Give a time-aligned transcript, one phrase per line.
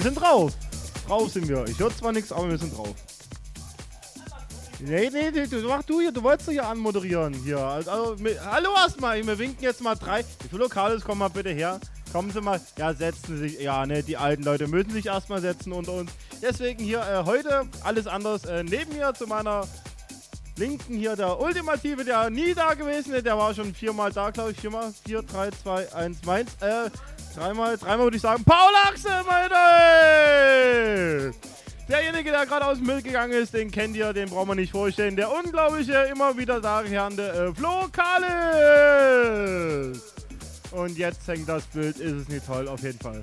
[0.00, 0.54] Wir sind drauf.
[1.06, 1.62] Drauf sind wir.
[1.66, 2.94] Ich höre zwar nichts, aber wir sind drauf.
[4.78, 7.34] Nee, nee, nee, du, mach du hier, du wolltest doch hier anmoderieren.
[7.34, 7.58] Hier.
[7.58, 10.20] Also, mit, hallo erstmal, wir winken jetzt mal drei.
[10.20, 11.78] Wie viele Lokales kommen mal bitte her?
[12.12, 12.58] Kommen Sie mal.
[12.78, 13.60] Ja, setzen Sie sich.
[13.60, 16.12] Ja, ne, die alten Leute müssen sich erstmal setzen unter uns.
[16.40, 18.46] Deswegen hier äh, heute alles anders.
[18.46, 19.68] Äh, neben mir zu meiner
[20.56, 23.26] Linken hier der Ultimative, der nie da gewesen ist.
[23.26, 24.60] Der war schon viermal da, glaube ich.
[24.60, 24.94] Viermal.
[25.04, 26.52] Vier, drei, zwei, eins, meins.
[26.62, 26.88] Äh,
[27.34, 28.44] dreimal, dreimal würde ich sagen.
[28.44, 30.70] Paul Axel, meine!
[31.88, 34.70] Derjenige, der gerade aus dem Müll gegangen ist, den kennt ihr, den brauchen wir nicht
[34.70, 35.16] vorstellen.
[35.16, 38.30] Der unglaubliche, immer wieder daherende äh, Flo Kalis.
[40.70, 43.20] Und jetzt hängt das Bild, ist es nicht toll, auf jeden Fall.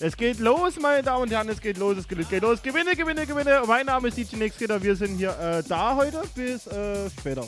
[0.00, 2.60] Es geht los, meine Damen und Herren, es geht los, es geht, es geht los.
[2.62, 3.62] Gewinne, gewinne, gewinne.
[3.66, 7.46] Mein Name ist DJ Nexketer, wir sind hier äh, da heute bis äh, später.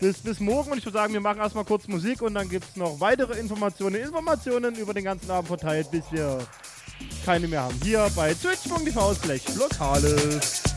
[0.00, 2.64] Bis, bis morgen und ich würde sagen, wir machen erstmal kurz Musik und dann gibt
[2.70, 6.38] es noch weitere Informationen, Informationen über den ganzen Abend verteilt, bis wir
[7.26, 7.78] keine mehr haben.
[7.82, 10.69] Hier bei twitch.tv slash lokales.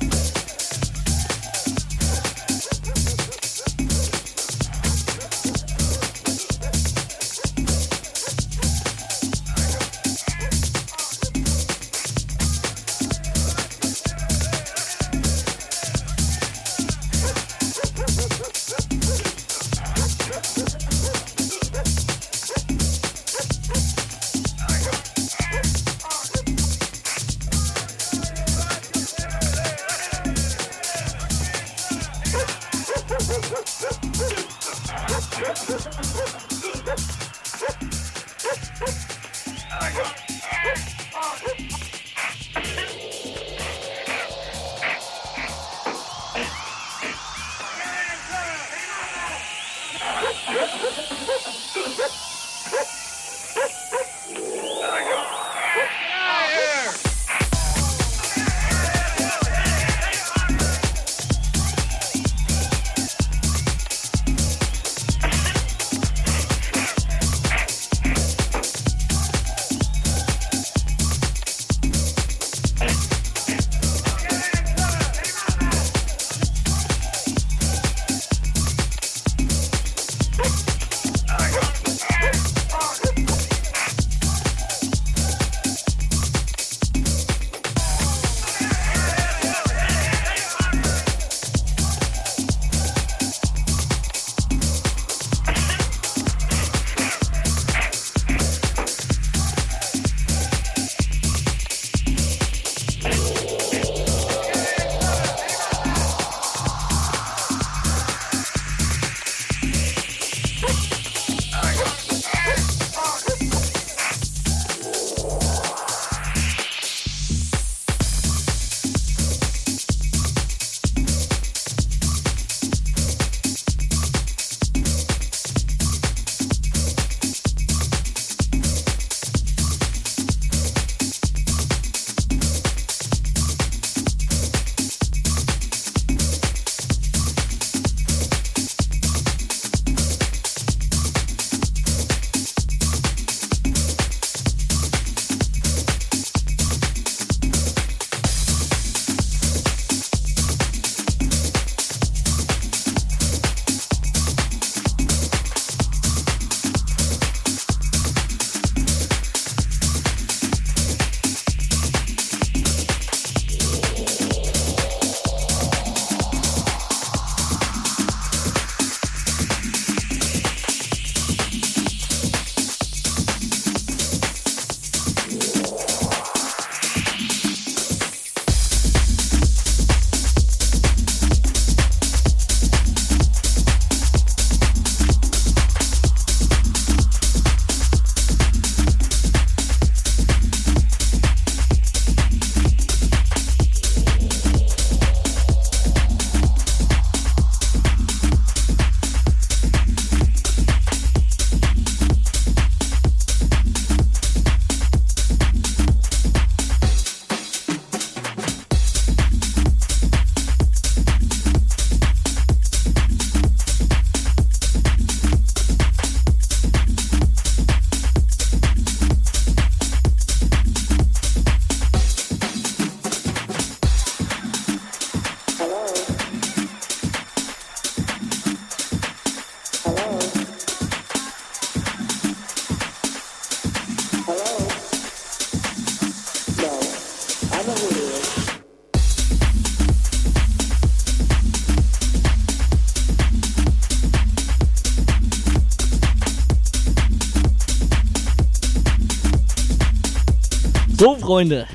[251.33, 251.65] Freunde.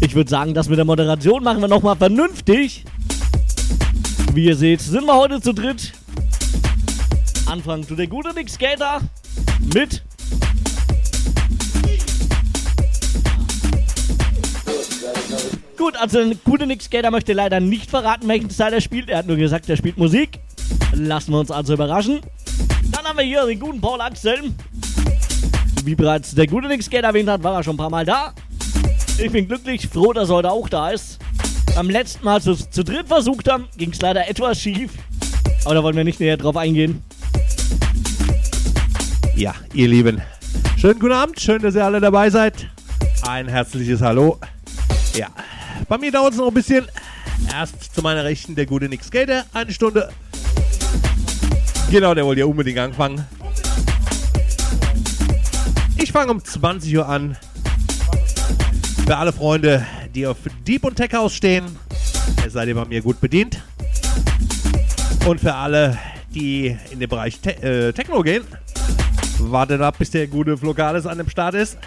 [0.00, 2.86] Ich würde sagen, das mit der Moderation machen wir nochmal vernünftig.
[4.32, 5.92] Wie ihr seht, sind wir heute zu dritt.
[7.44, 9.02] Anfang zu der gute Nick Skater
[9.74, 10.02] mit
[15.76, 19.10] Gut, also gute Nick Skater möchte leider nicht verraten, welchen Teil er spielt.
[19.10, 20.38] Er hat nur gesagt, er spielt Musik.
[20.94, 22.20] Lassen wir uns also überraschen.
[22.90, 24.54] Dann haben wir hier den guten Paul Axel.
[25.84, 28.32] Wie bereits der gute Nick Skater erwähnt hat, war er schon ein paar Mal da.
[29.22, 31.20] Ich bin glücklich, froh, dass er heute auch da ist.
[31.76, 34.90] Beim letzten Mal zu, zu dritt versucht haben, ging es leider etwas schief.
[35.64, 37.04] Aber da wollen wir nicht näher drauf eingehen.
[39.36, 40.20] Ja, ihr Lieben.
[40.76, 42.66] Schönen guten Abend, schön, dass ihr alle dabei seid.
[43.24, 44.40] Ein herzliches Hallo.
[45.14, 45.28] Ja,
[45.88, 46.88] bei mir dauert es noch ein bisschen.
[47.52, 50.10] Erst zu meiner Rechten der gute Nick Skater, eine Stunde.
[51.92, 53.24] Genau, der wollte ja unbedingt anfangen.
[55.96, 57.36] Ich fange um 20 Uhr an.
[59.06, 61.64] Für alle Freunde, die auf Deep und Tech House stehen,
[62.48, 63.60] seid ihr bei mir gut bedient.
[65.26, 65.98] Und für alle,
[66.34, 68.44] die in den Bereich Te äh, Techno gehen,
[69.38, 71.78] wartet ab, bis der gute Flogales an dem Start ist.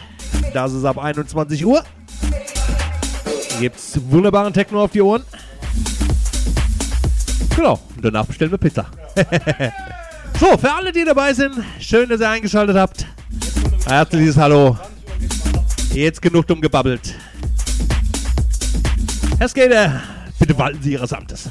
[0.54, 1.84] Das ist ab 21 Uhr.
[3.60, 5.24] Gibt's wunderbaren Techno auf die Ohren.
[7.56, 8.88] Genau, und danach bestellen wir Pizza.
[10.40, 13.06] so, für alle, die dabei sind, schön, dass ihr eingeschaltet habt.
[13.88, 14.78] Herzliches Hallo.
[15.96, 17.16] Jetzt genug dumm gebabbelt.
[19.40, 20.04] Herr Skater,
[20.38, 21.50] bitte walten Sie Ihres Amtes.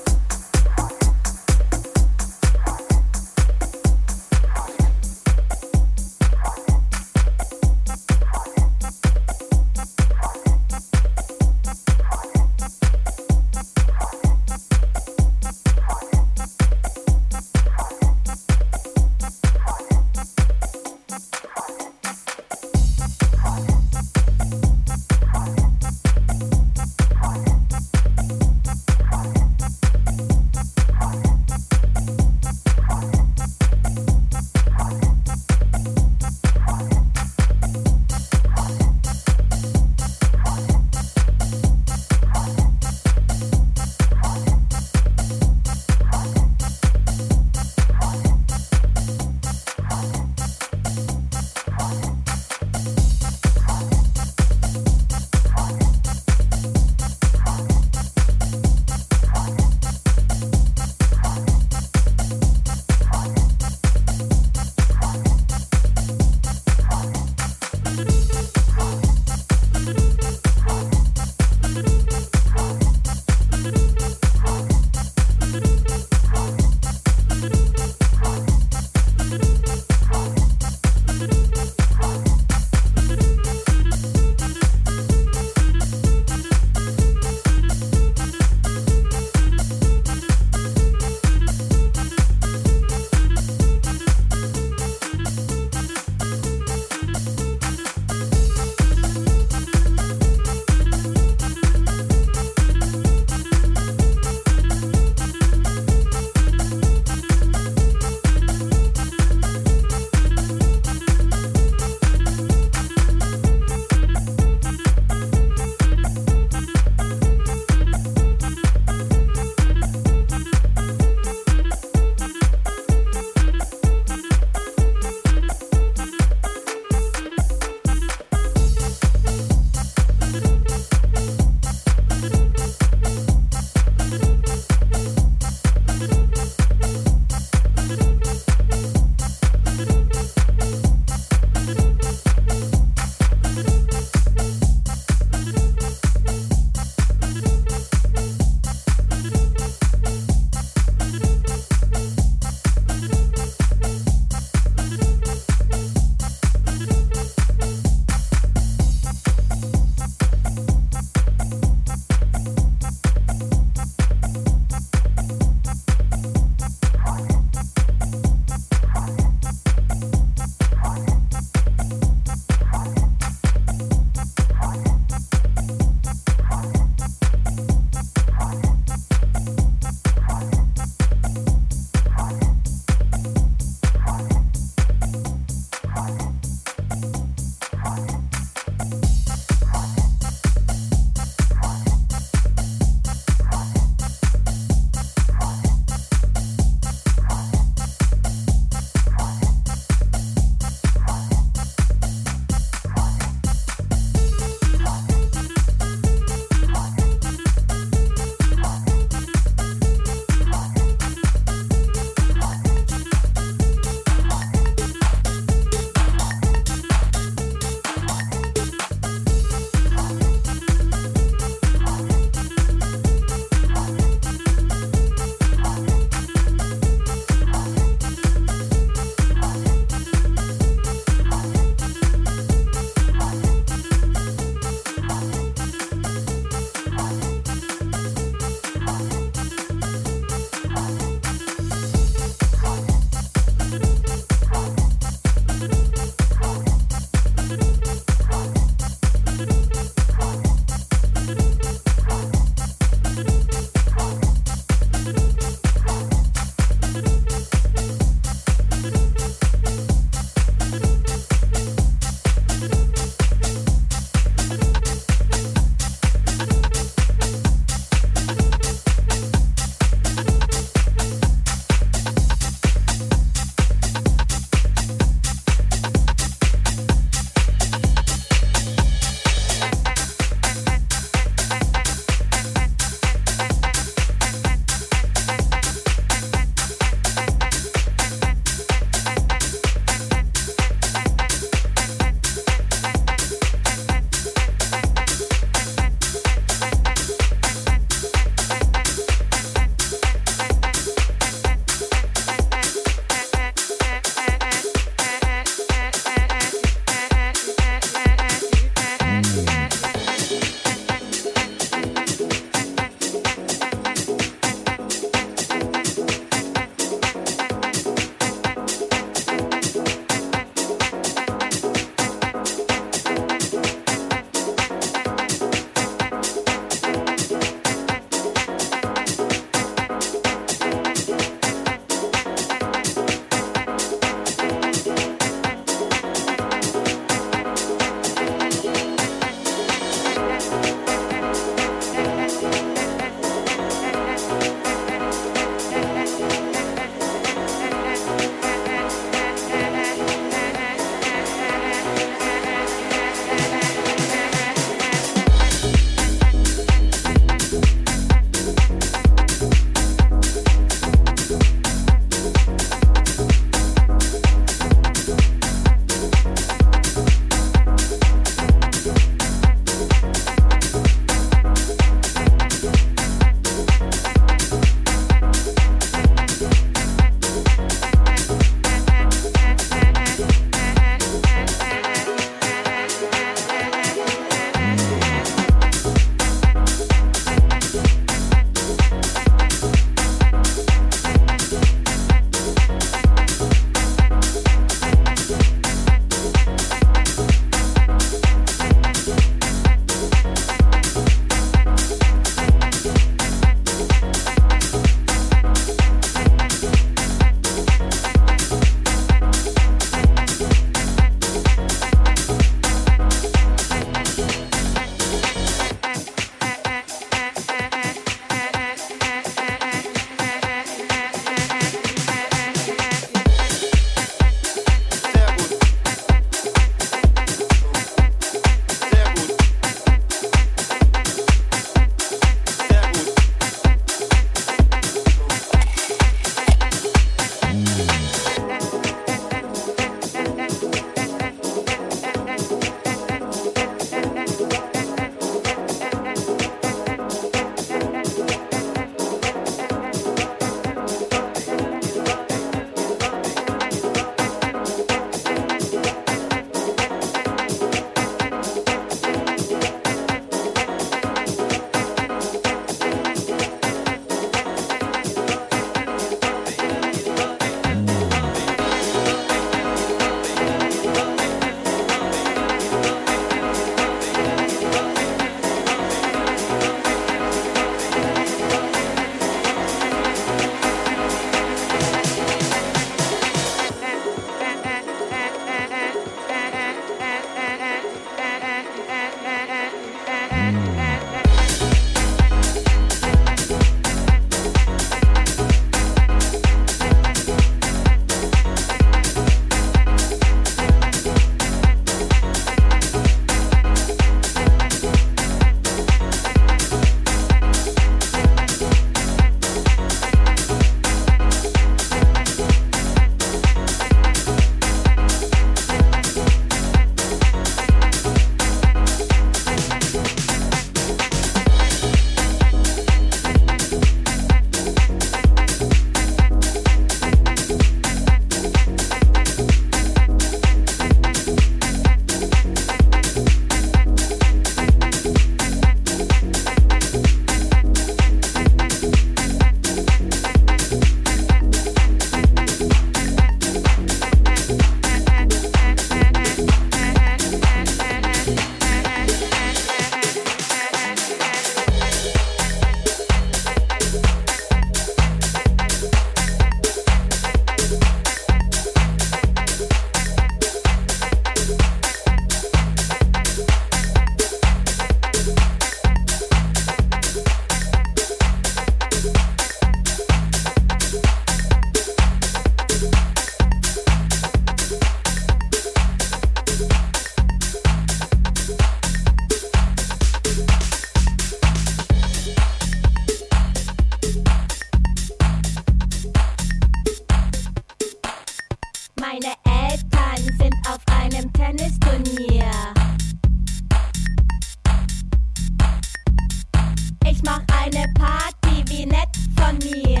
[597.62, 600.00] eine Party, wie nett von mir.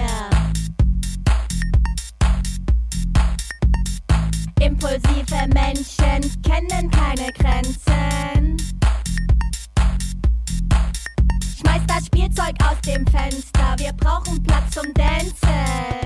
[4.60, 8.56] Impulsive Menschen kennen keine Grenzen.
[11.58, 15.99] Schmeiß das Spielzeug aus dem Fenster, wir brauchen Platz zum Dancen.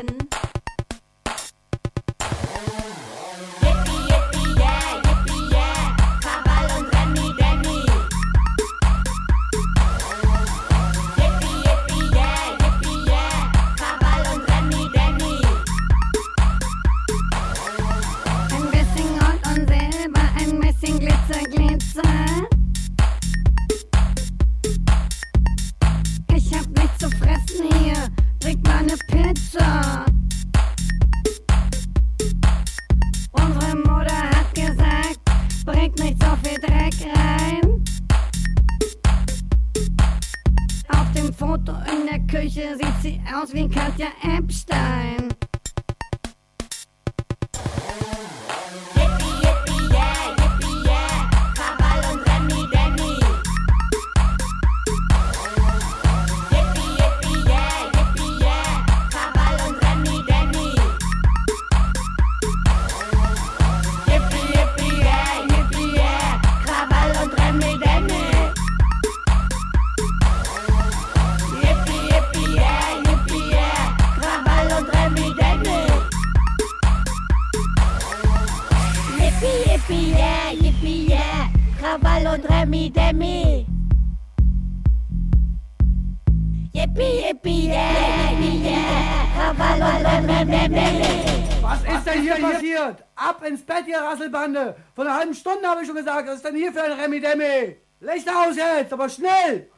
[95.94, 97.76] schon gesagt, was ist denn hier für ein Remi-Demi?
[98.00, 99.70] Licht aus jetzt, aber schnell!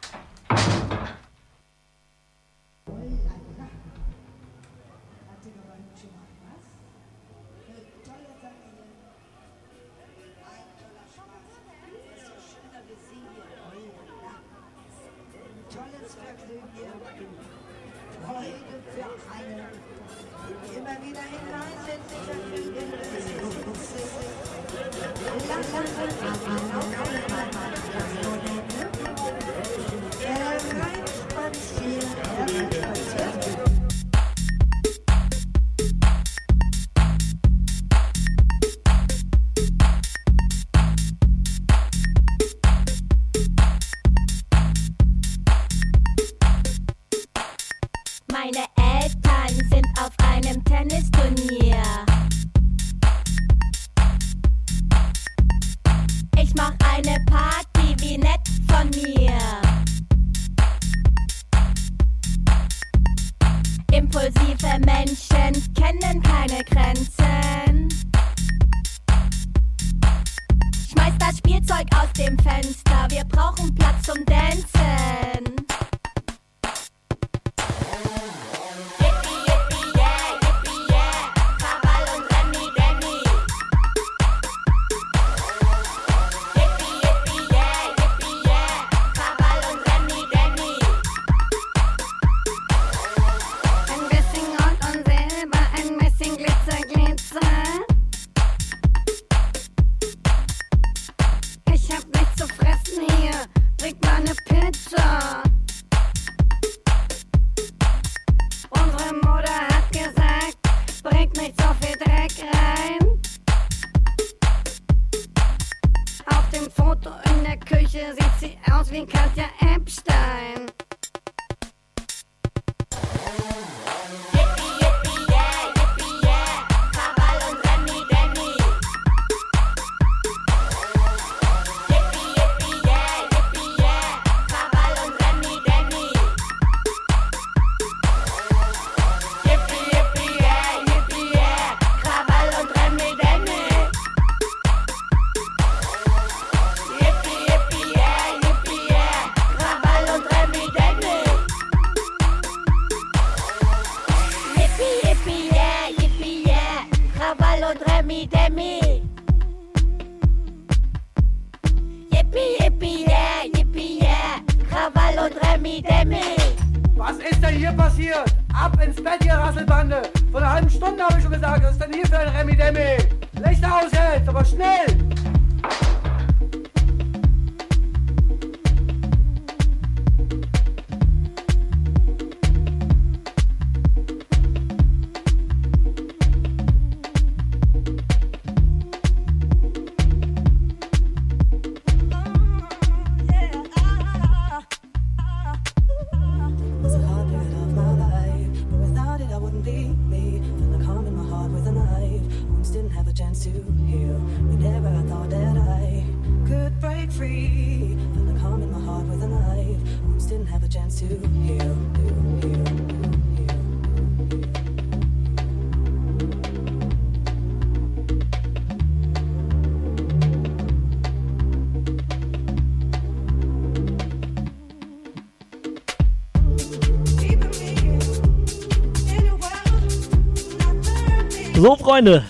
[231.66, 232.22] So, Freunde.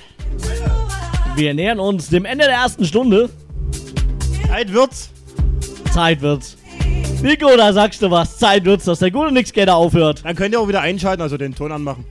[1.34, 3.28] Wir nähern uns dem Ende der ersten Stunde.
[4.49, 5.11] Zeit wird's.
[5.93, 6.57] Zeit wird's.
[7.20, 8.39] Nico, da sagst du was.
[8.39, 10.22] Zeit wird's, dass der gute Nixgator aufhört.
[10.24, 12.07] Dann könnt ihr auch wieder einschalten, also den Ton anmachen.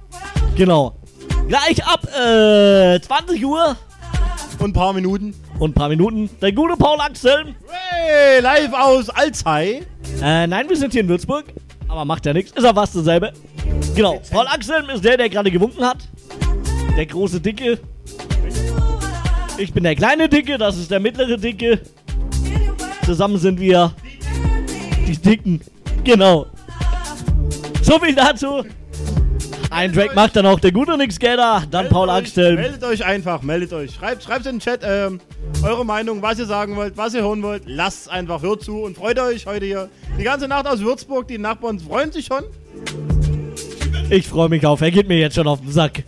[0.55, 0.99] Genau.
[1.47, 3.75] Gleich ab äh, 20 Uhr
[4.59, 5.33] Und ein paar Minuten.
[5.57, 7.55] und ein paar Minuten der gute Paul Axel.
[7.67, 9.81] Hey, live aus Alzey.
[10.21, 11.45] Äh, nein, wir sind hier in Würzburg.
[11.87, 12.51] Aber macht ja nichts.
[12.51, 13.33] Ist auch fast dasselbe.
[13.95, 14.21] Genau.
[14.29, 15.97] Paul Axel ist der, der gerade gewunken hat.
[16.95, 17.79] Der große Dicke.
[19.57, 21.79] Ich bin der kleine Dicke, das ist der mittlere Dicke.
[23.05, 23.93] Zusammen sind wir
[25.07, 25.61] die Dicken.
[26.03, 26.47] Genau.
[27.81, 28.63] So viel dazu.
[29.69, 32.55] Ein Track macht dann auch der gute Nixgator, dann Paul Meldet euch- Axel.
[32.55, 33.93] Meldet euch einfach, meldet euch.
[33.93, 35.19] Schreibt, schreibt in den Chat ähm,
[35.63, 37.63] eure Meinung, was ihr sagen wollt, was ihr hören wollt.
[37.65, 39.89] Lasst es einfach, hört zu und freut euch heute hier.
[40.17, 42.43] Die ganze Nacht aus Würzburg, die Nachbarn freuen sich schon.
[44.09, 46.03] Ich freue mich auf, er geht mir jetzt schon auf den Sack.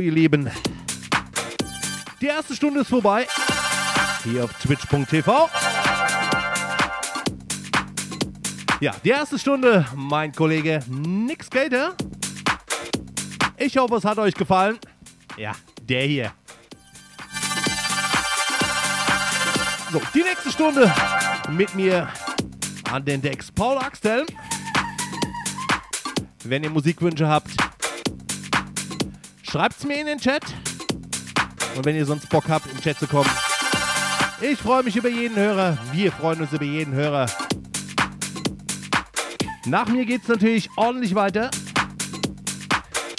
[0.00, 0.50] Ihr Lieben.
[2.20, 3.26] Die erste Stunde ist vorbei.
[4.24, 5.48] Hier auf twitch.tv.
[8.80, 11.94] Ja, die erste Stunde, mein Kollege Nick Skater.
[13.56, 14.78] Ich hoffe, es hat euch gefallen.
[15.36, 16.32] Ja, der hier.
[19.92, 20.92] So, die nächste Stunde
[21.50, 22.08] mit mir
[22.90, 24.26] an den Decks Paul Axtell.
[26.42, 27.63] Wenn ihr Musikwünsche habt,
[29.54, 30.42] schreibt's mir in den Chat.
[31.76, 33.30] Und wenn ihr sonst Bock habt, im Chat zu kommen,
[34.40, 35.78] ich freue mich über jeden Hörer.
[35.92, 37.26] Wir freuen uns über jeden Hörer.
[39.64, 41.52] Nach mir geht's natürlich ordentlich weiter.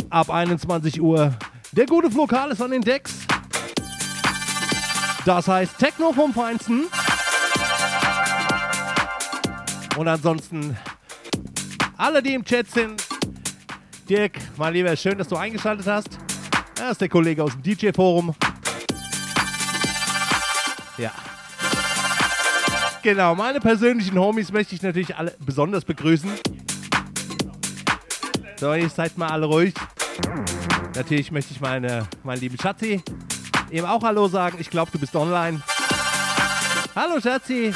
[0.10, 1.34] Ab 21 Uhr.
[1.72, 3.14] Der gute Flokal ist an den Decks.
[5.24, 6.88] Das heißt Techno vom Feinsten.
[9.96, 10.76] Und ansonsten
[11.96, 13.02] alle, die im Chat sind.
[14.10, 16.15] Dirk, mein Lieber, schön, dass du eingeschaltet hast.
[16.86, 18.36] Er ist der Kollege aus dem DJ-Forum.
[21.00, 21.12] Ja.
[23.02, 26.30] Genau, meine persönlichen Homies möchte ich natürlich alle besonders begrüßen.
[28.58, 29.74] So, jetzt seid mal alle ruhig.
[30.94, 33.02] Natürlich möchte ich meine, meinen lieben Schatzi
[33.72, 34.58] eben auch Hallo sagen.
[34.60, 35.64] Ich glaube, du bist online.
[36.96, 37.74] Hallo Schatzi.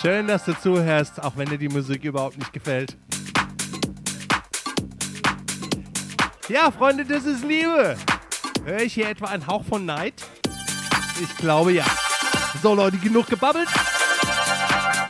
[0.00, 2.96] Schön, dass du zuhörst, auch wenn dir die Musik überhaupt nicht gefällt.
[6.48, 7.96] Ja, Freunde, das ist Liebe.
[8.64, 10.14] Höre ich hier etwa einen Hauch von Neid?
[11.20, 11.84] Ich glaube ja.
[12.62, 13.68] So Leute, genug gebabbelt.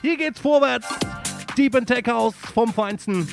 [0.00, 0.88] Hier geht's vorwärts.
[1.56, 3.28] Deep in Tech House vom Feinsten.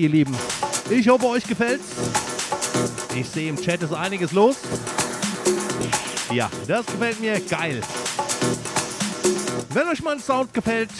[0.00, 0.34] Ihr Lieben,
[0.88, 1.84] ich hoffe, euch gefällt's.
[3.14, 4.56] Ich sehe im Chat ist einiges los.
[6.32, 7.80] Ja, das gefällt mir geil.
[9.74, 10.90] Wenn euch mein Sound gefällt,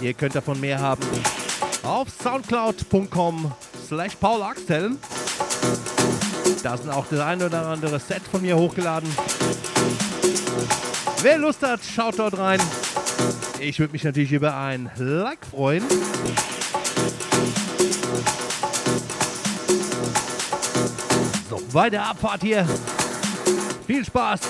[0.00, 1.02] ihr könnt davon mehr haben.
[1.82, 3.52] Auf soundcloud.com
[3.86, 4.92] slash paulaxtell.
[6.62, 9.08] Da sind auch das ein oder andere Set von mir hochgeladen.
[11.22, 12.60] Wer Lust hat, schaut dort rein.
[13.60, 15.84] Ich würde mich natürlich über ein Like freuen.
[21.76, 22.66] So, weiter Abfahrt hier.
[23.86, 24.40] Viel Spaß.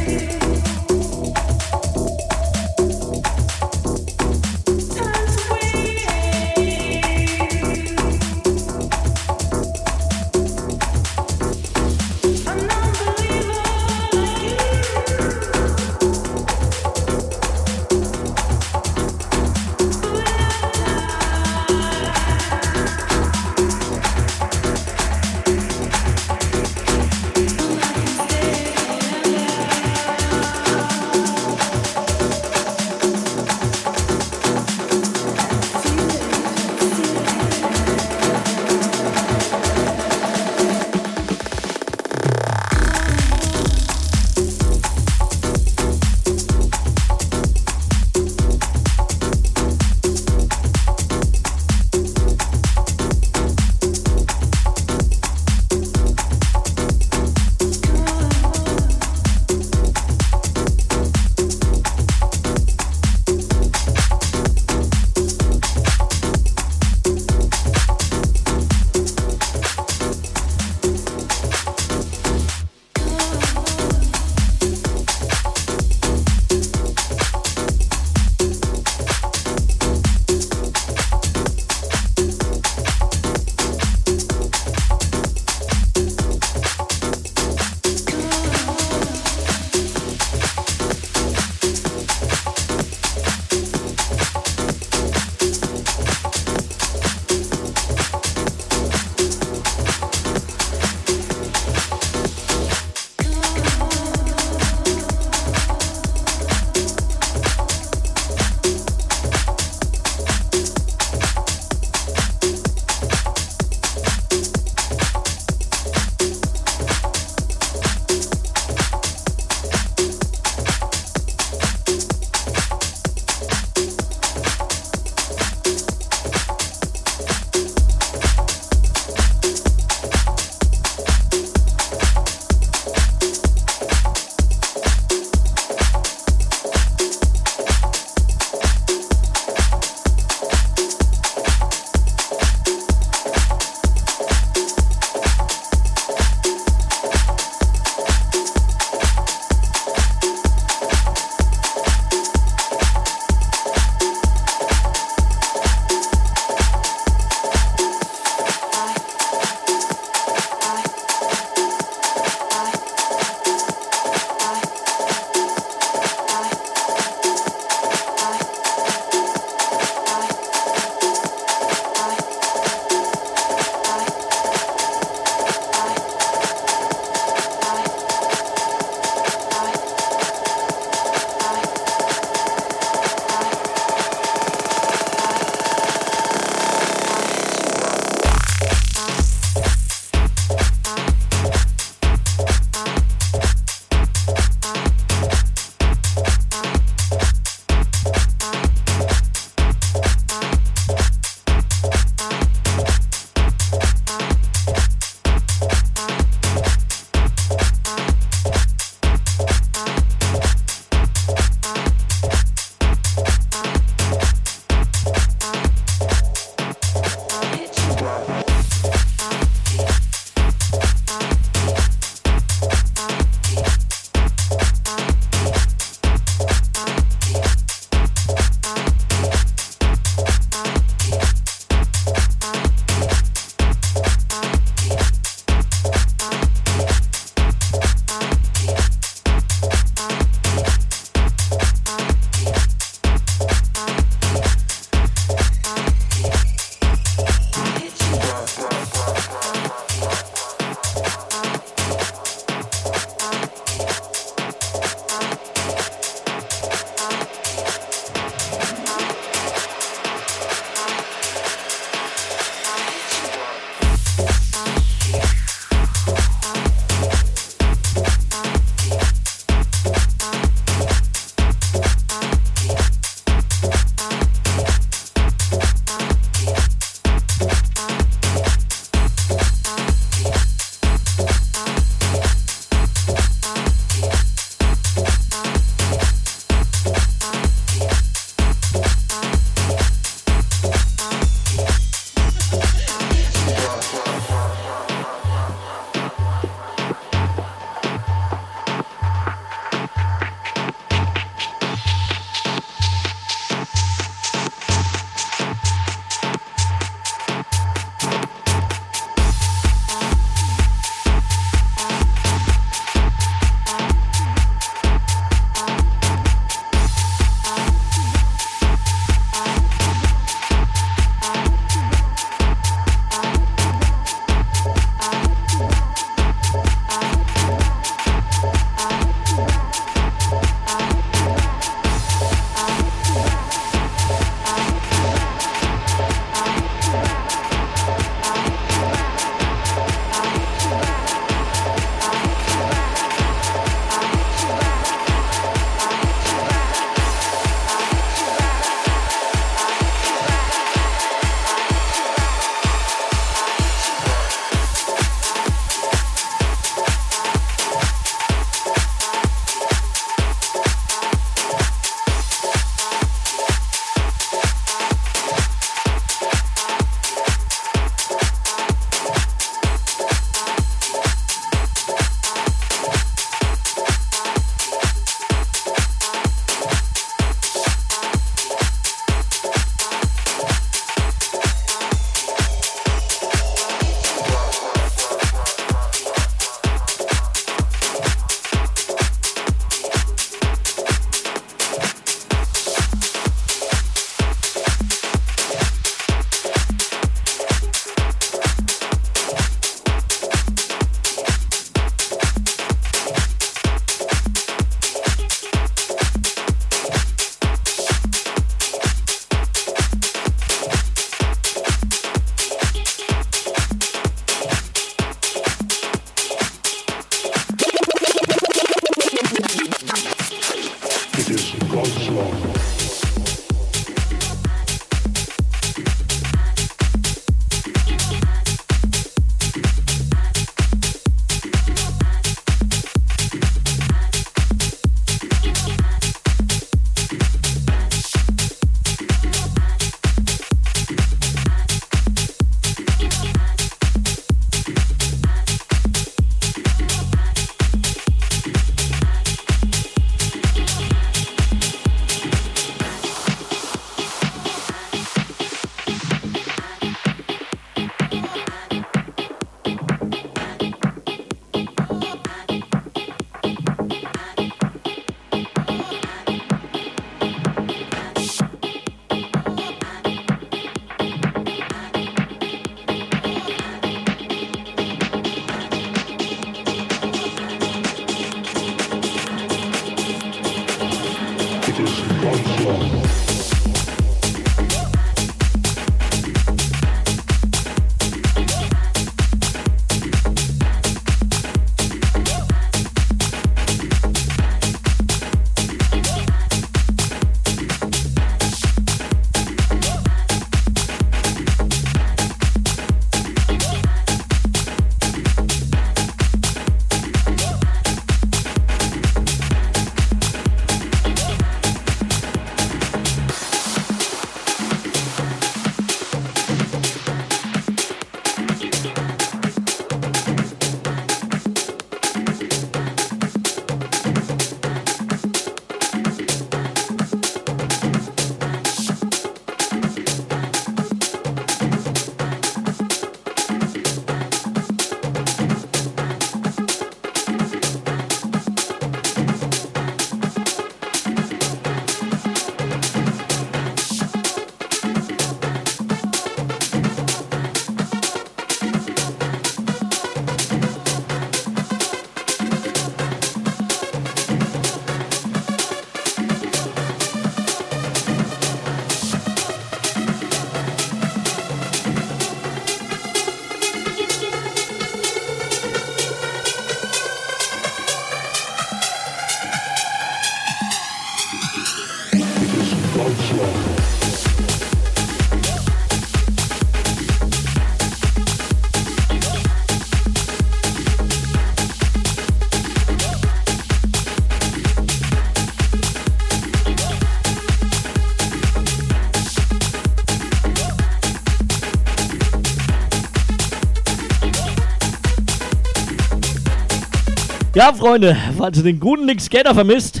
[597.54, 600.00] Ja, Freunde, falls ihr den guten Nick Skater vermisst,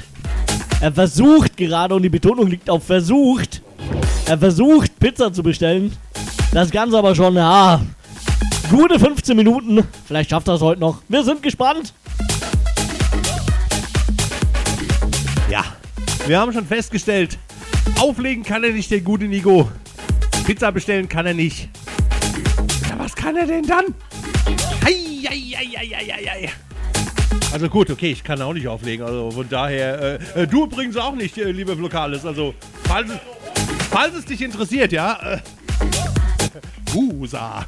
[0.80, 3.60] er versucht gerade, und die Betonung liegt auf versucht,
[4.24, 5.94] er versucht Pizza zu bestellen.
[6.52, 7.82] Das Ganze aber schon, ja,
[8.70, 9.86] gute 15 Minuten.
[10.06, 11.02] Vielleicht schafft er es heute noch.
[11.08, 11.92] Wir sind gespannt.
[15.50, 15.62] Ja,
[16.26, 17.36] wir haben schon festgestellt,
[18.00, 19.70] auflegen kann er nicht, der gute Nico.
[20.46, 21.68] Pizza bestellen kann er nicht.
[22.88, 23.84] Ja, was kann er denn dann?
[24.82, 24.94] Hei,
[25.28, 26.50] hei, hei, hei, hei, hei.
[27.52, 29.04] Also gut, okay, ich kann auch nicht auflegen.
[29.04, 32.24] Also von daher, äh, äh, du übrigens auch nicht, äh, liebe Lokales.
[32.24, 32.54] Also,
[32.84, 33.18] falls es,
[33.90, 35.18] falls es dich interessiert, ja.
[35.34, 35.38] Äh,
[36.94, 37.66] Husa.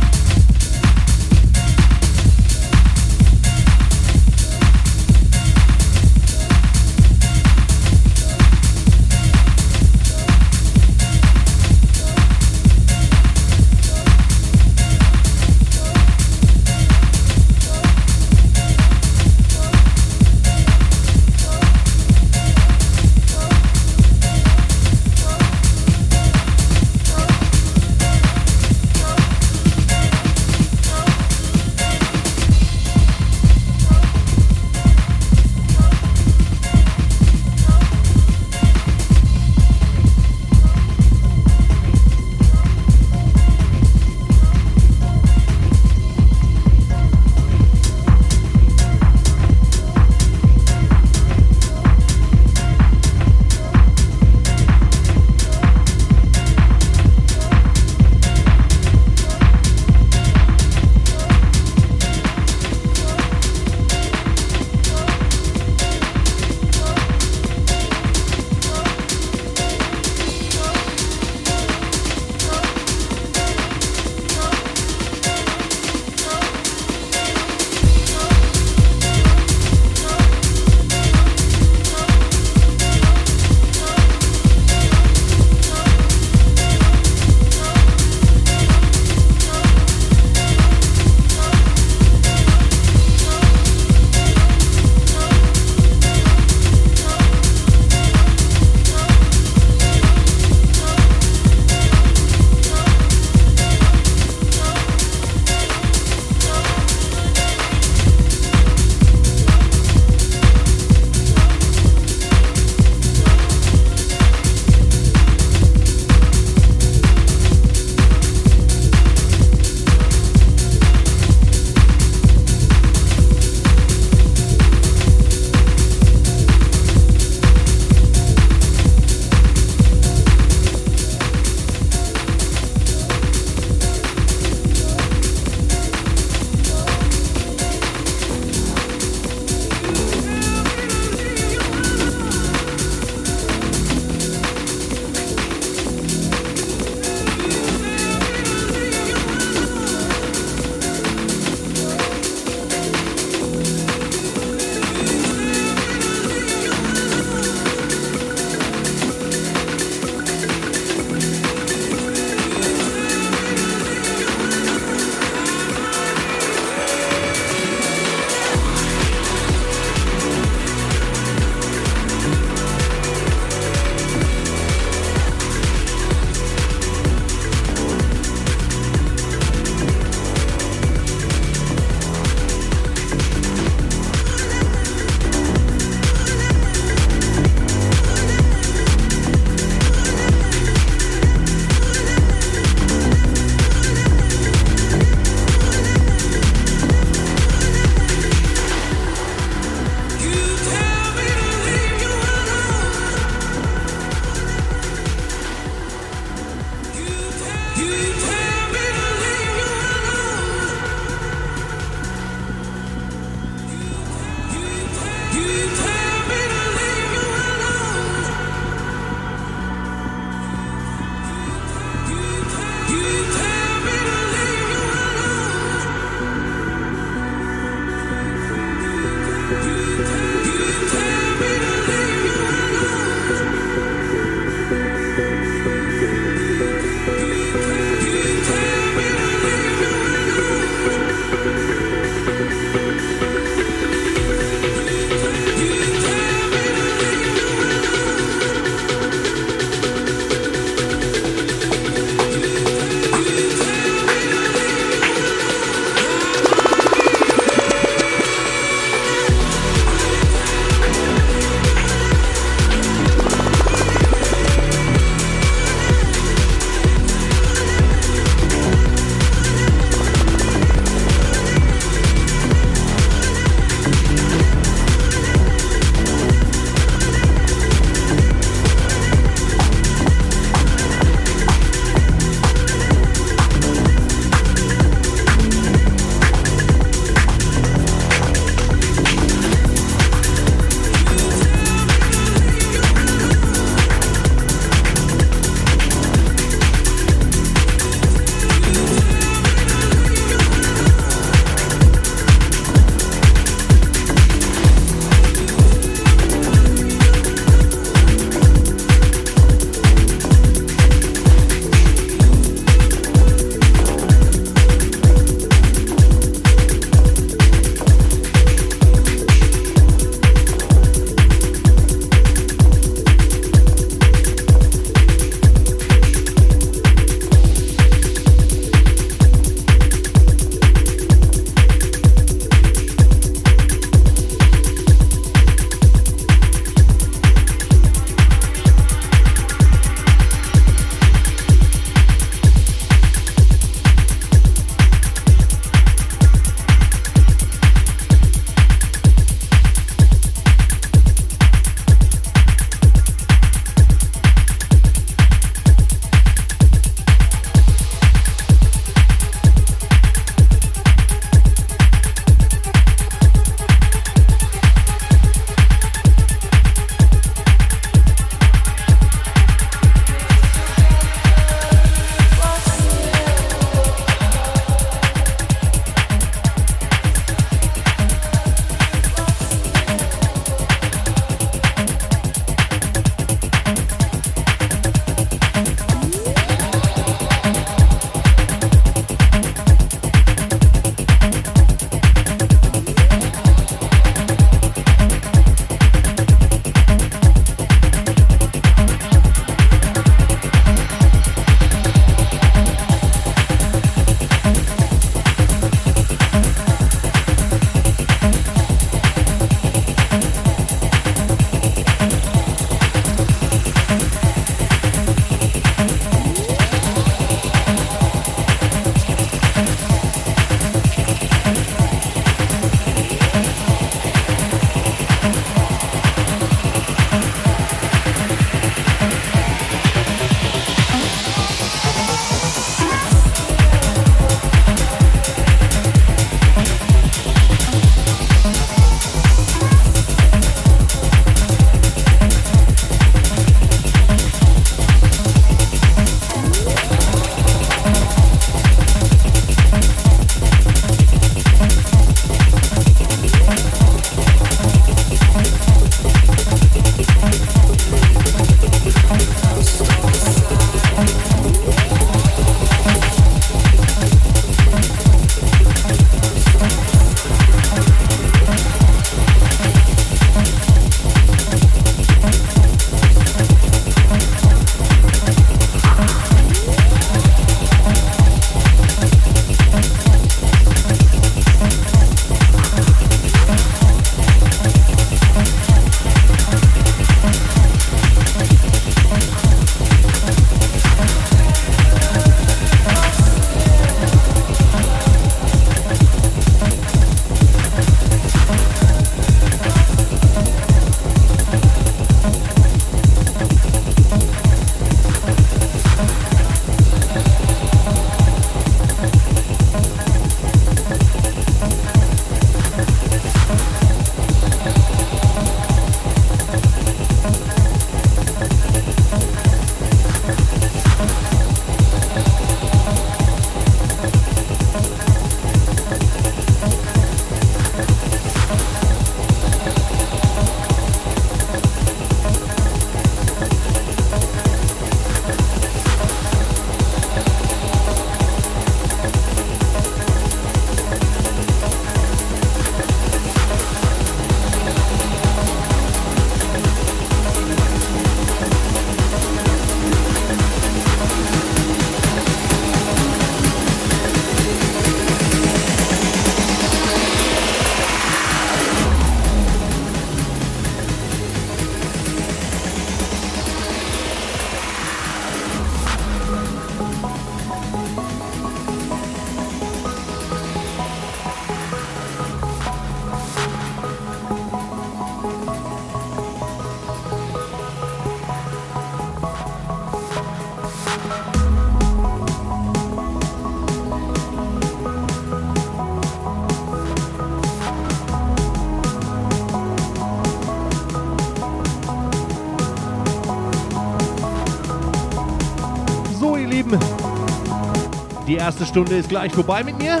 [598.54, 600.00] Erste Stunde ist gleich vorbei mit mir.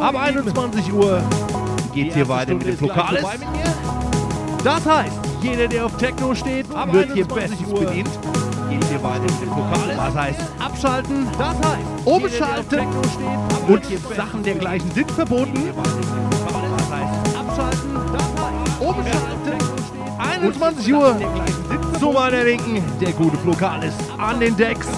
[0.00, 1.22] Ab 21 Uhr
[1.92, 3.24] geht's hier weiter mit dem Flokales.
[4.64, 5.12] Das heißt,
[5.42, 8.10] jeder, der auf Techno steht, wird hier bestens bedient.
[8.68, 9.96] Geht hier weiter mit dem Flokales.
[9.96, 11.28] Das heißt, abschalten.
[11.38, 12.80] Das heißt, umschalten.
[13.68, 13.84] Und
[14.16, 15.54] Sachen dergleichen sind verboten.
[15.76, 17.94] Das heißt, abschalten.
[18.12, 19.34] Das heißt, umschalten.
[20.18, 21.16] 21 Uhr.
[22.00, 24.88] Zu meiner Linken, der gute Flokales an den Decks.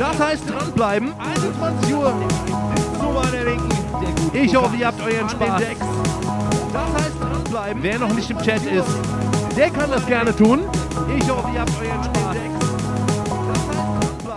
[0.00, 1.12] Das heißt, dranbleiben.
[1.18, 2.14] 21 Uhr.
[3.12, 3.68] Meiner Linken,
[4.00, 5.62] der gute Ich hoffe, ihr habt euren Spaß.
[6.72, 7.82] Das heißt, dranbleiben.
[7.82, 8.88] Wer noch nicht im Chat ist,
[9.58, 10.60] der kann das gerne tun.
[11.18, 12.36] Ich hoffe, ihr habt euren Spaß.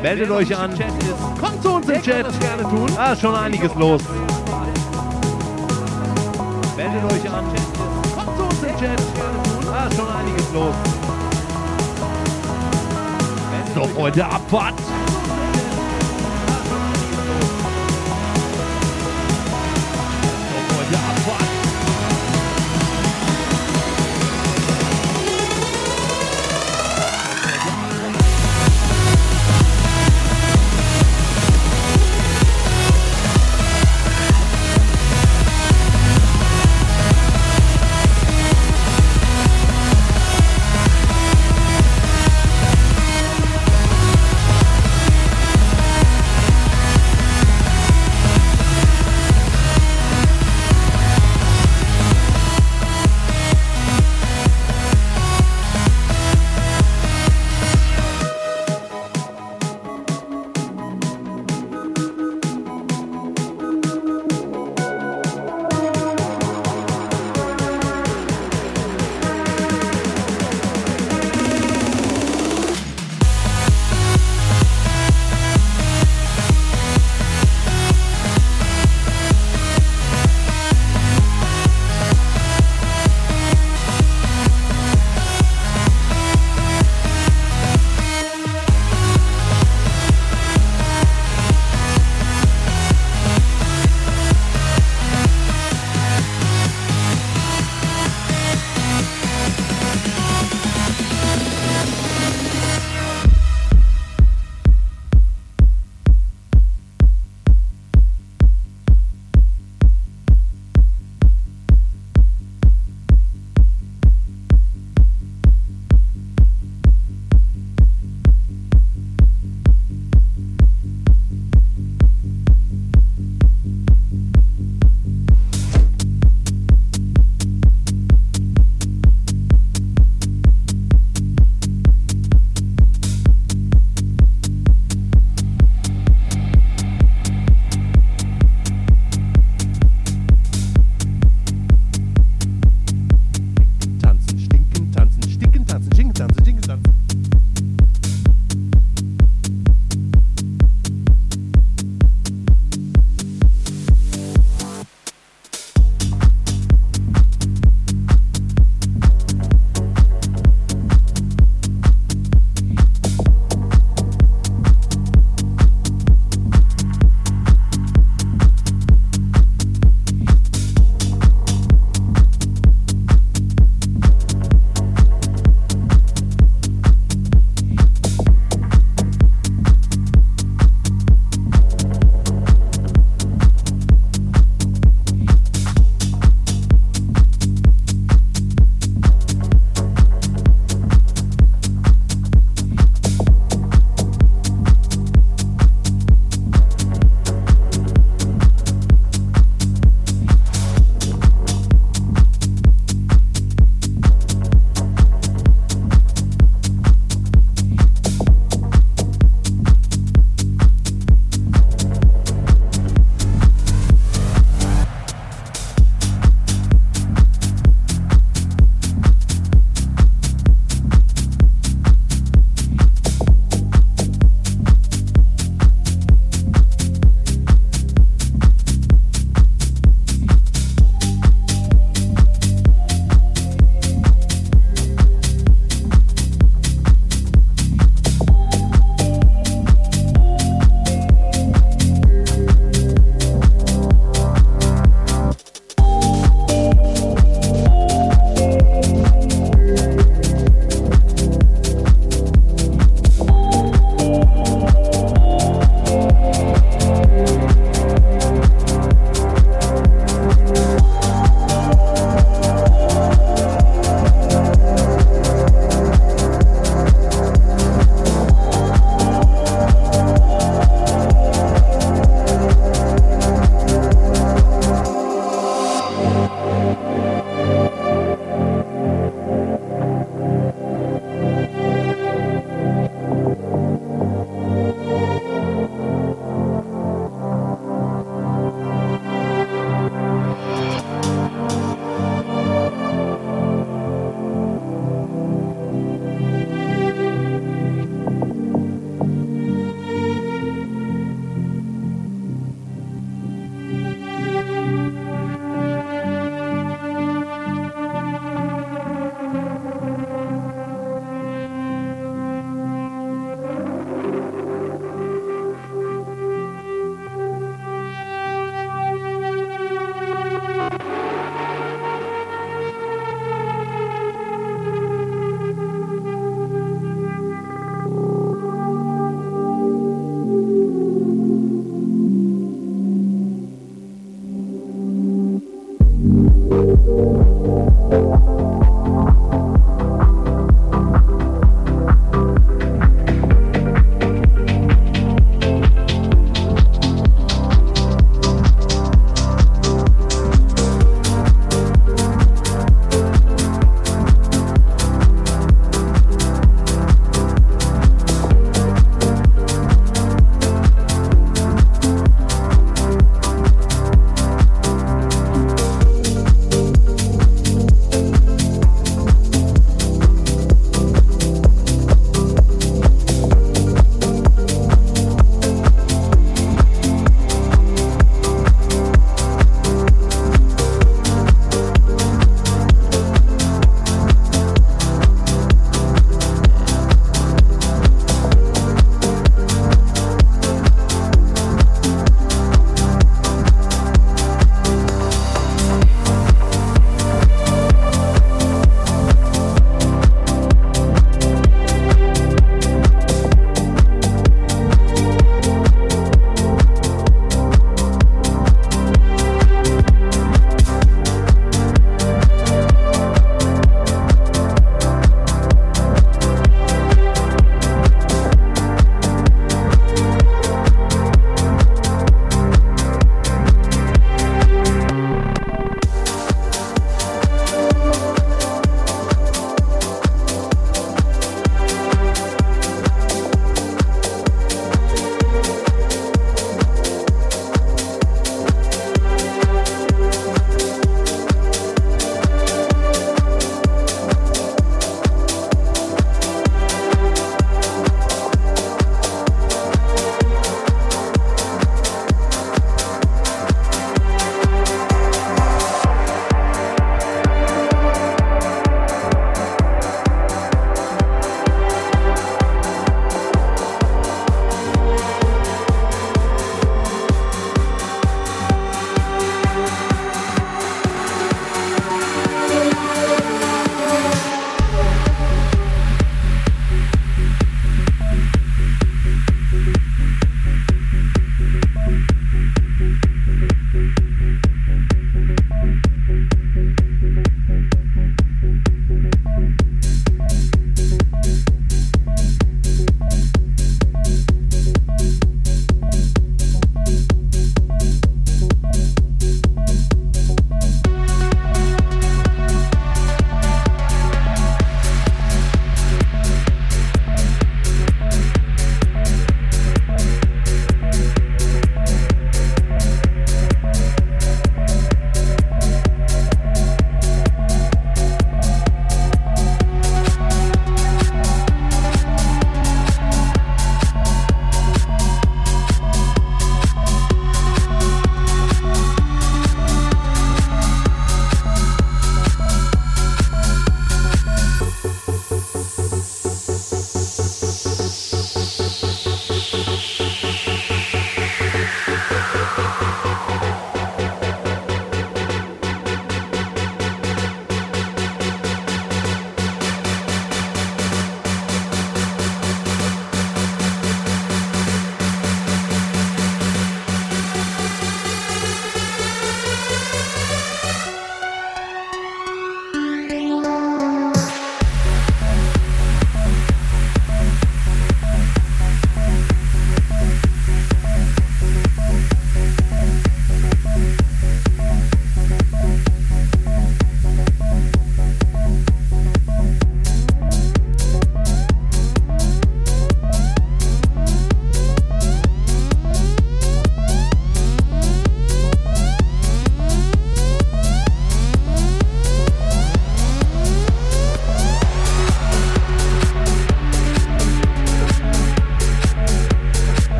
[0.00, 0.70] Meldet euch an.
[1.40, 2.40] Kommt zu uns im Chat.
[2.40, 2.88] gerne tun.
[2.96, 4.02] Ah, ist schon einiges los.
[6.76, 7.44] Meldet euch an.
[8.14, 9.02] Kommt zu uns im Chat.
[9.72, 10.74] Ah, ist schon einiges los.
[13.74, 14.74] So, Freunde, Abfahrt.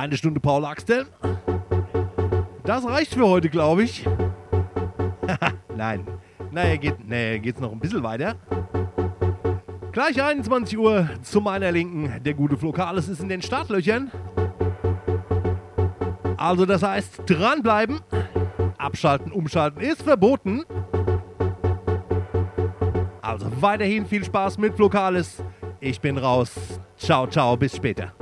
[0.00, 1.06] Eine Stunde Paul Axel.
[2.64, 4.08] Das reicht für heute, glaube ich.
[5.76, 6.06] Nein.
[6.50, 6.96] Naja, geht,
[7.42, 8.36] geht's noch ein bisschen weiter.
[9.92, 12.22] Gleich 21 Uhr zu meiner Linken.
[12.24, 14.10] Der gute Flokales ist in den Startlöchern.
[16.38, 18.00] Also, das heißt, dranbleiben.
[18.78, 20.62] Abschalten, umschalten ist verboten.
[23.20, 25.44] Also weiterhin viel Spaß mit Flokales.
[25.78, 26.52] Ich bin raus.
[26.96, 28.14] Ciao, ciao, bis später.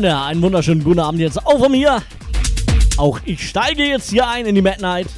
[0.00, 2.00] Freunde, einen wunderschönen guten Abend jetzt auch von mir.
[2.96, 5.08] Auch ich steige jetzt hier ein in die Mad Night.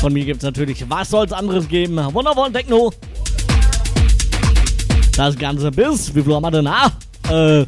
[0.00, 1.96] Von mir gibt es natürlich, was soll's anderes geben?
[2.12, 2.92] Wundervollen Techno.
[5.16, 6.66] Das Ganze bis, wie viel haben wir denn?
[6.66, 6.92] Ah,
[7.30, 7.64] äh,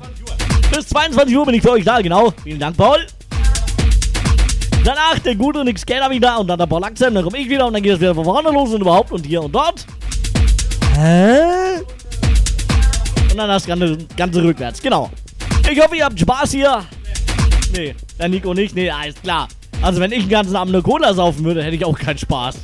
[0.71, 2.35] bis 22 Uhr bin ich für euch da, genau.
[2.45, 2.99] Vielen Dank, Paul.
[4.85, 7.67] Danach der gute Nick Skater wieder und dann der Paul Axel, dann komme ich wieder
[7.67, 9.87] und dann geht es wieder von vorne los und überhaupt und hier und dort.
[10.95, 11.46] Hä?
[13.37, 15.11] Und dann das Ganze, Ganze rückwärts, genau.
[15.71, 16.83] Ich hoffe, ihr habt Spaß hier.
[17.77, 19.47] Nee, der Nico nicht, nee, alles klar.
[19.83, 22.57] Also wenn ich den ganzen Abend eine Cola saufen würde, hätte ich auch keinen Spaß.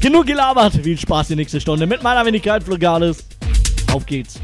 [0.00, 3.24] Genug gelabert, viel Spaß die nächste Stunde mit meiner Wenigkeit Flugales.
[3.92, 4.40] Auf geht's.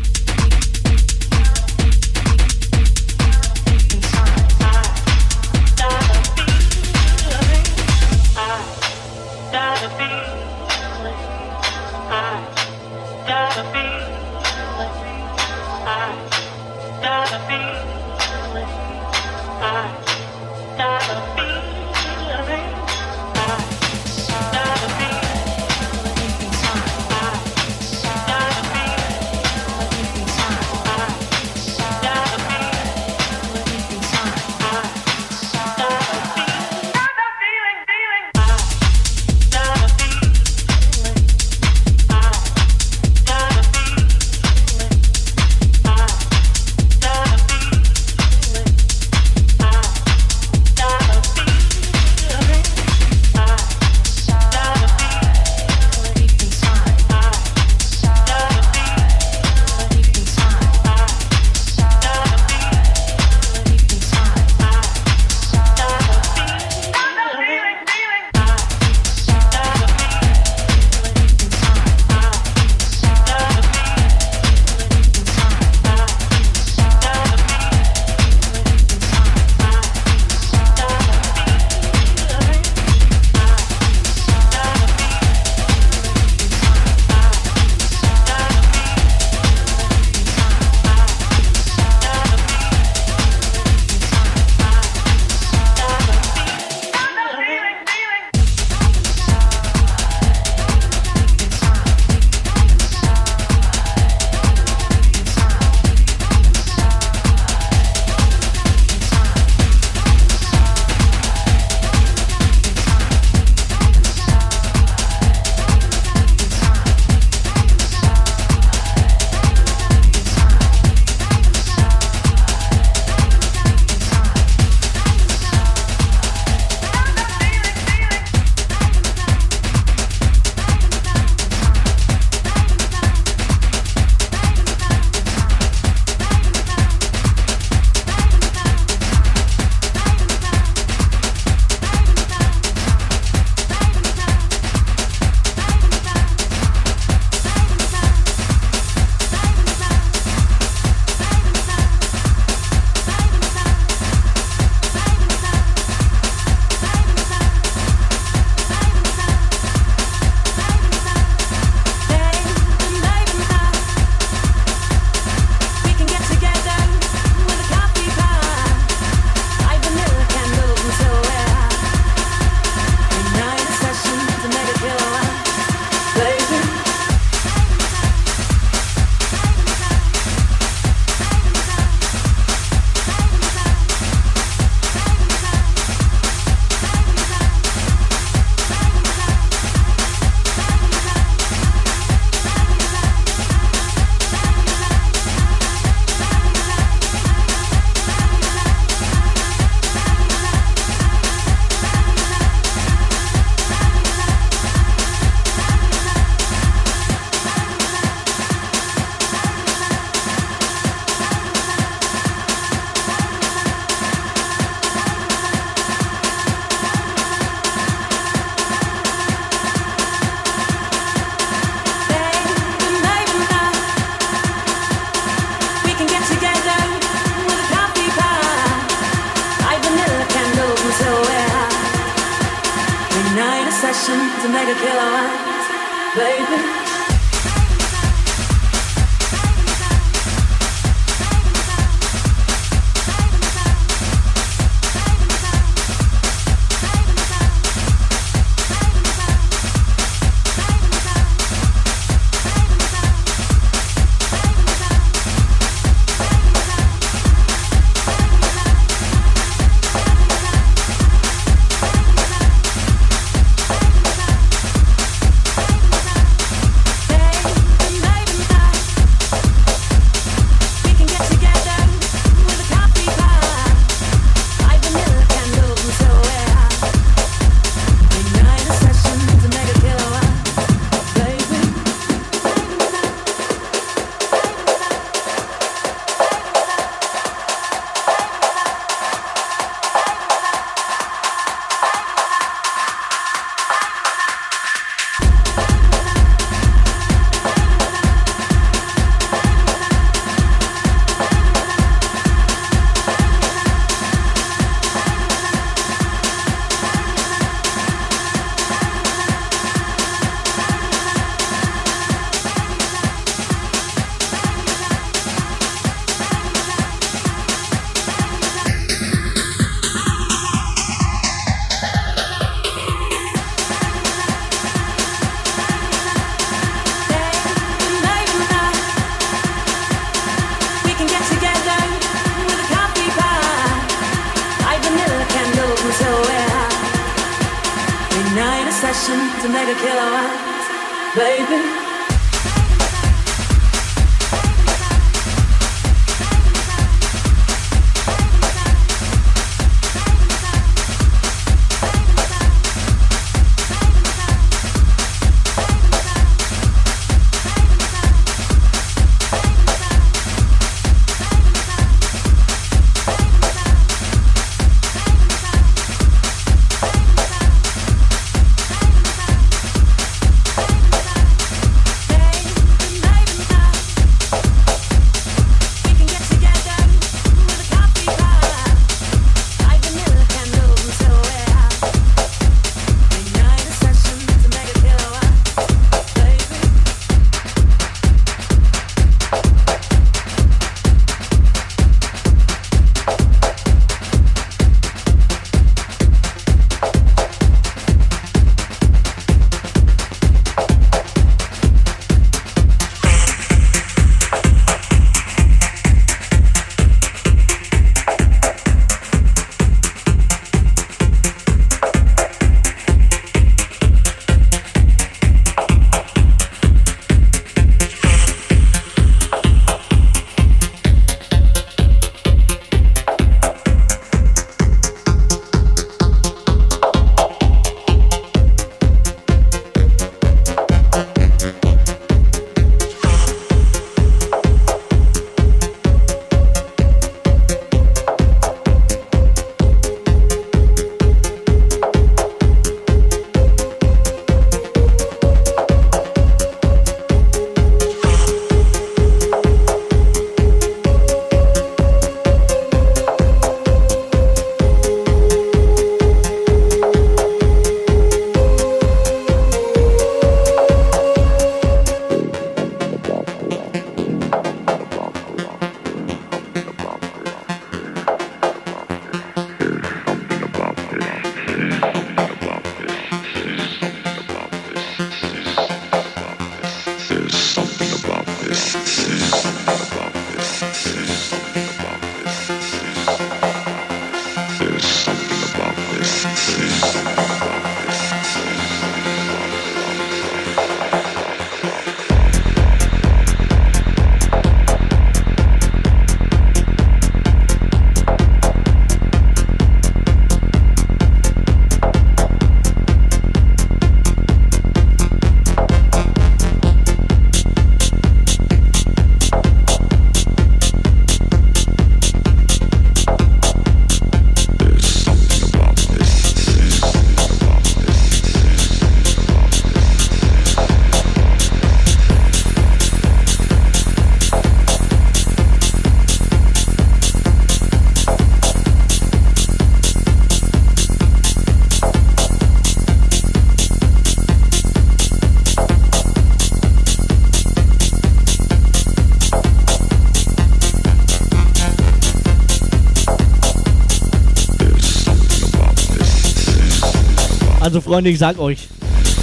[547.91, 548.69] Freunde, ich sag euch,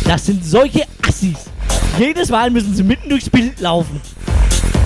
[0.04, 1.46] das sind solche Assis.
[1.98, 4.02] Jedes Mal müssen sie mitten durchs Bild laufen.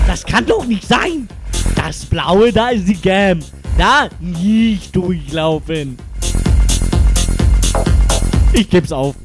[0.06, 1.26] Das kann doch nicht sein.
[1.74, 3.40] Das Blaue, da ist die Gam.
[3.76, 5.98] Da nicht durchlaufen.
[8.52, 9.16] Ich geb's auf.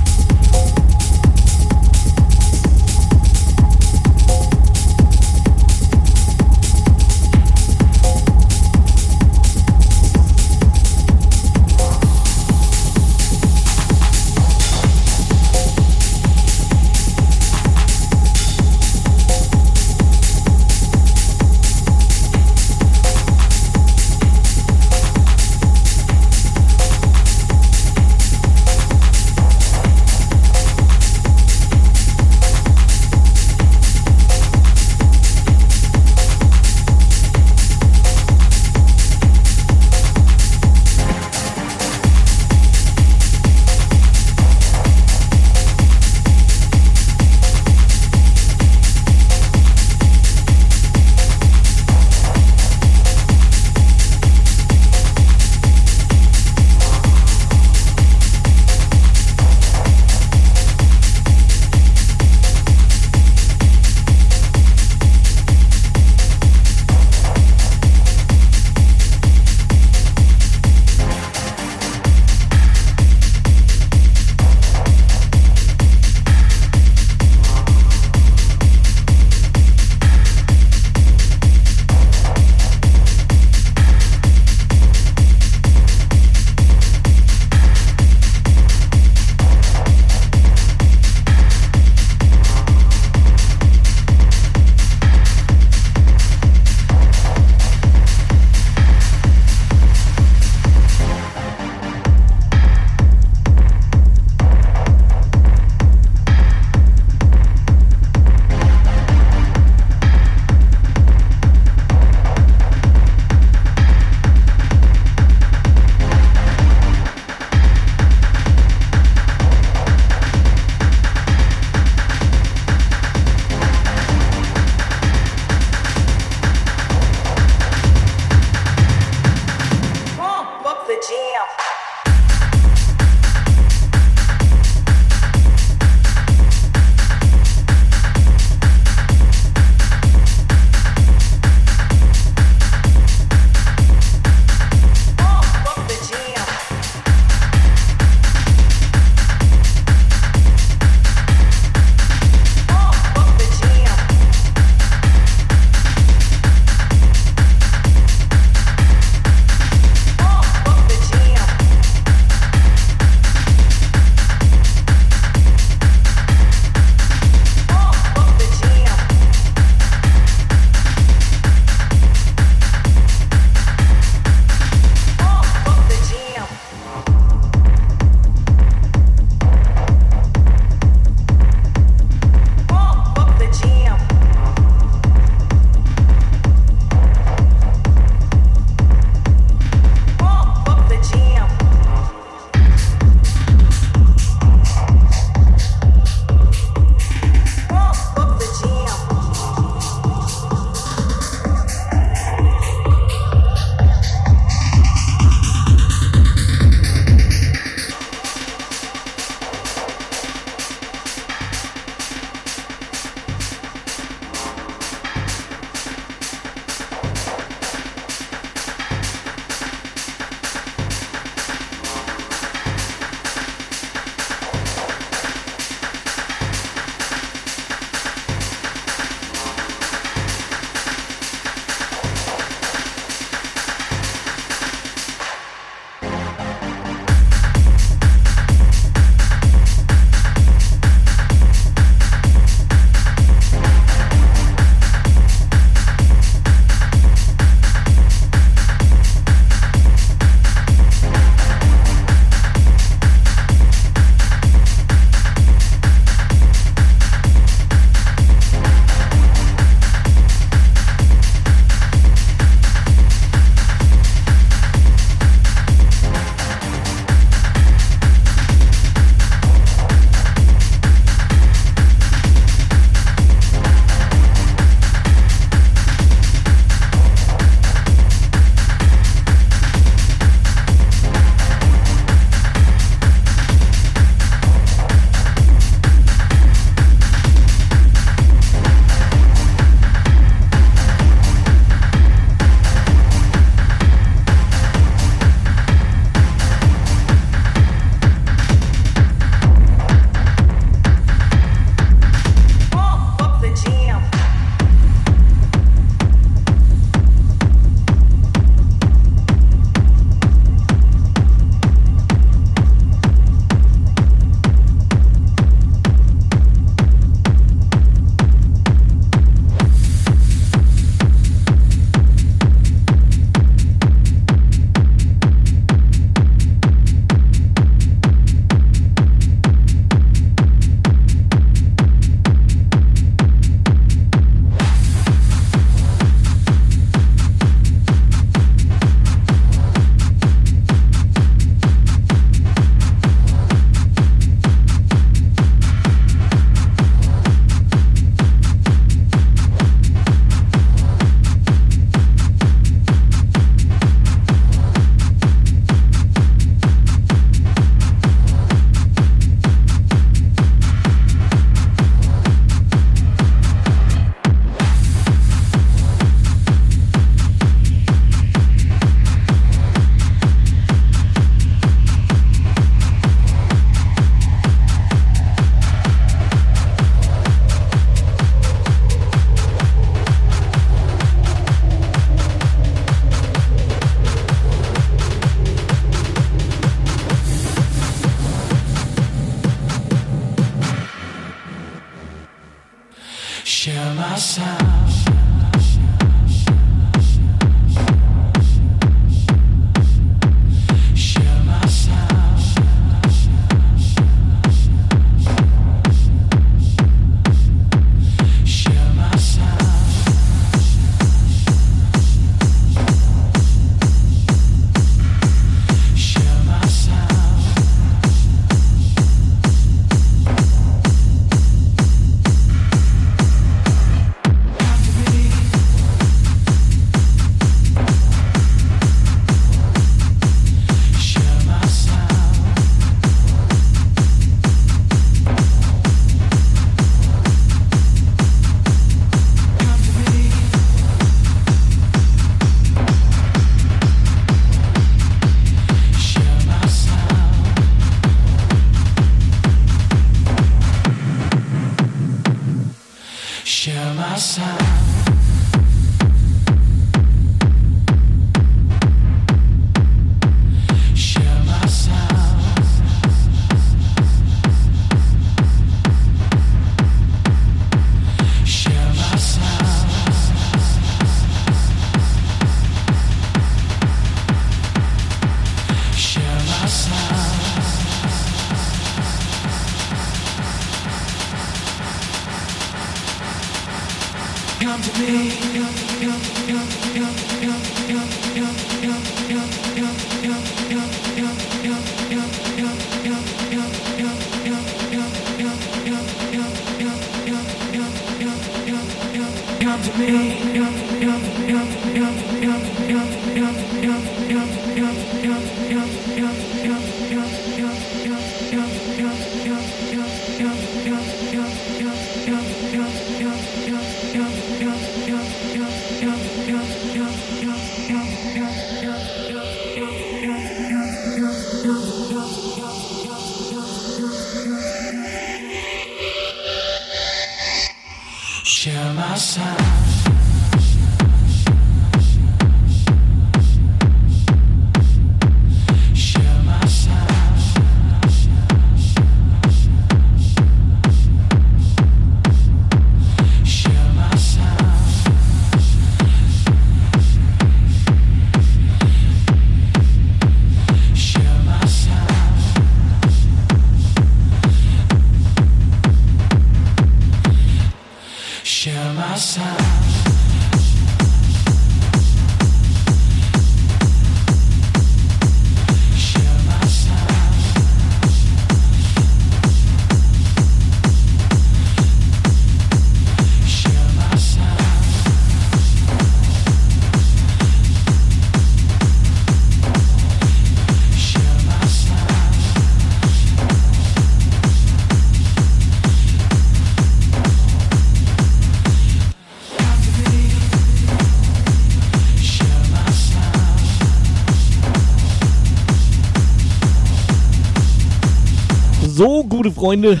[599.48, 600.00] Gute Freunde,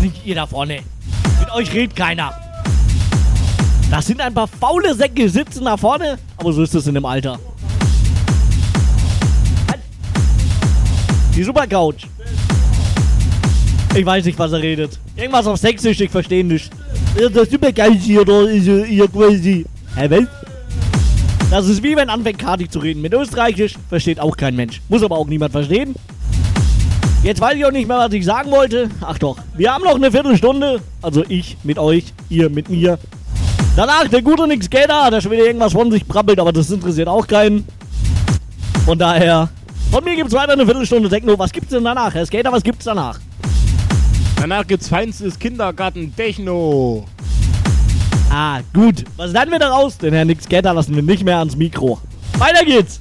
[0.00, 0.80] nicht ihr da vorne.
[1.40, 2.32] Mit euch redet keiner.
[3.90, 7.04] Das sind ein paar faule Säcke, sitzen da vorne, aber so ist es in dem
[7.04, 7.38] Alter.
[11.34, 12.06] Die Supercouch.
[13.94, 14.98] Ich weiß nicht, was er redet.
[15.16, 16.70] Irgendwas auf Sächsisch, ich verstehe nicht.
[17.32, 19.66] Das Supercouch hier, da ist hier quasi.
[19.94, 20.26] Hä?
[21.50, 23.00] Das ist wie wenn anfängt Kati zu reden.
[23.00, 24.80] Mit Österreichisch versteht auch kein Mensch.
[24.88, 25.94] Muss aber auch niemand verstehen.
[27.22, 28.88] Jetzt weiß ich auch nicht mehr, was ich sagen wollte.
[29.00, 30.80] Ach doch, wir haben noch eine Viertelstunde.
[31.02, 32.98] Also ich mit euch, ihr mit mir.
[33.74, 37.08] Danach der gute Nix Skater, der schon wieder irgendwas von sich brabbelt, aber das interessiert
[37.08, 37.66] auch keinen.
[38.84, 39.48] Von daher,
[39.90, 41.36] von mir gibt's weiter eine Viertelstunde Techno.
[41.38, 42.14] Was gibt's denn danach?
[42.14, 43.18] Herr Skater, was gibt's danach?
[44.40, 47.04] Danach gibt's feinstes Kindergarten-Techno.
[48.30, 49.04] Ah, gut.
[49.16, 49.98] Was lernen wir daraus?
[49.98, 51.98] Den Herrn Nix Skater lassen wir nicht mehr ans Mikro.
[52.38, 53.00] Weiter geht's.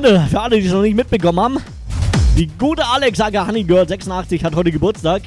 [0.00, 1.58] Freunde, für alle, die es noch nicht mitbekommen haben.
[2.36, 5.22] Die gute Alex aka Honey Girl 86 hat heute Geburtstag.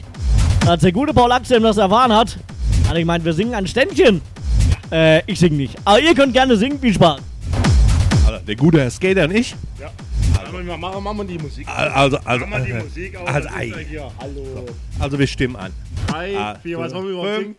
[0.65, 2.39] Als der gute Paul Axel das erfahren hat,
[2.87, 4.21] hat er gemeint, wir singen ein Ständchen.
[4.91, 5.75] Äh, ich sing nicht.
[5.85, 7.19] Aber ihr könnt gerne singen, viel Spaß.
[8.25, 9.55] Also, der gute Herr Skater und ich.
[9.79, 9.91] Ja.
[10.51, 11.67] wir machen, machen wir die Musik.
[11.67, 13.27] Also, also, Machen wir die äh, Musik aus.
[13.27, 13.49] also,
[13.89, 14.11] hier.
[14.19, 14.65] Hallo.
[14.99, 15.71] also wir stimmen an.
[16.13, 17.57] Drei, Ah, vier, was wollen wir überhaupt fünf.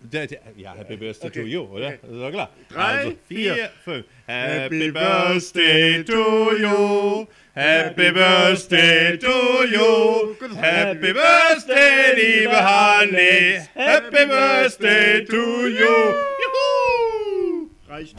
[0.57, 1.87] Ja, Happy Birthday Okay, to you, oder?
[1.89, 1.99] okay.
[2.03, 2.51] Das ist doch klar.
[2.73, 3.55] Drei, also, vier.
[3.55, 4.05] vier, fünf.
[4.27, 7.27] Happy Birthday to you.
[7.55, 10.37] Happy Birthday to you.
[10.57, 13.61] Happy Birthday, liebe Hanni.
[13.75, 16.15] Happy Birthday to you.
[16.45, 17.71] Juhu!
[17.89, 18.17] Reicht.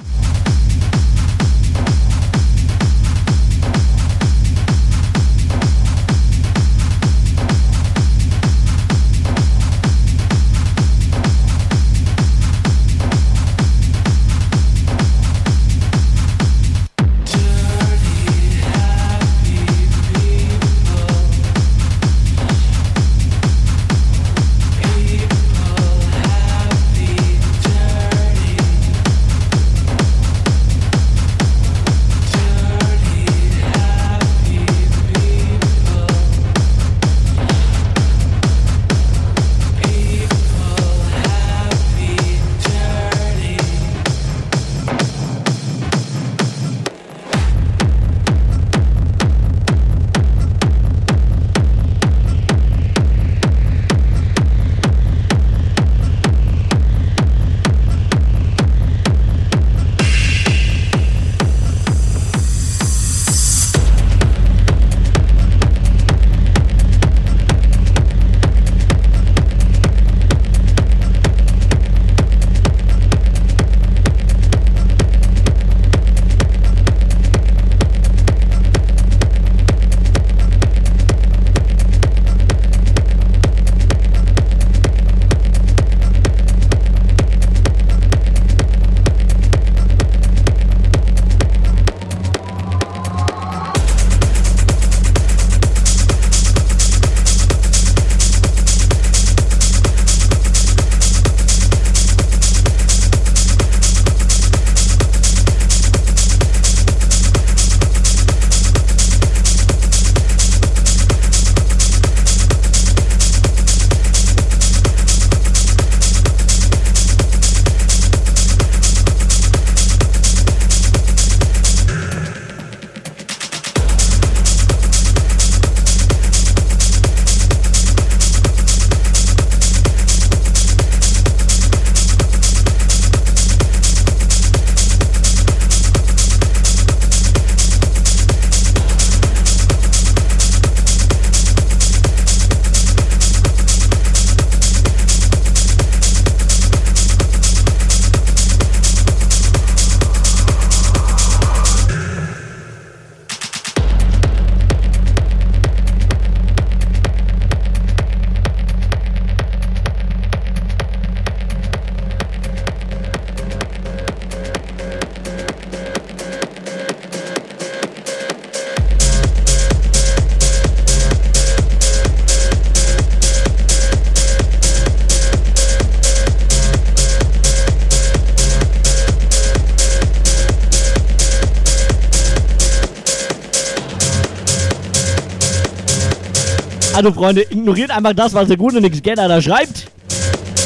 [186.95, 189.88] Also Freunde, ignoriert einfach das, was der gute Nix Getter da schreibt.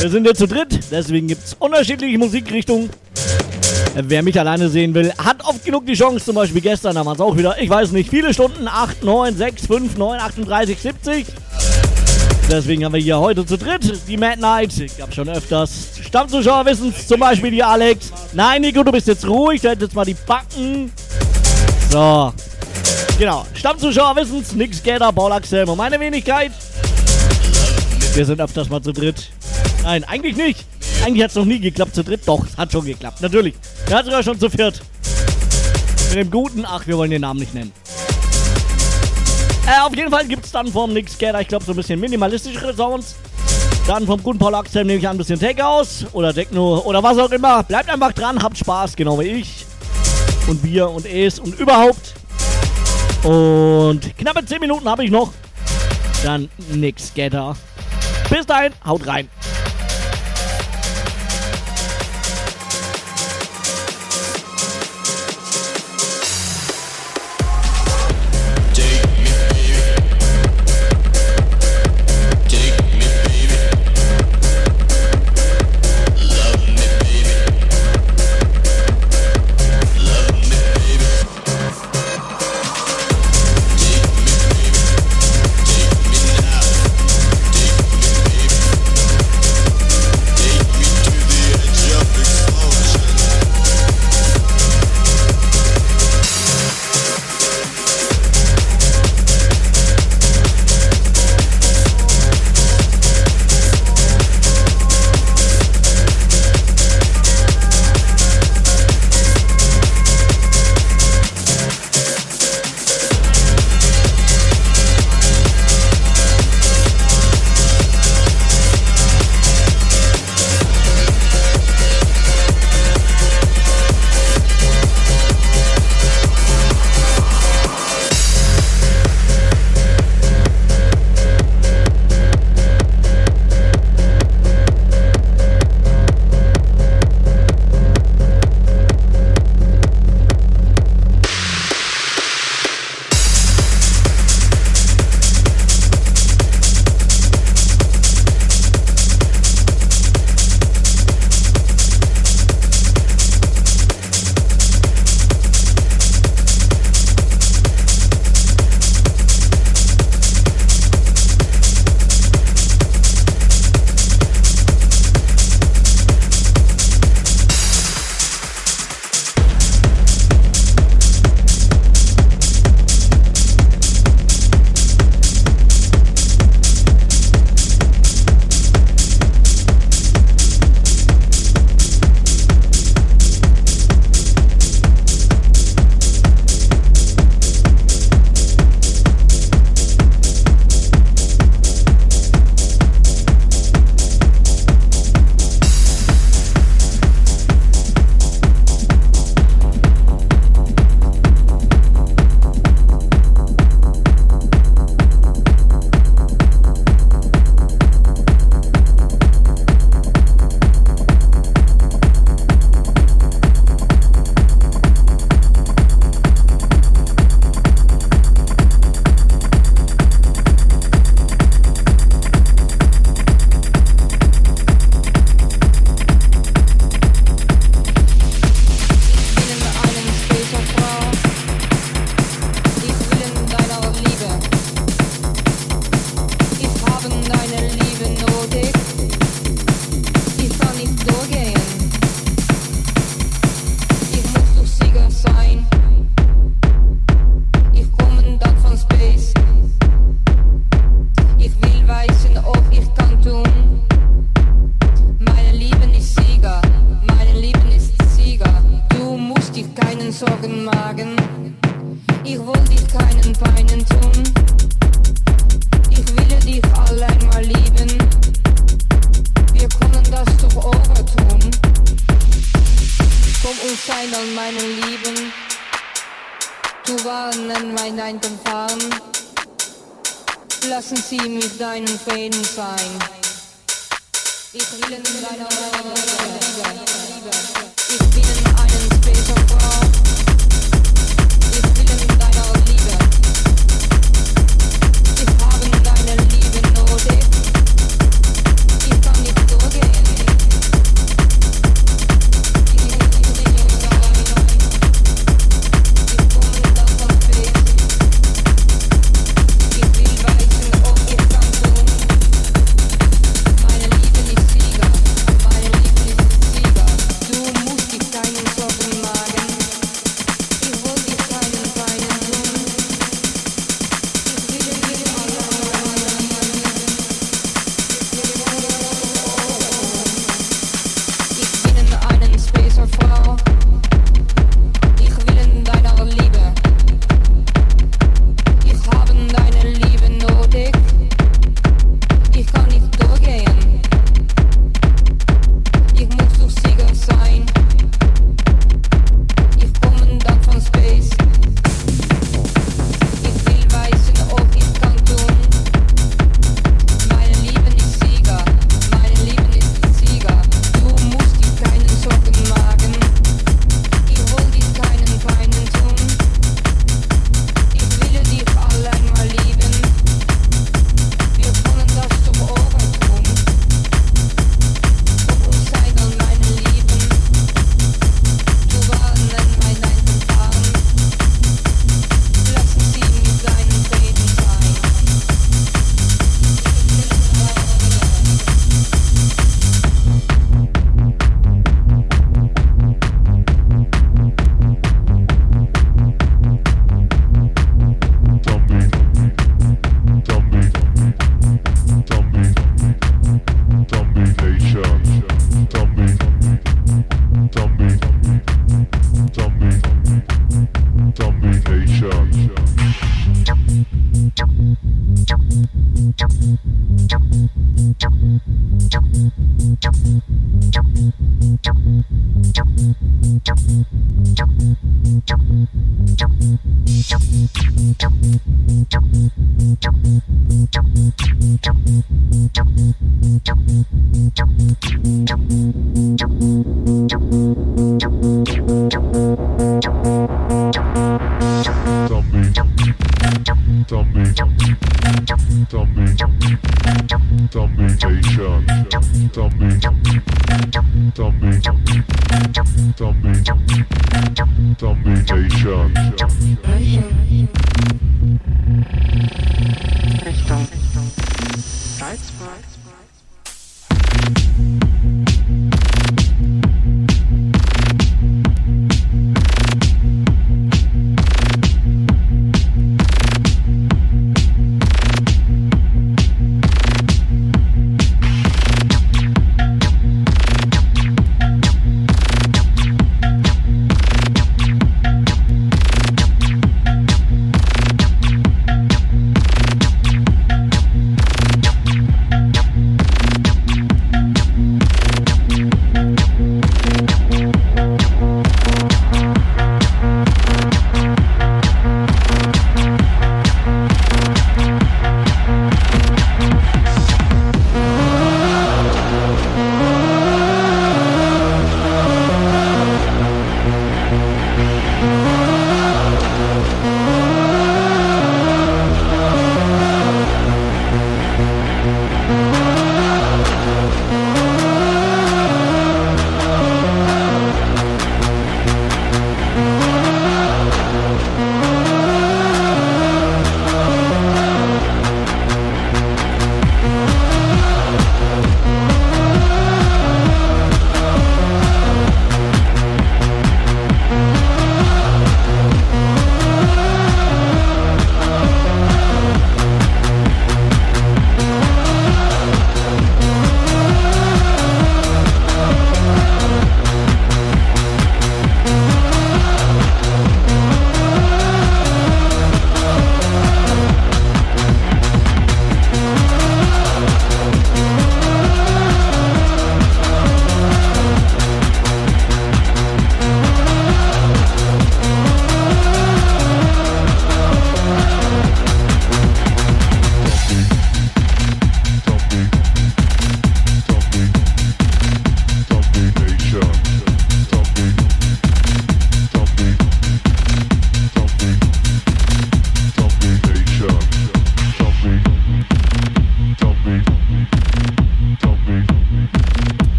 [0.00, 2.90] Wir sind jetzt zu dritt, deswegen gibt es unterschiedliche Musikrichtungen.
[3.94, 7.14] Wer mich alleine sehen will, hat oft genug die Chance, zum Beispiel gestern, da waren
[7.14, 11.26] es auch wieder, ich weiß nicht, viele Stunden, 8, 9, 6, 5, 9, 38, 70.
[12.50, 14.72] Deswegen haben wir hier heute zu dritt die Mad Night.
[14.98, 15.90] Gab schon öfters.
[16.04, 18.12] Stammzuschauer wissen zum Beispiel die Alex.
[18.32, 20.90] Nein, Nico, du bist jetzt ruhig, du hättest jetzt mal die Backen.
[21.92, 22.32] So.
[23.18, 23.46] Genau.
[23.54, 26.52] Stammzuschauer wissen es, Nix Paul Axel und meine Wenigkeit.
[28.14, 29.30] Wir sind öfters mal zu dritt.
[29.82, 30.66] Nein, eigentlich nicht.
[31.02, 32.20] Eigentlich hat es noch nie geklappt zu dritt.
[32.26, 33.22] Doch, es hat schon geklappt.
[33.22, 33.54] Natürlich.
[33.88, 34.82] Er hat sogar schon zu viert.
[36.10, 37.72] Mit dem guten, ach, wir wollen den Namen nicht nennen.
[39.66, 41.98] Äh, auf jeden Fall gibt es dann vom Nix Gator, ich glaube, so ein bisschen
[41.98, 43.16] minimalistischere Sounds.
[43.86, 47.16] Dann vom guten Paul Axel nehme ich ein bisschen Take aus oder Techno oder was
[47.16, 47.62] auch immer.
[47.62, 49.64] Bleibt einfach dran, habt Spaß, genau wie ich.
[50.46, 52.14] Und wir und es und überhaupt.
[53.26, 55.32] Und knappe 10 Minuten habe ich noch.
[56.22, 57.56] Dann nix Getter.
[58.30, 59.28] Bis dahin, haut rein.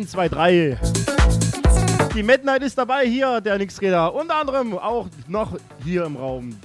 [0.00, 0.78] 1, 2, 3.
[2.14, 4.14] Die Midnight ist dabei hier, der Nixräder.
[4.14, 6.58] Unter anderem auch noch hier im Raum.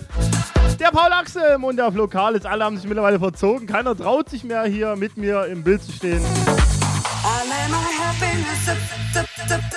[0.80, 2.40] Der Paul Axel und der Lokal.
[2.46, 3.68] Alle haben sich mittlerweile verzogen.
[3.68, 6.22] Keiner traut sich mehr hier mit mir im Bild zu stehen.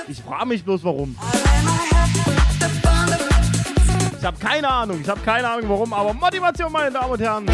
[0.06, 1.16] Ich frage mich bloß warum.
[4.20, 7.46] Ich habe keine Ahnung, ich habe keine Ahnung warum, aber Motivation, meine Damen und Herren.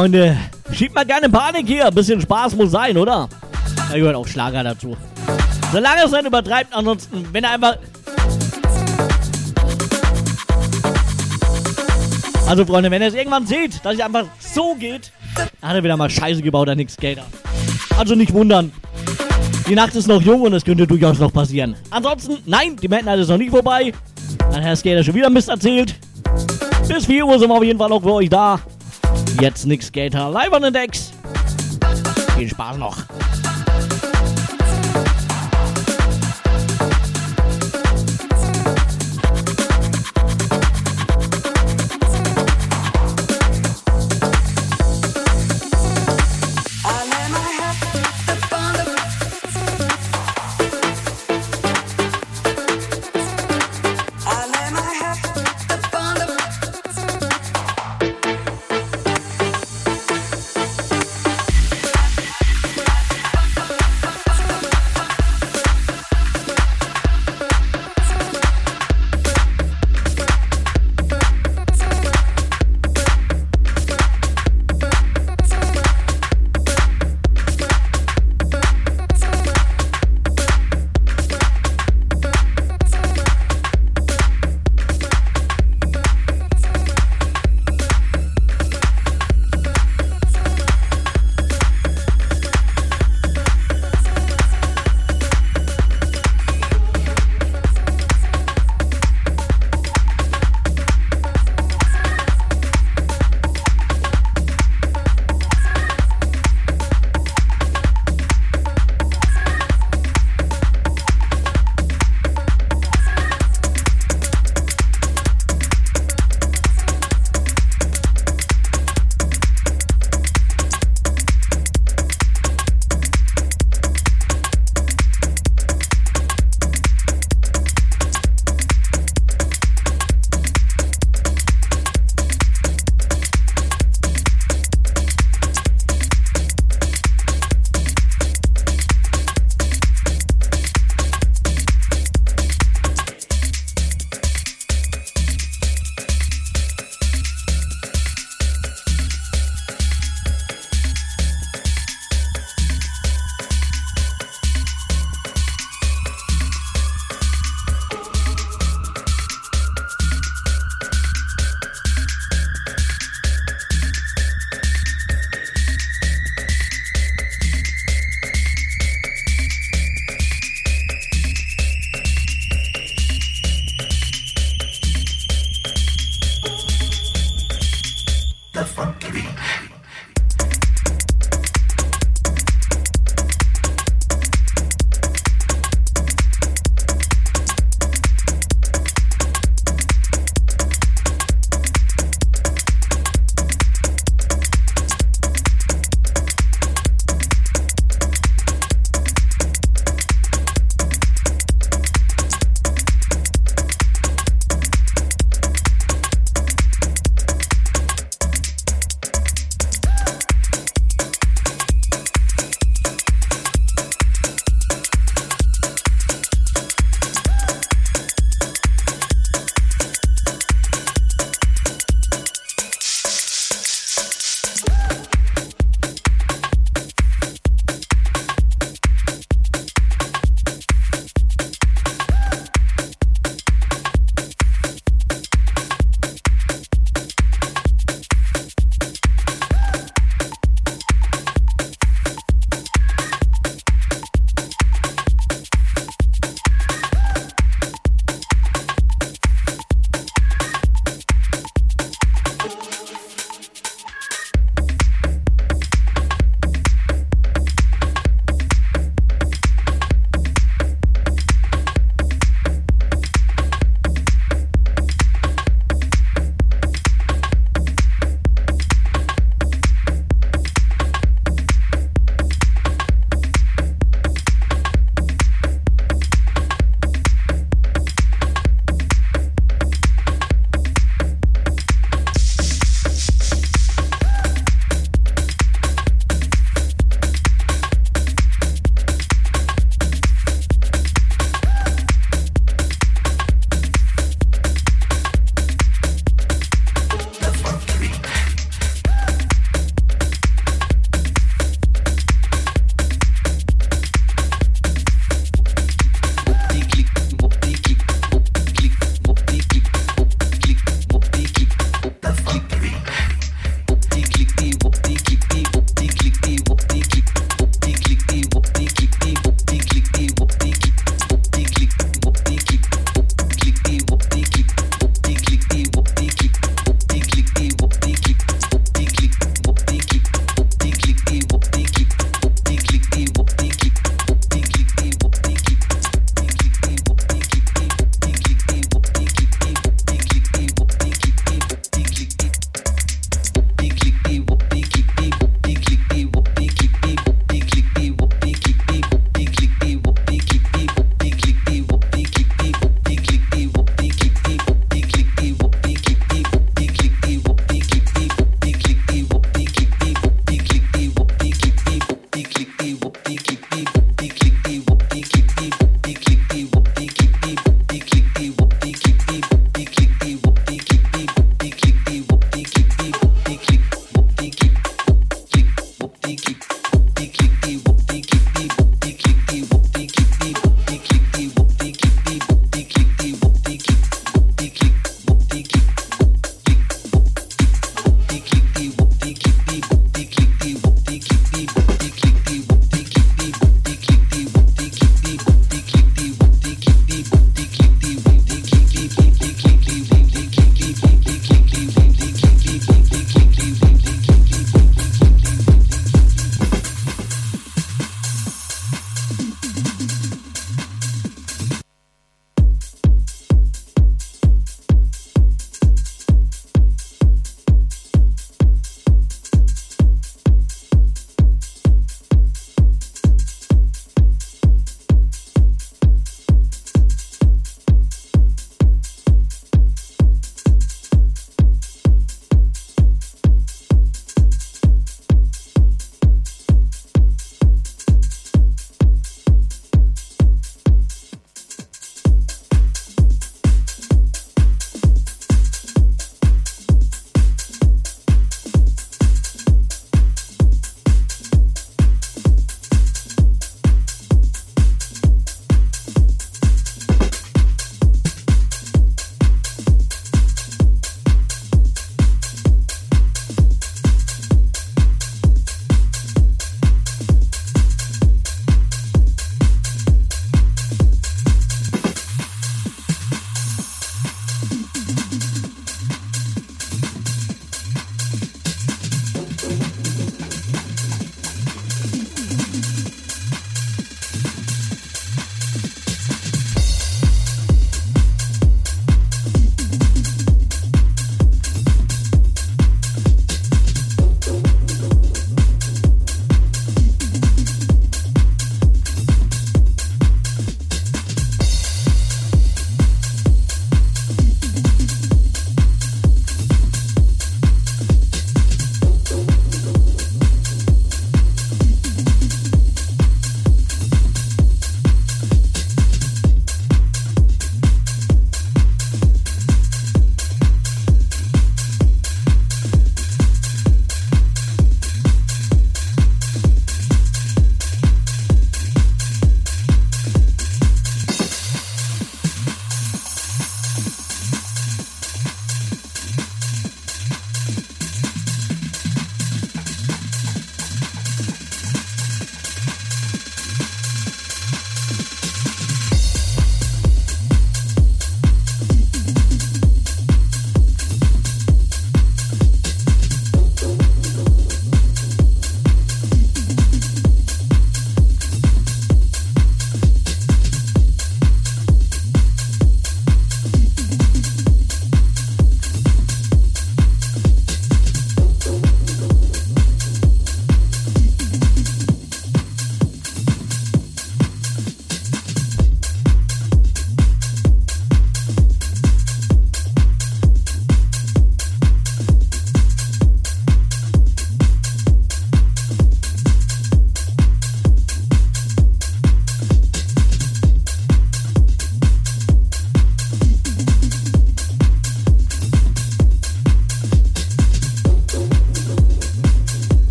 [0.00, 0.34] Freunde,
[0.72, 1.86] schiebt mal gerne Panik hier.
[1.86, 3.28] Ein bisschen Spaß muss sein, oder?
[3.90, 4.96] Da gehört auch Schlager dazu.
[5.72, 7.76] Solange es nicht übertreibt, ansonsten, wenn er einfach.
[12.48, 15.12] Also, Freunde, wenn ihr es irgendwann seht, dass es einfach so geht,
[15.60, 17.26] dann hat er wieder mal Scheiße gebaut, der Nick Skater.
[17.98, 18.72] Also nicht wundern.
[19.68, 21.76] Die Nacht ist noch jung und es könnte durchaus noch passieren.
[21.90, 23.92] Ansonsten, nein, die Mad Night ist noch nicht vorbei.
[24.38, 25.94] Dann hat Herr Skater schon wieder Mist erzählt.
[26.88, 28.58] Bis 4 Uhr sind wir auf jeden Fall noch für euch da.
[29.40, 31.12] Jetzt Nick Skater live an den Decks.
[32.36, 32.99] Viel Spaß noch.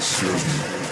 [0.00, 0.83] serve you.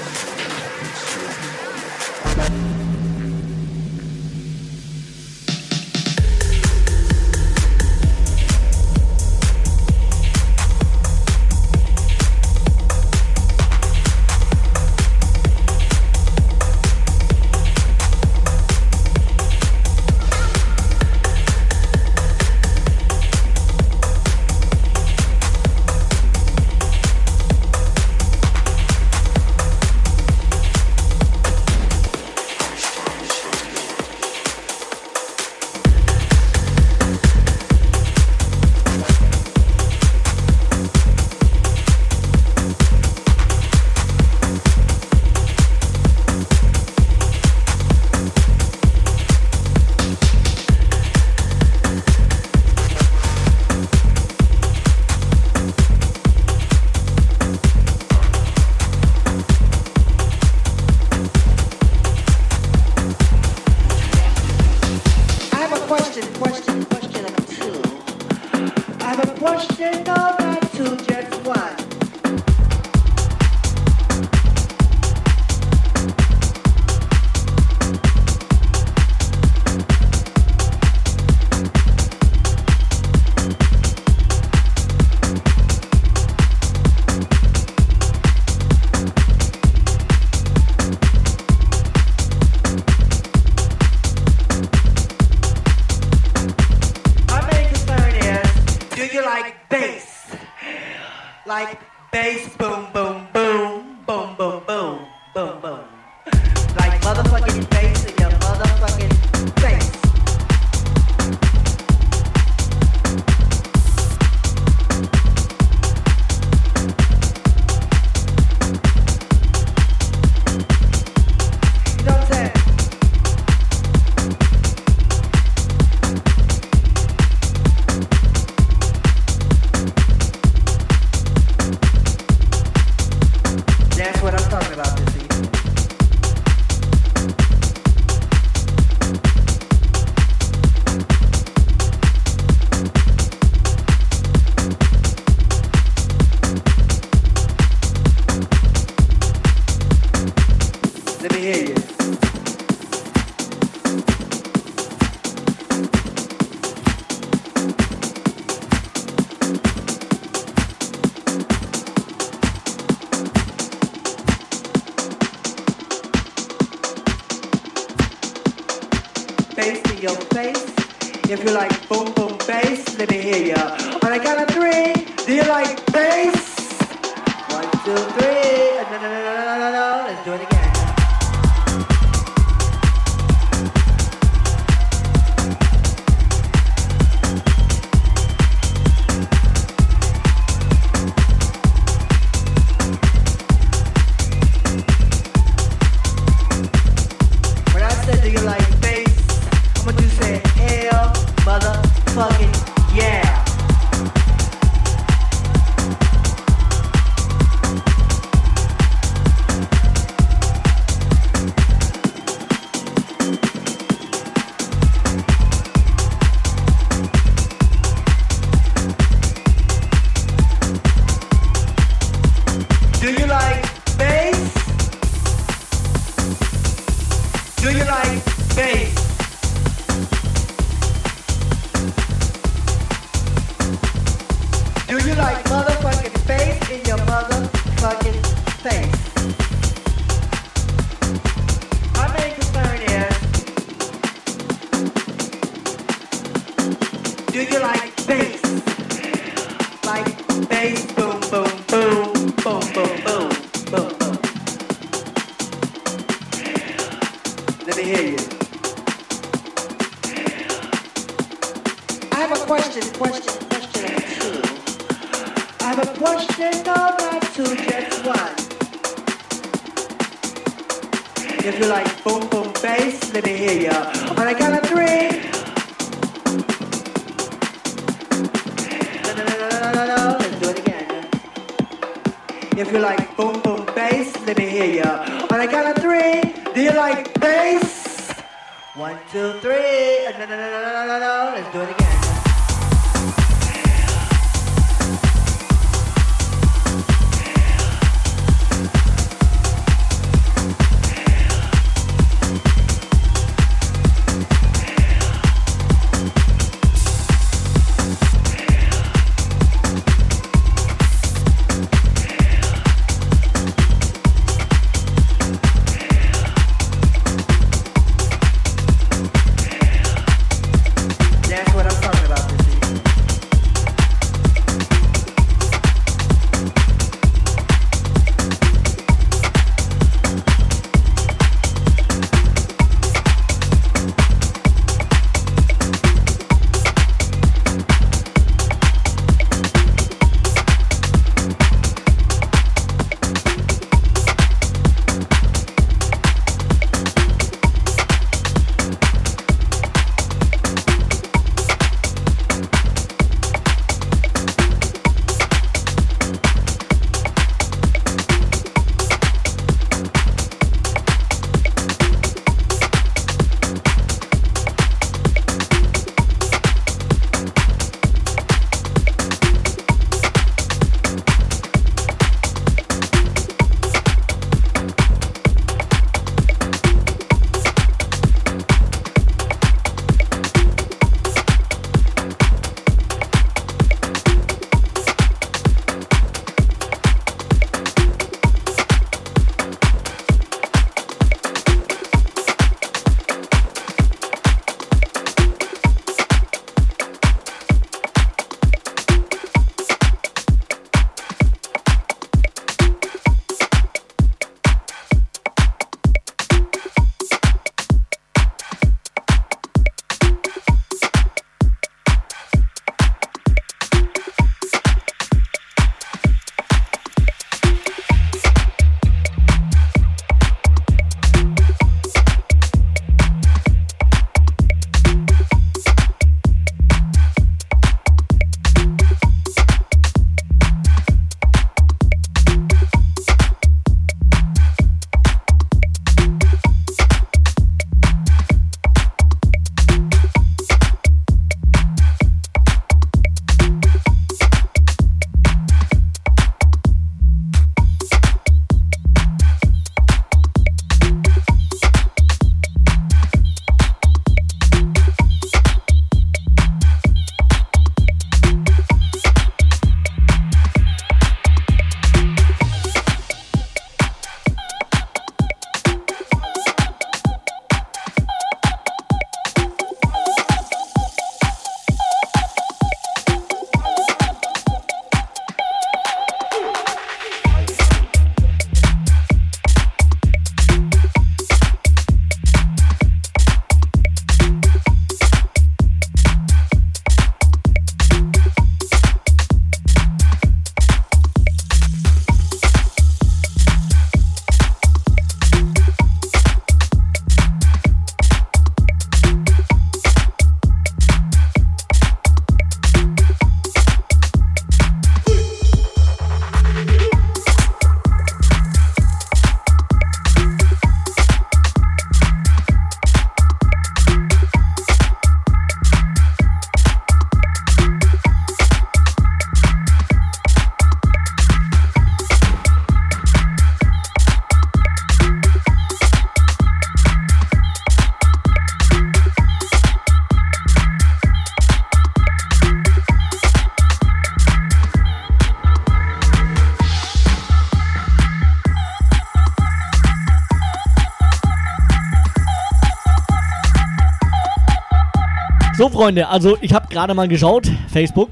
[545.82, 548.10] Freunde, also ich habe gerade mal geschaut, Facebook.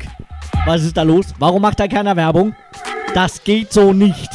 [0.66, 1.26] Was ist da los?
[1.39, 2.52] Warum macht da keiner Werbung?
[3.15, 4.28] Das geht so nicht.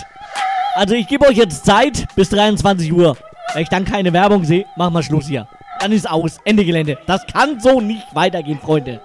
[0.73, 3.17] Also ich gebe euch jetzt Zeit bis 23 Uhr.
[3.53, 5.49] Wenn ich dann keine Werbung sehe, machen wir Schluss hier.
[5.81, 6.39] Dann ist aus.
[6.45, 6.97] Ende Gelände.
[7.07, 9.01] Das kann so nicht weitergehen, Freunde.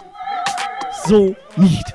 [1.07, 1.90] So nicht.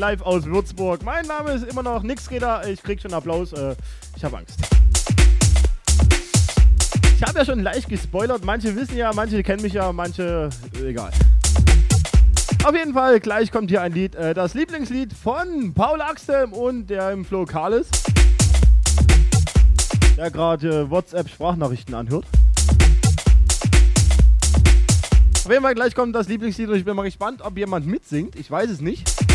[0.00, 1.02] Live aus Würzburg.
[1.04, 2.66] Mein Name ist immer noch Nixräder.
[2.66, 3.52] Ich krieg schon Applaus.
[3.52, 3.76] Äh,
[4.16, 4.58] ich habe Angst.
[7.16, 8.42] Ich habe ja schon leicht gespoilert.
[8.42, 10.48] Manche wissen ja, manche kennen mich ja, manche.
[10.80, 11.10] Äh, egal.
[12.64, 14.14] Auf jeden Fall, gleich kommt hier ein Lied.
[14.14, 17.88] Äh, das Lieblingslied von Paul Axtem und der im Flo Kalis.
[20.16, 22.24] Der gerade äh, WhatsApp-Sprachnachrichten anhört.
[25.44, 28.36] Auf jeden Fall, gleich kommt das Lieblingslied und ich bin mal gespannt, ob jemand mitsingt.
[28.36, 29.29] Ich weiß es nicht.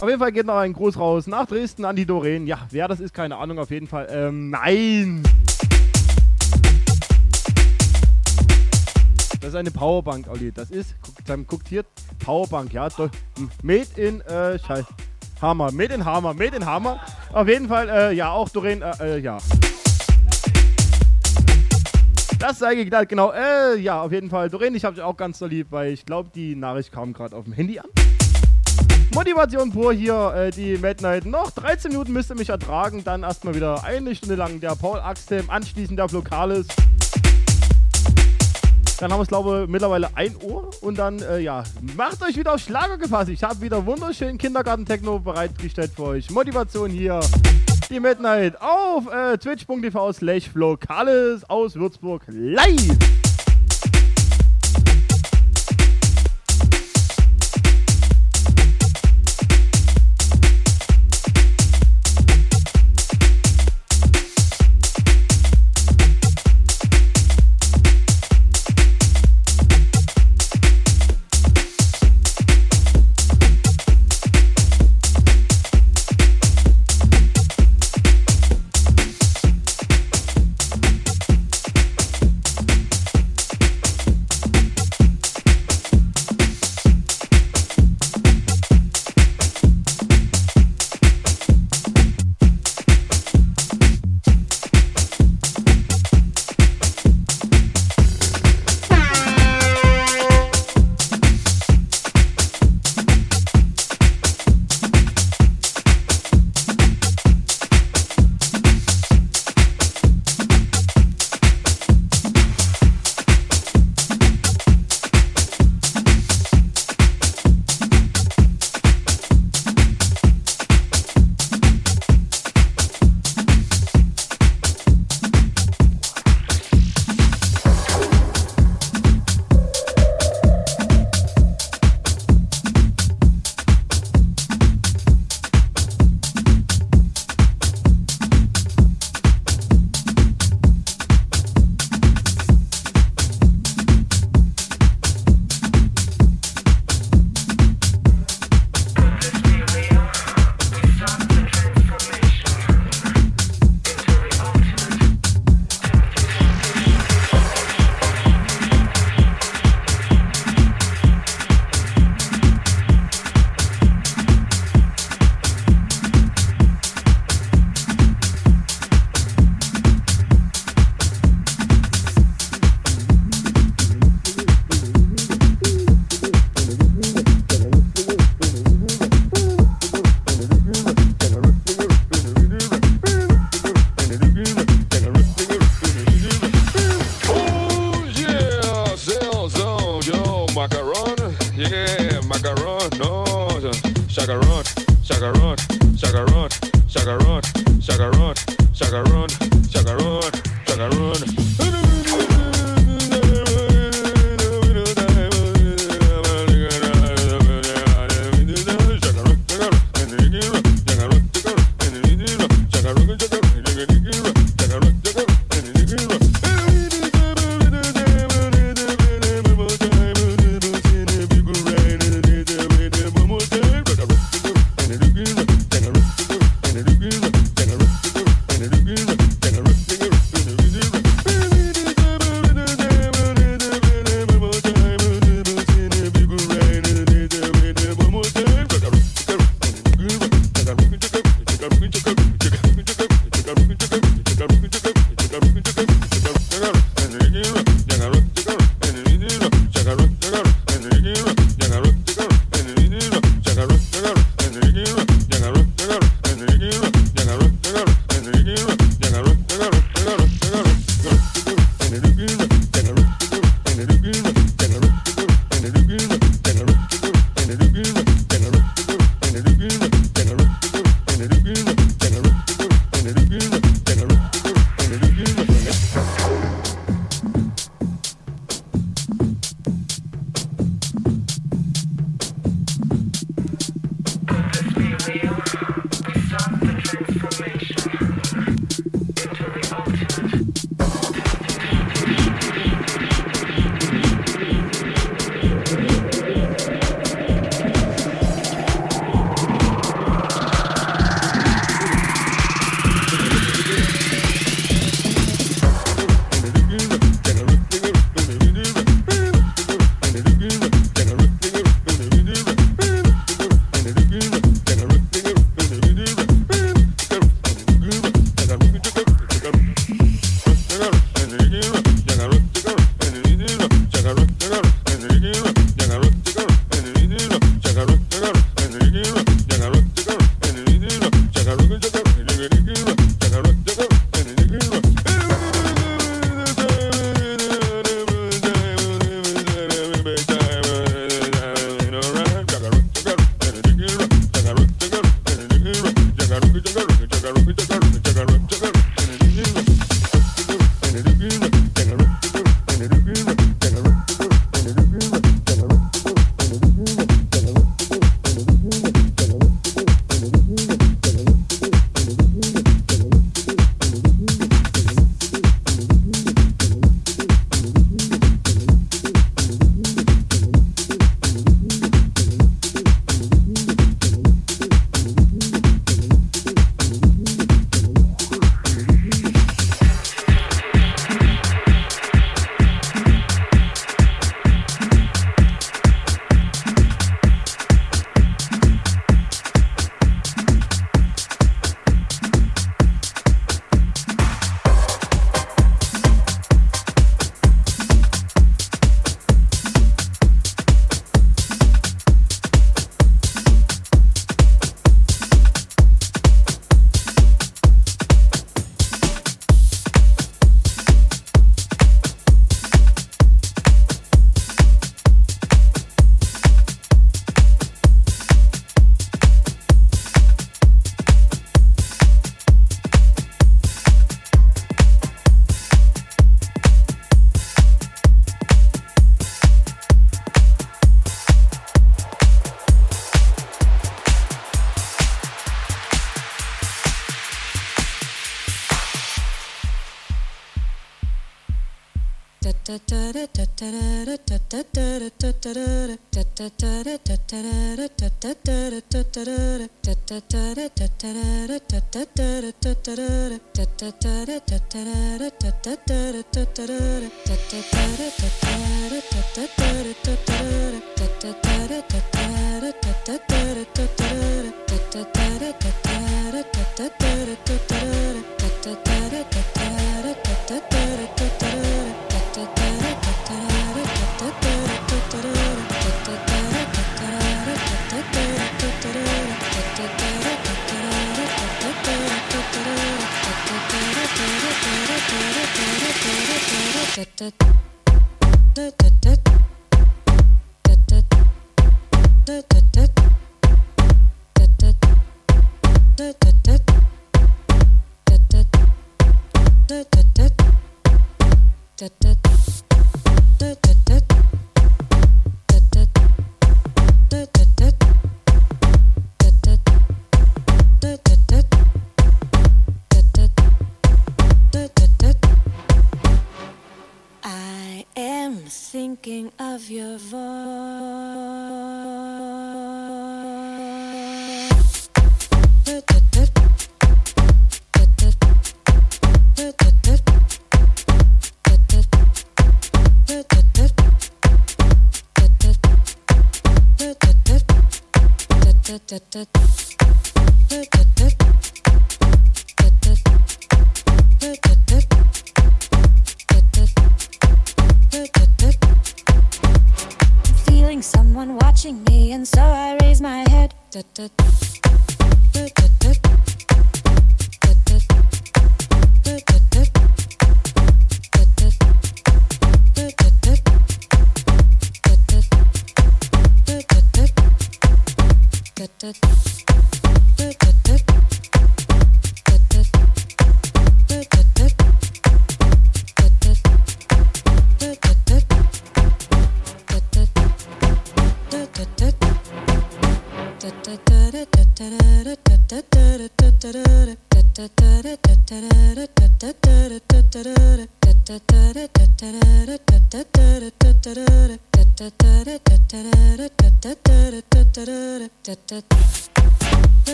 [0.00, 2.46] Auf jeden Fall geht noch ein Gruß raus nach Dresden an die Doreen.
[2.46, 4.08] Ja, wer das ist, keine Ahnung, auf jeden Fall.
[4.10, 5.22] Ähm, nein!
[9.40, 10.52] Das ist eine Powerbank, Olli.
[10.52, 11.84] Das ist, guckt, guckt hier,
[12.24, 12.88] Powerbank, ja.
[13.62, 14.86] Made in, äh, Scheiß.
[15.42, 15.70] Hammer.
[15.70, 16.32] Made in Hammer.
[16.32, 16.98] Made in Hammer.
[17.34, 19.36] Auf jeden Fall, äh, ja, auch Doreen, äh, äh, ja.
[22.38, 23.32] Das sei geklärt, genau.
[23.32, 24.48] Äh, ja, auf jeden Fall.
[24.48, 27.36] Doreen, ich hab dich auch ganz so lieb, weil ich glaube, die Nachricht kam gerade
[27.36, 27.86] auf dem Handy an.
[29.12, 31.26] Motivation pur hier, äh, die Midnight.
[31.26, 33.02] Noch 13 Minuten müsst ihr mich ertragen.
[33.02, 36.66] Dann erstmal wieder eine Stunde lang der Paul Axtem, anschließend der Flokalis.
[39.00, 40.70] Dann haben wir es, glaube ich, mittlerweile 1 Uhr.
[40.82, 41.64] Und dann, äh, ja,
[41.96, 43.30] macht euch wieder auf Schlager gefasst.
[43.30, 46.30] Ich habe wieder wunderschönen Kindergarten-Techno bereitgestellt für euch.
[46.30, 47.20] Motivation hier.
[47.90, 53.29] Die Midnight auf äh, twitch.tv slash Flokalis aus Würzburg live.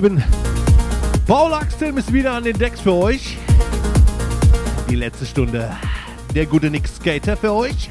[0.00, 0.24] Lieben.
[1.26, 3.36] Paul Axel ist wieder an den Decks für euch.
[4.88, 5.76] Die letzte Stunde.
[6.34, 7.90] Der gute Nick Skater für euch.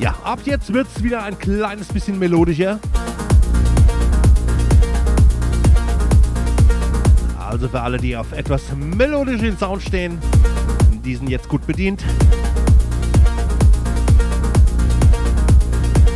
[0.00, 2.80] Ja, ab jetzt wird es wieder ein kleines bisschen melodischer.
[7.38, 10.16] Also für alle, die auf etwas melodischen Sound stehen,
[11.04, 12.02] diesen jetzt gut bedient.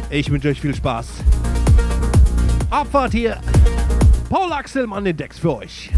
[0.08, 1.06] Ich wünsche euch viel Spaß.
[2.70, 3.40] Abfahrt hier.
[4.28, 5.90] Paul Axel an den Decks für euch.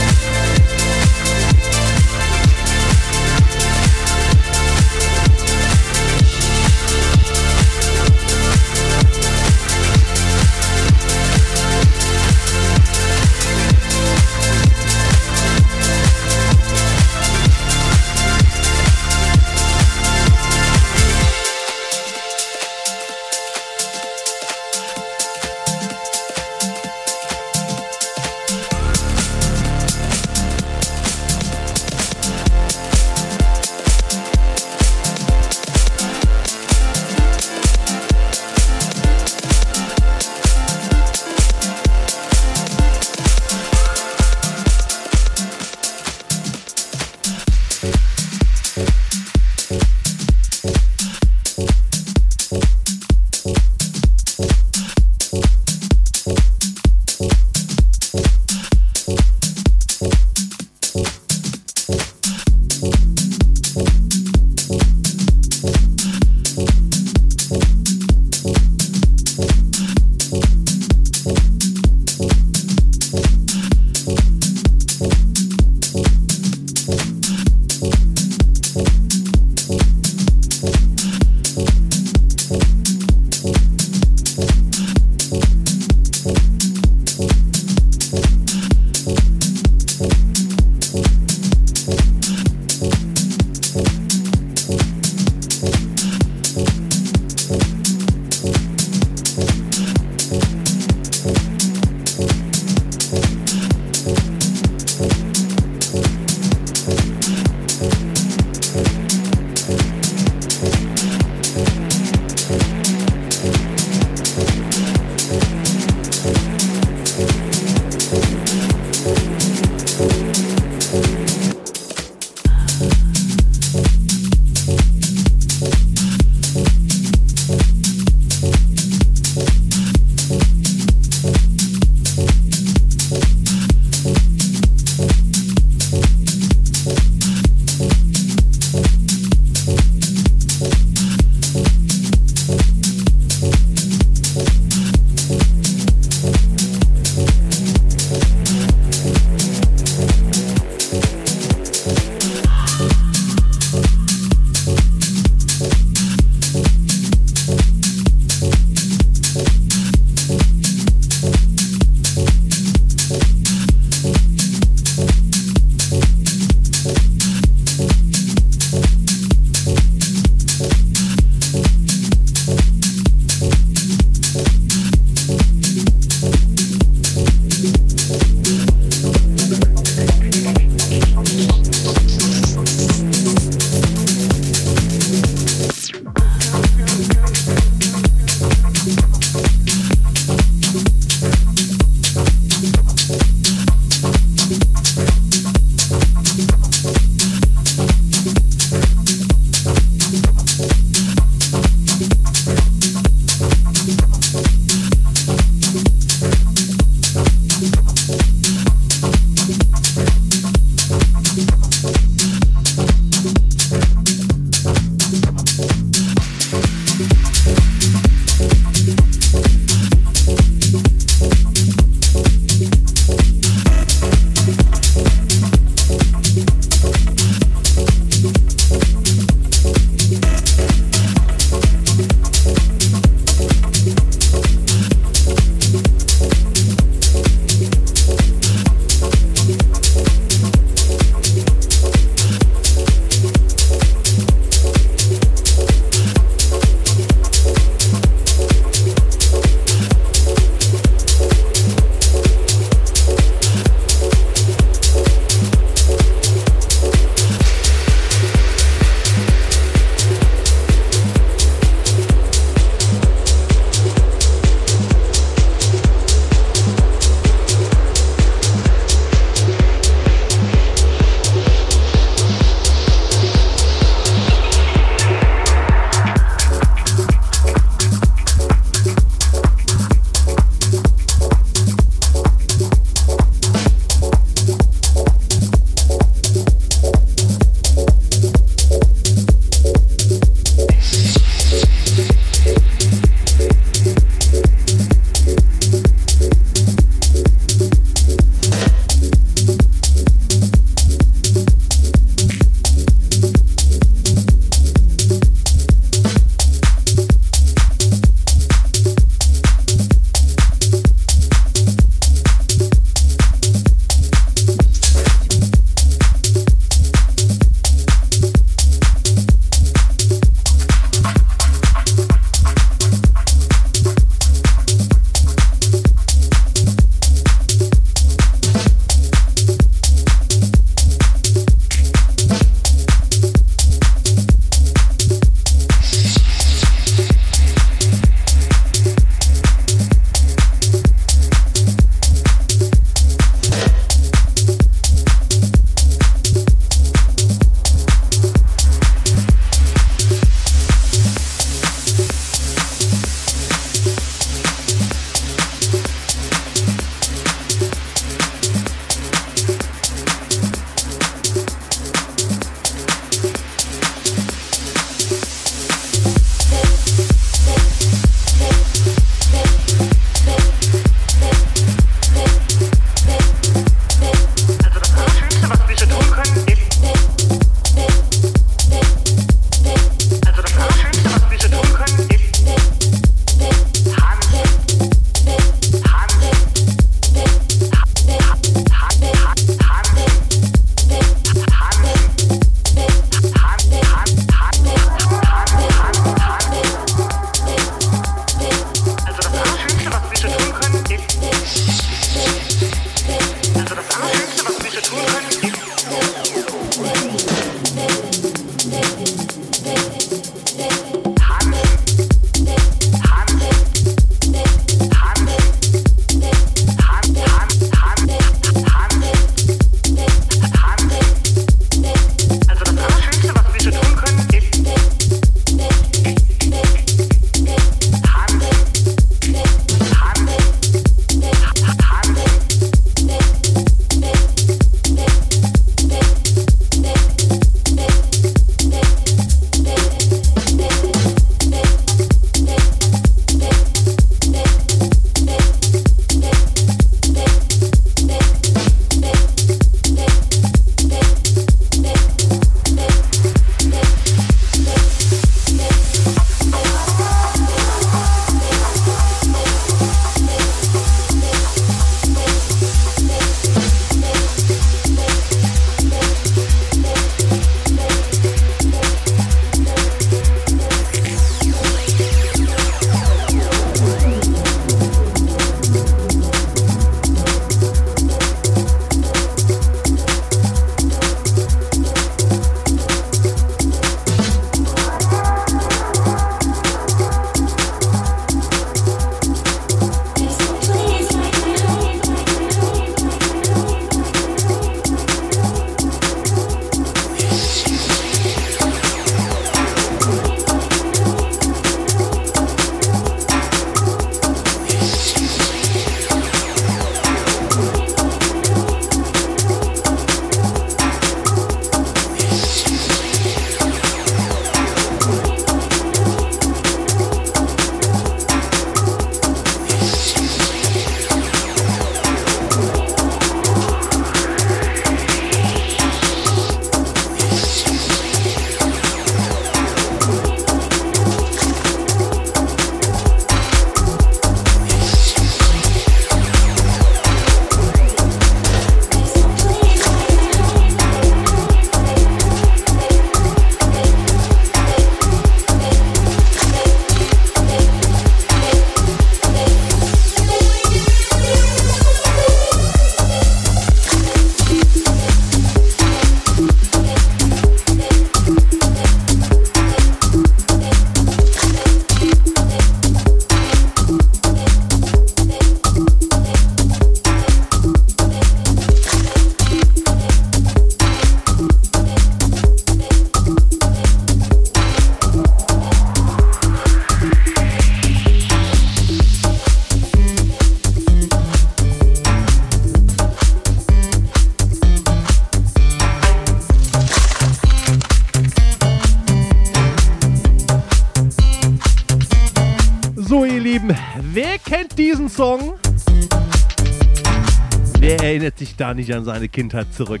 [598.58, 600.00] Da nicht an seine Kindheit zurück?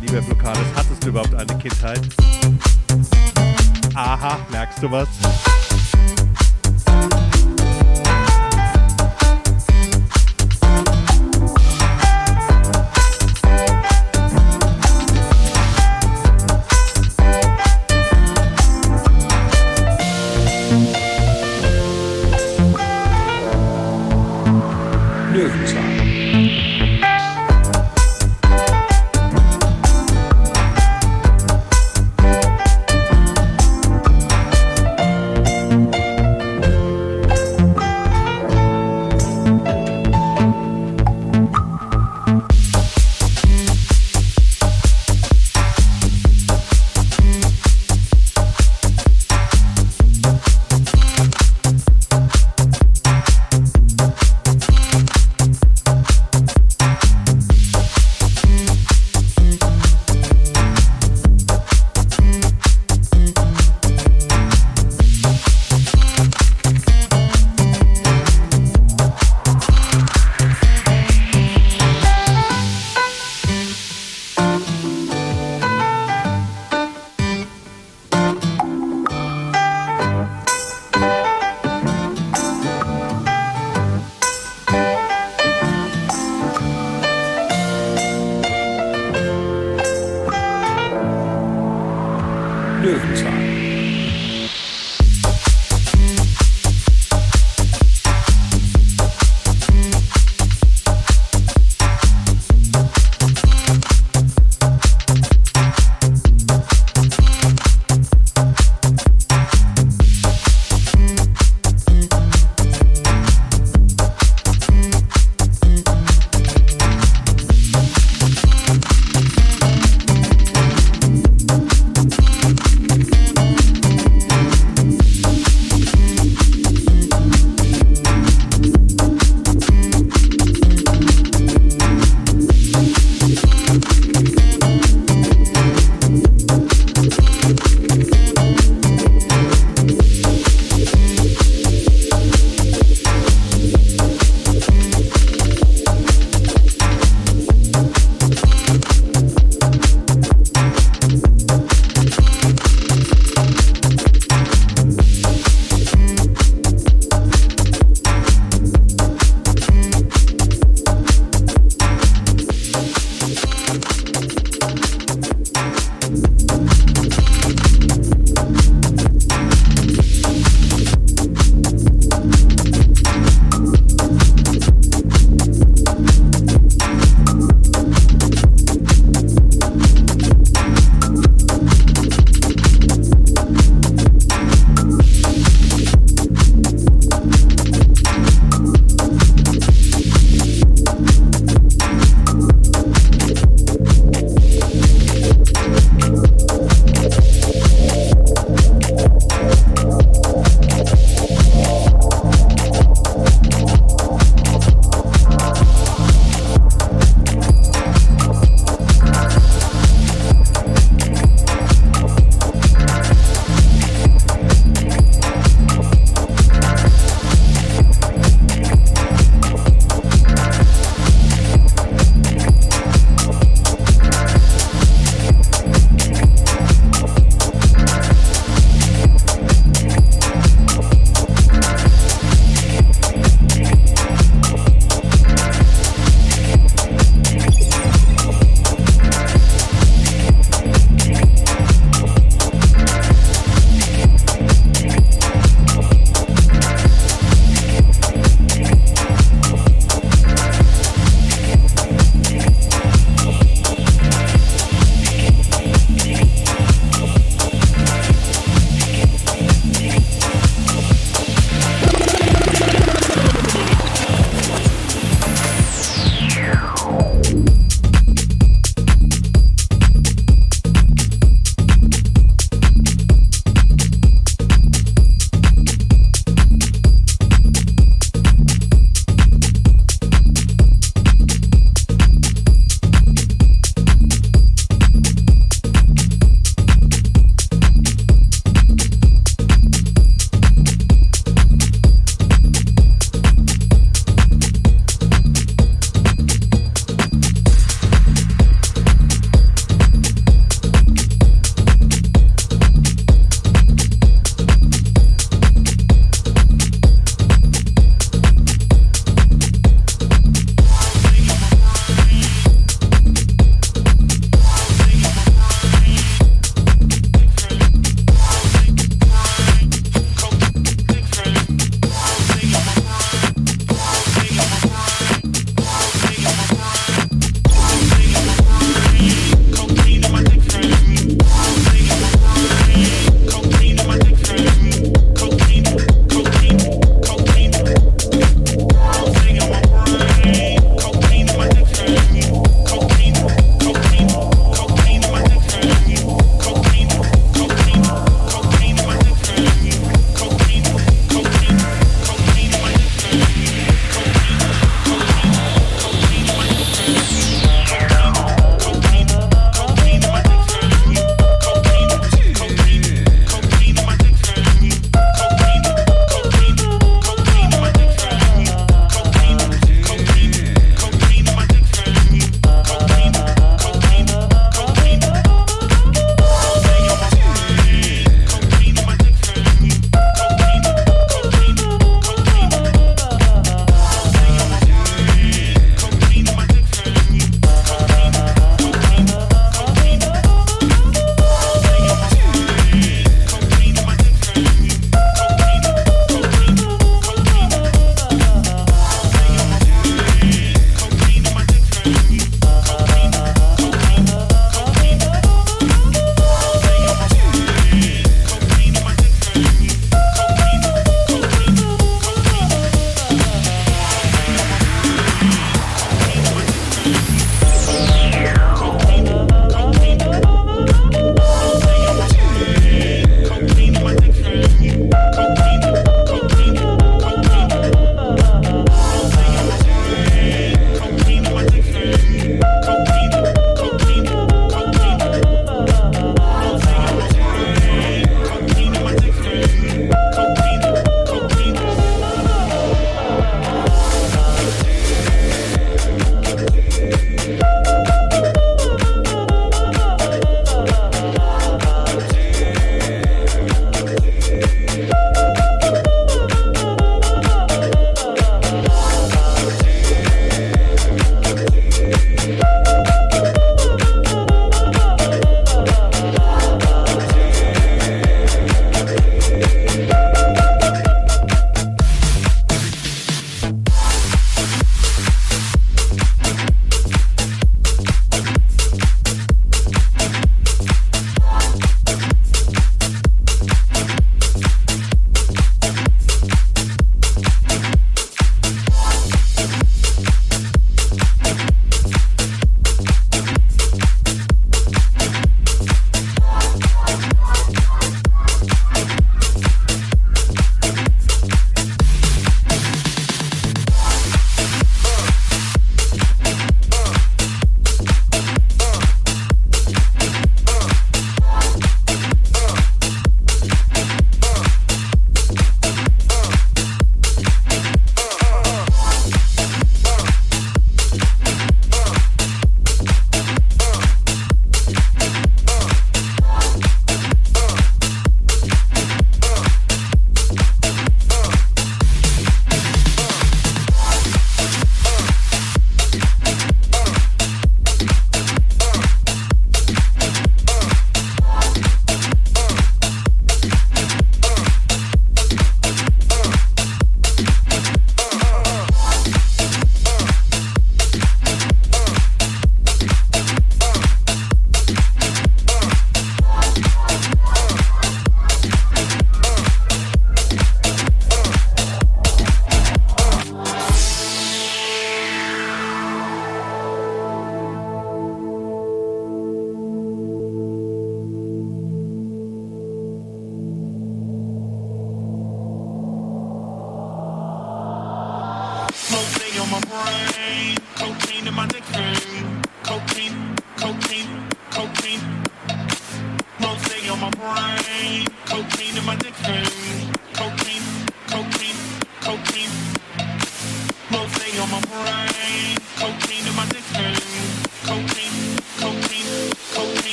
[0.00, 2.00] Lieber Blockades, hattest du überhaupt eine Kindheit?
[3.94, 5.08] Aha, merkst du was?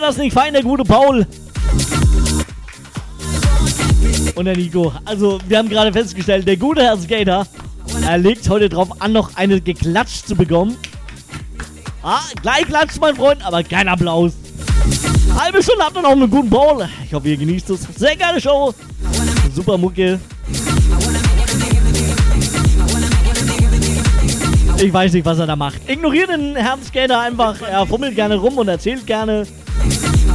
[0.00, 1.26] Der das nicht fein, der gute Paul?
[4.34, 4.92] Und der Nico.
[5.04, 7.46] Also, wir haben gerade festgestellt, der gute Herr Skater,
[8.06, 10.76] er legt heute drauf an, noch eine geklatscht zu bekommen.
[12.02, 14.32] Ah, gleich klatscht, mein Freund, aber kein Applaus.
[15.38, 16.88] Halbe Stunde habt ihr noch einen guten Paul.
[17.04, 17.82] Ich hoffe, ihr genießt es.
[17.96, 18.74] Sehr geile Show.
[19.54, 20.18] Super Mucke.
[24.78, 25.88] Ich weiß nicht, was er da macht.
[25.88, 27.60] Ignoriert den Herrn Skater einfach.
[27.60, 29.46] Er fummelt gerne rum und erzählt gerne.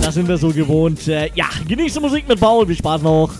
[0.05, 1.07] Das sind wir so gewohnt.
[1.07, 2.67] Äh, ja, genießt die Musik mit Paul.
[2.67, 3.31] Viel Spaß noch.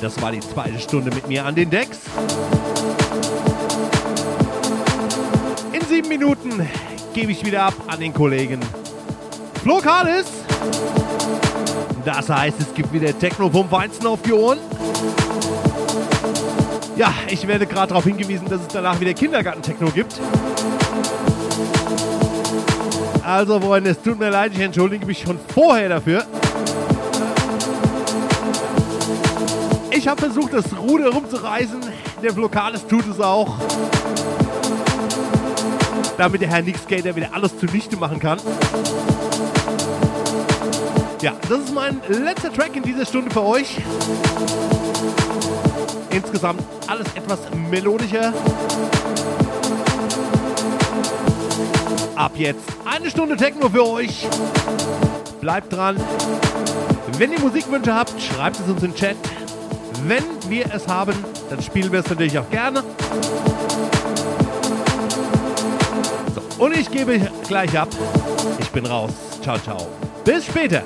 [0.00, 1.98] Das war die zweite Stunde mit mir an den Decks.
[5.72, 6.68] In sieben Minuten
[7.14, 8.60] gebe ich wieder ab an den Kollegen
[9.62, 10.26] Flo Kalis.
[12.04, 14.58] Das heißt, es gibt wieder Techno vom Weizen auf die Ohren.
[16.96, 20.14] Ja, ich werde gerade darauf hingewiesen, dass es danach wieder Kindergarten-Techno gibt.
[23.24, 26.24] Also, Freunde, es tut mir leid, ich entschuldige mich schon vorher dafür.
[29.98, 31.80] Ich habe versucht, das Ruder rumzureißen.
[32.22, 33.56] Der Lokales tut es auch.
[36.16, 38.38] Damit der Herr Nick Skater wieder alles zunichte machen kann.
[41.20, 43.78] Ja, das ist mein letzter Track in dieser Stunde für euch.
[46.10, 48.32] Insgesamt alles etwas melodischer.
[52.14, 54.28] Ab jetzt eine Stunde Techno für euch.
[55.40, 55.96] Bleibt dran.
[57.16, 59.16] Wenn ihr Musikwünsche habt, schreibt es uns in den Chat.
[60.06, 61.14] Wenn wir es haben,
[61.50, 62.82] dann spielen wir es natürlich auch gerne.
[66.34, 67.88] So, und ich gebe gleich ab.
[68.58, 69.12] Ich bin raus.
[69.42, 69.86] Ciao, ciao.
[70.24, 70.82] Bis später.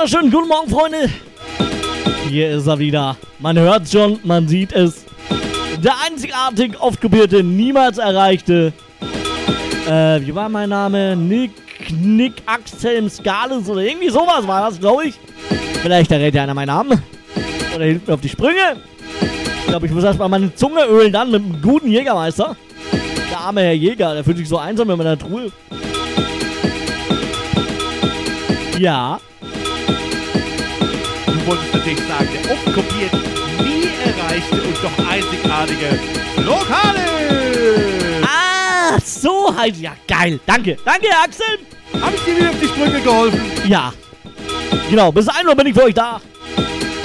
[0.00, 1.10] Wunderschönen guten Morgen, Freunde.
[2.30, 3.18] Hier ist er wieder.
[3.38, 5.04] Man hört schon, man sieht es.
[5.84, 8.72] Der einzigartig oft kopierte, niemals erreichte.
[9.86, 11.14] Äh, wie war mein Name?
[11.16, 11.50] Nick,
[12.00, 15.16] Nick Axel Skales oder irgendwie sowas war das, glaube ich.
[15.82, 17.02] Vielleicht errät ja einer meinen Namen.
[17.76, 18.78] Oder hilft mir auf die Sprünge.
[19.20, 22.56] Ich glaube, ich muss erstmal meine Zunge ölen dann mit einem guten Jägermeister.
[23.30, 25.52] Der arme Herr Jäger, der fühlt sich so einsam in meiner Truhe.
[28.78, 29.20] Ja.
[31.46, 33.12] Der oft kopiert,
[33.62, 35.98] nie erreichte und doch einzigartige
[36.36, 38.22] Lokale!
[38.22, 39.76] Ah, so halt.
[39.76, 40.38] Ja, geil.
[40.46, 40.76] Danke.
[40.84, 41.46] Danke, Axel.
[42.00, 43.40] Hab ich dir wieder auf die Sprünge geholfen?
[43.66, 43.92] Ja.
[44.88, 46.20] Genau, bis 1 Uhr bin ich für euch da.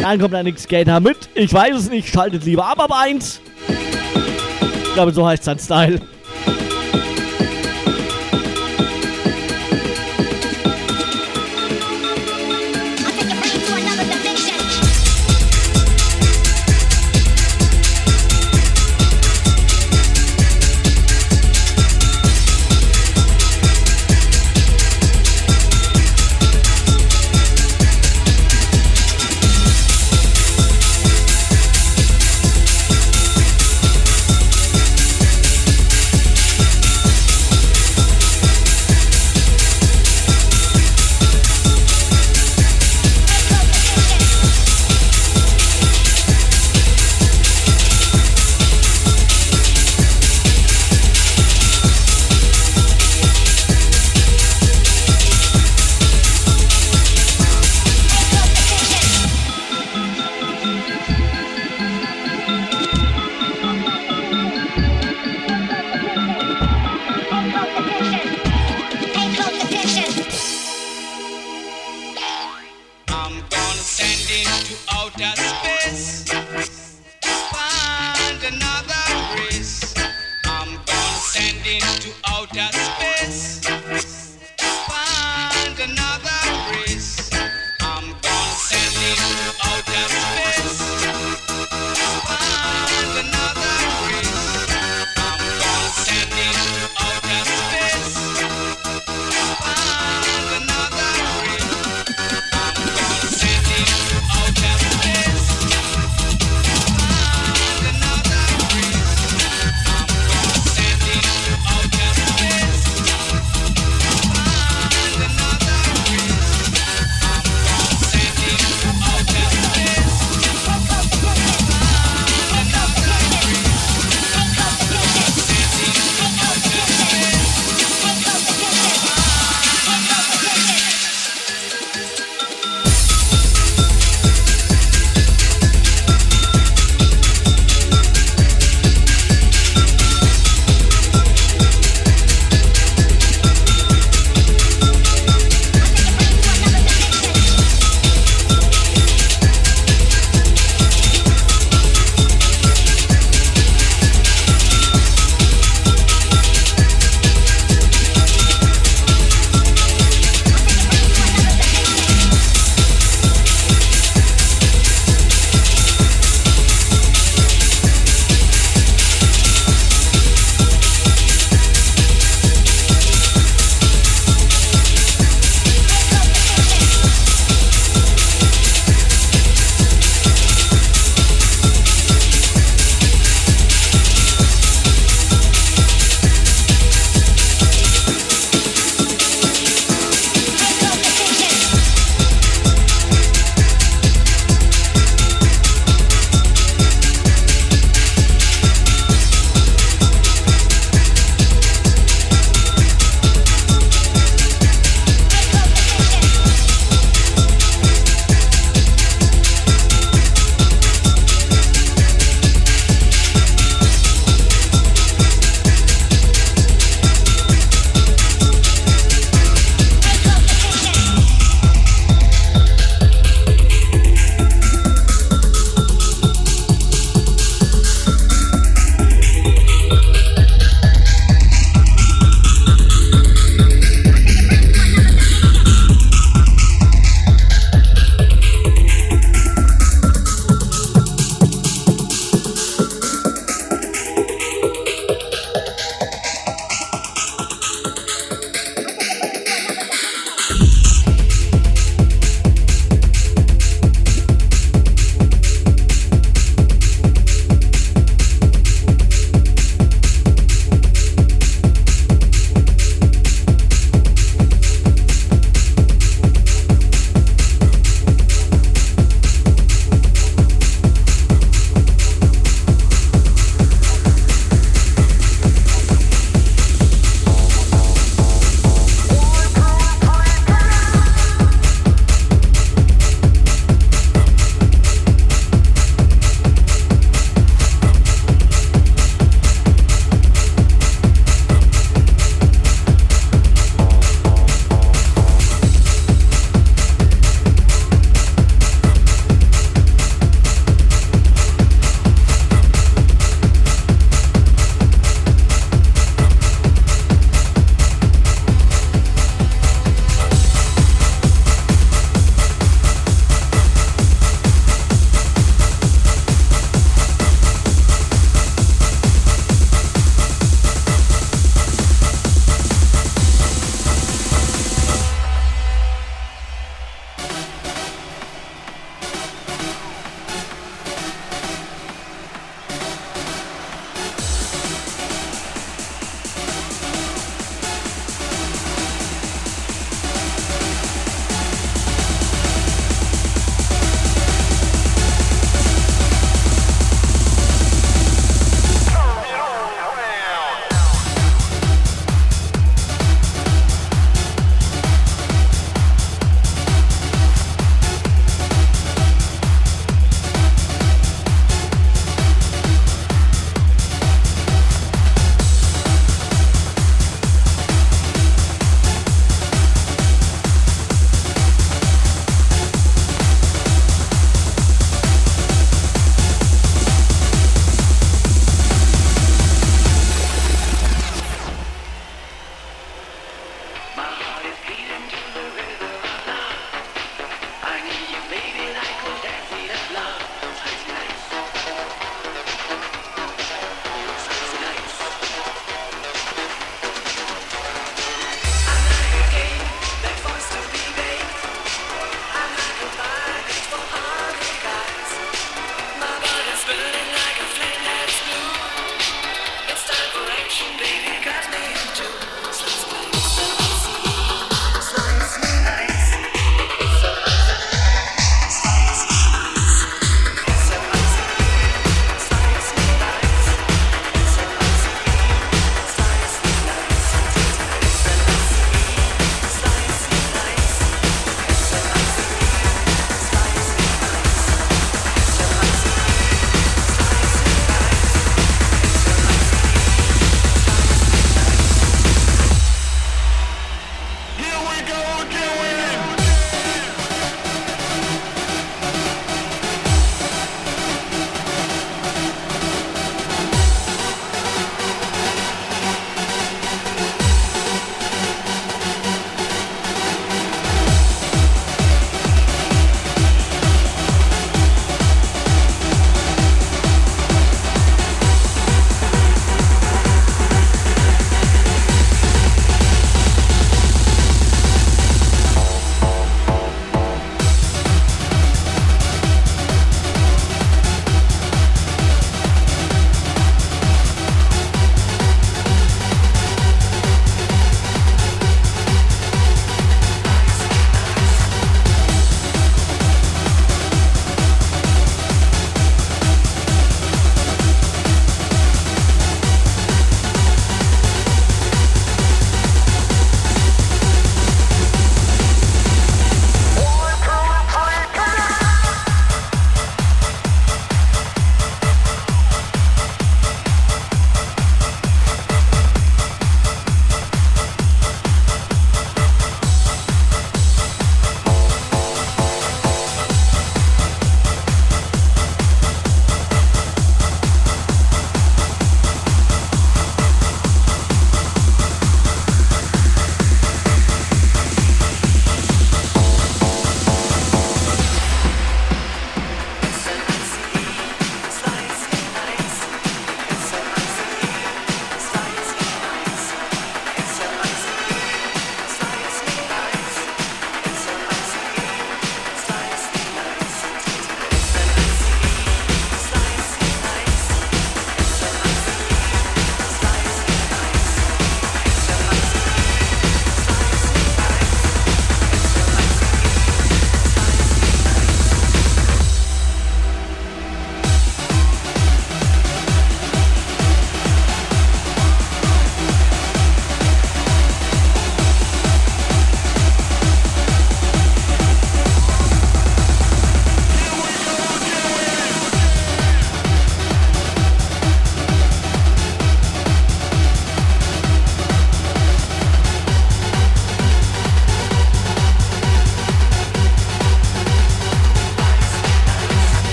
[0.00, 1.28] Dann kommt ein Skater mit.
[1.34, 3.40] Ich weiß es nicht, schaltet lieber ab ab 1.
[4.84, 6.00] Ich glaube, so heißt sein Style.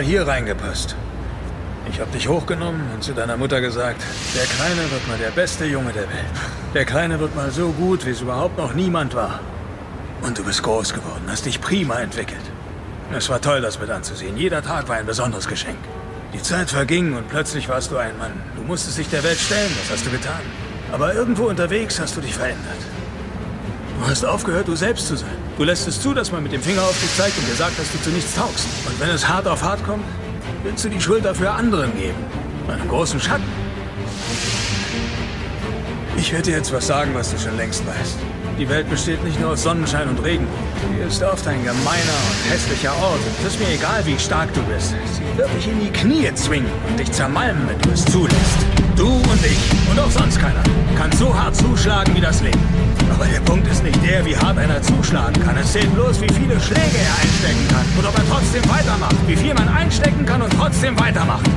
[0.00, 0.96] Mal hier reingepasst.
[1.90, 4.02] Ich hab dich hochgenommen und zu deiner Mutter gesagt,
[4.34, 6.36] der Kleine wird mal der beste Junge der Welt.
[6.72, 9.40] Der Kleine wird mal so gut, wie es überhaupt noch niemand war.
[10.22, 12.40] Und du bist groß geworden, hast dich prima entwickelt.
[13.14, 14.38] Es war toll, das mit anzusehen.
[14.38, 15.80] Jeder Tag war ein besonderes Geschenk.
[16.32, 18.32] Die Zeit verging und plötzlich warst du ein Mann.
[18.56, 20.40] Du musstest dich der Welt stellen, das hast du getan.
[20.92, 22.82] Aber irgendwo unterwegs hast du dich verändert.
[23.98, 25.39] Du hast aufgehört, du selbst zu sein.
[25.60, 27.78] Du lässt es zu, dass man mit dem Finger auf dich zeigt und dir sagt,
[27.78, 28.66] dass du zu nichts taugst.
[28.86, 30.04] Und wenn es hart auf hart kommt,
[30.62, 32.16] willst du die Schuld dafür anderen geben.
[32.66, 33.44] Einem großen Schatten.
[36.16, 38.16] Ich werde dir jetzt was sagen, was du schon längst weißt.
[38.58, 40.46] Die Welt besteht nicht nur aus Sonnenschein und Regen.
[40.96, 43.20] Sie ist oft ein gemeiner und hässlicher Ort.
[43.20, 44.94] Und es ist mir egal, wie stark du bist.
[45.12, 48.60] Sie wird dich in die Knie zwingen und dich zermalmen, wenn du es zulässt.
[48.96, 50.62] Du und ich und auch sonst keiner
[50.96, 52.60] kann so hart zuschlagen wie das Leben.
[53.10, 55.56] Aber der Punkt ist nicht der, wie hart einer zuschlagen kann.
[55.56, 57.84] Es zählt bloß, wie viele Schläge er einstecken kann.
[57.98, 59.16] Und ob er trotzdem weitermacht.
[59.26, 61.48] Wie viel man einstecken kann und trotzdem weitermacht.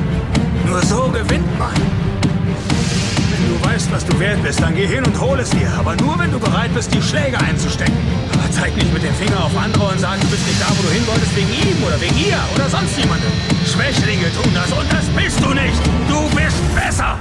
[0.66, 1.74] Nur so gewinnt man.
[1.74, 5.72] Wenn du weißt, was du wert bist, dann geh hin und hol es dir.
[5.78, 7.98] Aber nur, wenn du bereit bist, die Schläge einzustecken.
[8.34, 10.82] Aber zeig nicht mit dem Finger auf andere und sag, du bist nicht da, wo
[10.82, 13.32] du hin wolltest, wegen ihm oder wegen ihr oder sonst jemandem.
[13.66, 15.82] Schwächlinge tun das und das bist du nicht.
[16.08, 17.18] Du bist besser.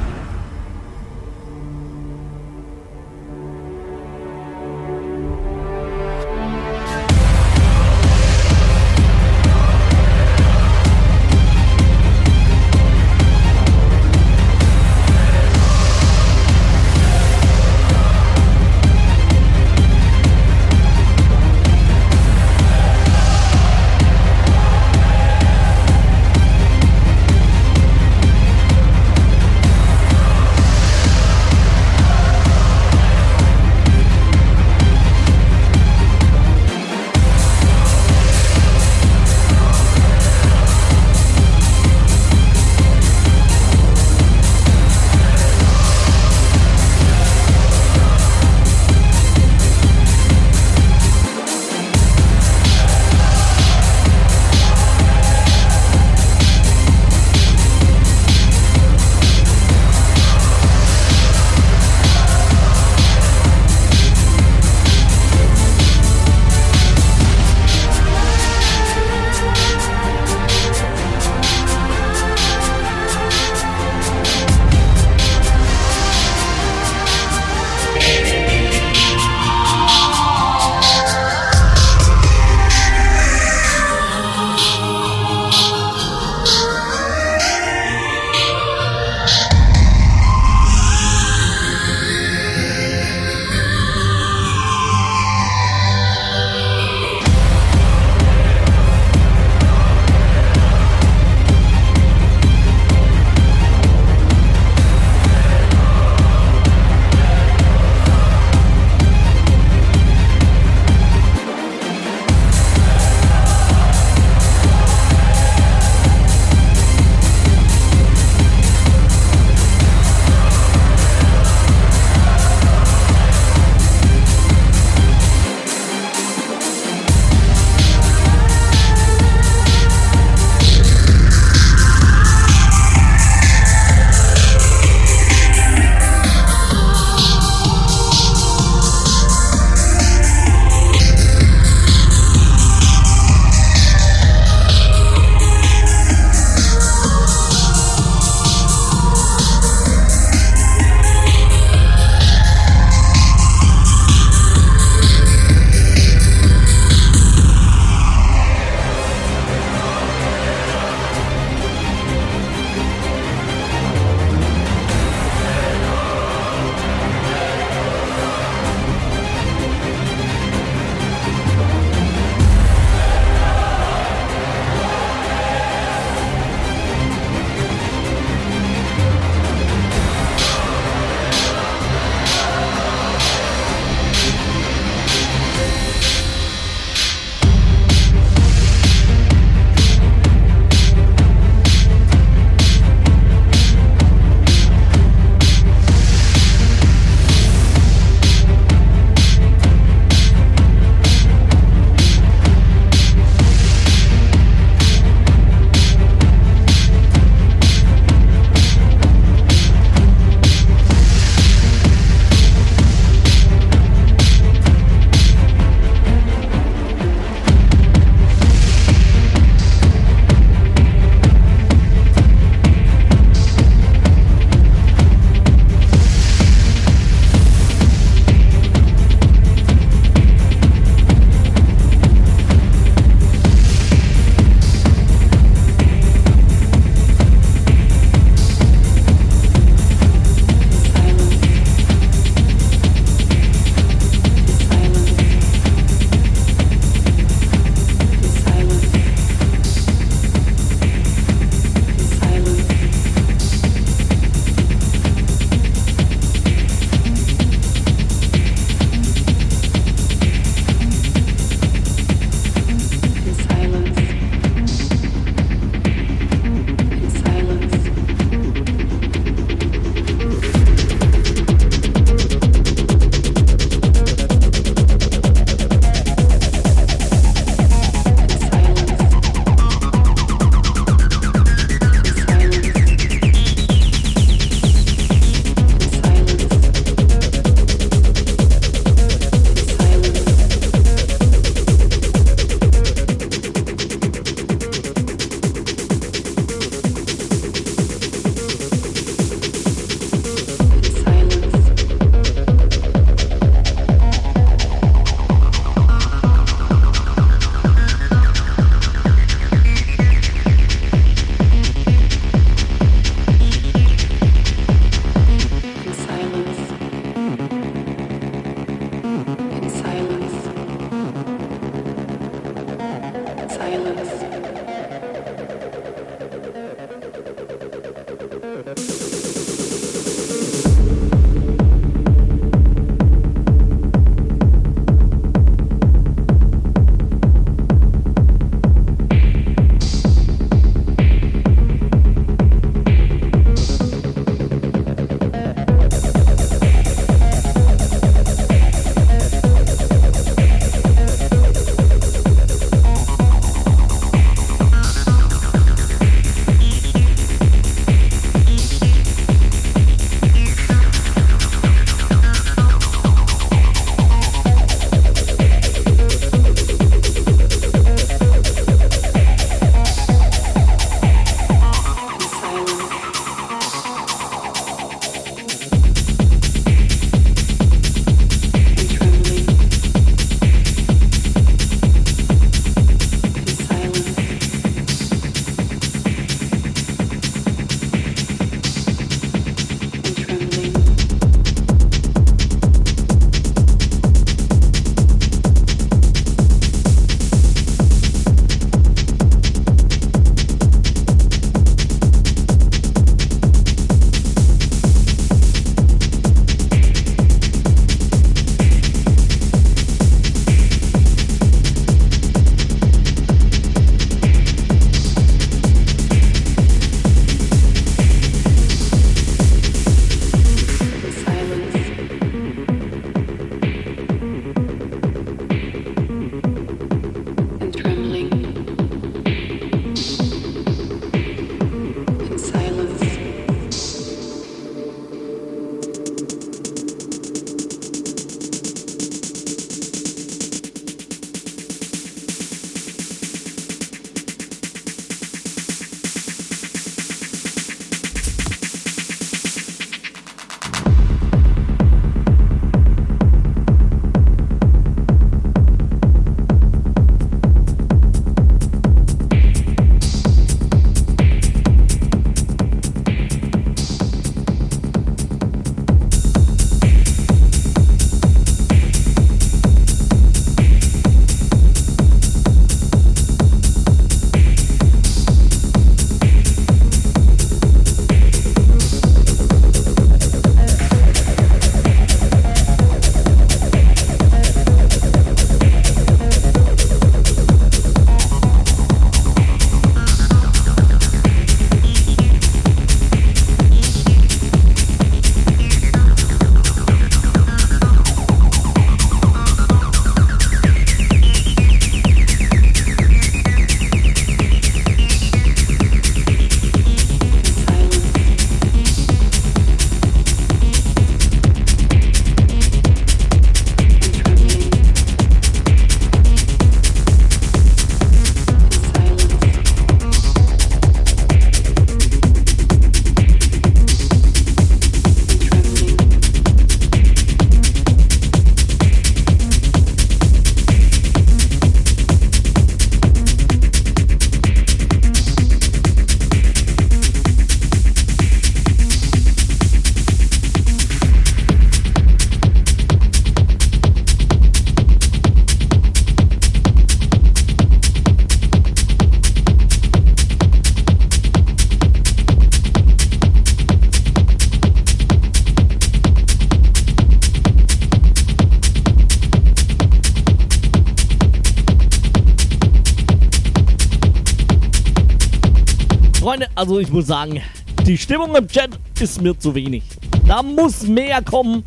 [566.62, 567.42] Also ich muss sagen,
[567.84, 569.82] die Stimmung im Chat ist mir zu wenig.
[570.28, 571.64] Da muss mehr kommen.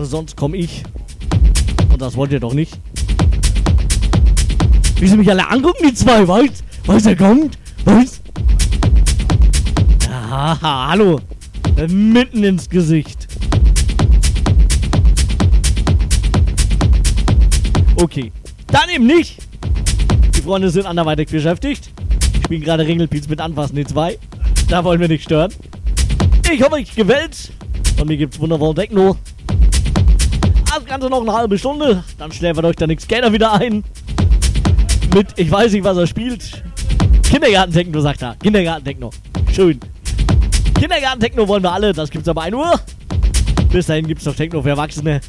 [0.00, 0.84] Sonst komme ich.
[1.92, 2.78] Und das wollt ihr doch nicht.
[5.00, 7.58] Wie sie mich alle angucken, die zwei, weißt Was er kommt?
[7.84, 8.20] Was?
[10.06, 11.20] Ja, hallo.
[11.88, 13.26] Mitten ins Gesicht.
[17.96, 18.30] Okay.
[18.68, 19.40] Dann eben nicht.
[20.36, 21.90] Die Freunde sind anderweitig beschäftigt.
[22.48, 24.18] Spielen gerade Ringelpiez mit Anfassen die zwei.
[24.70, 25.52] Da wollen wir nicht stören.
[26.50, 27.50] Ich hoffe, euch gefällt's.
[28.00, 29.18] Und mir gibt's wundervoll Techno.
[30.64, 32.02] Das Ganze noch eine halbe Stunde.
[32.16, 33.84] Dann schläfert euch der Nick Skater wieder ein.
[35.14, 36.62] Mit, ich weiß nicht, was er spielt.
[37.24, 38.34] Kindergarten-Techno, sagt er.
[38.36, 39.10] Kindergarten-Techno.
[39.52, 39.78] Schön.
[40.80, 41.92] Kindergarten-Techno wollen wir alle.
[41.92, 42.80] Das gibt's aber 1 Uhr.
[43.70, 45.20] Bis dahin gibt's noch Techno für Erwachsene.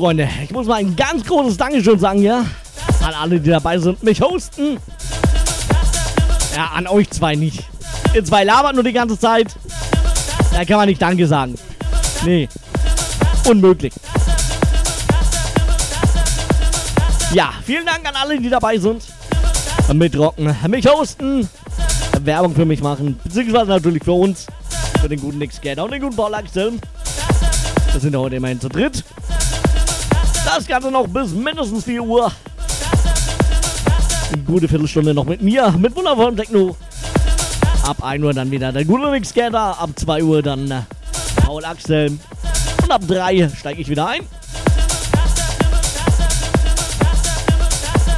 [0.00, 2.46] Freunde, ich muss mal ein ganz großes Dankeschön sagen, ja?
[3.04, 4.78] An alle, die dabei sind, mich hosten.
[6.56, 7.64] Ja, an euch zwei nicht.
[8.14, 9.54] Ihr zwei labert nur die ganze Zeit.
[10.54, 11.54] Da kann man nicht Danke sagen.
[12.24, 12.48] Nee.
[13.46, 13.92] Unmöglich.
[17.34, 19.02] Ja, vielen Dank an alle, die dabei sind.
[19.92, 21.46] Mitrocken, mich hosten,
[22.22, 24.46] Werbung für mich machen, beziehungsweise natürlich für uns,
[25.02, 26.72] für den guten Nick Skater und den guten Paul Axel.
[27.92, 29.04] Wir sind heute immerhin zu dritt.
[30.60, 32.30] Das Ganze noch bis mindestens 4 Uhr.
[34.30, 36.76] Eine gute Viertelstunde noch mit mir, mit wundervollem Techno.
[37.82, 40.82] Ab 1 Uhr dann wieder der gute Skater, ab 2 Uhr dann äh,
[41.36, 42.18] Paul Axel.
[42.82, 44.20] Und ab 3 steige ich wieder ein.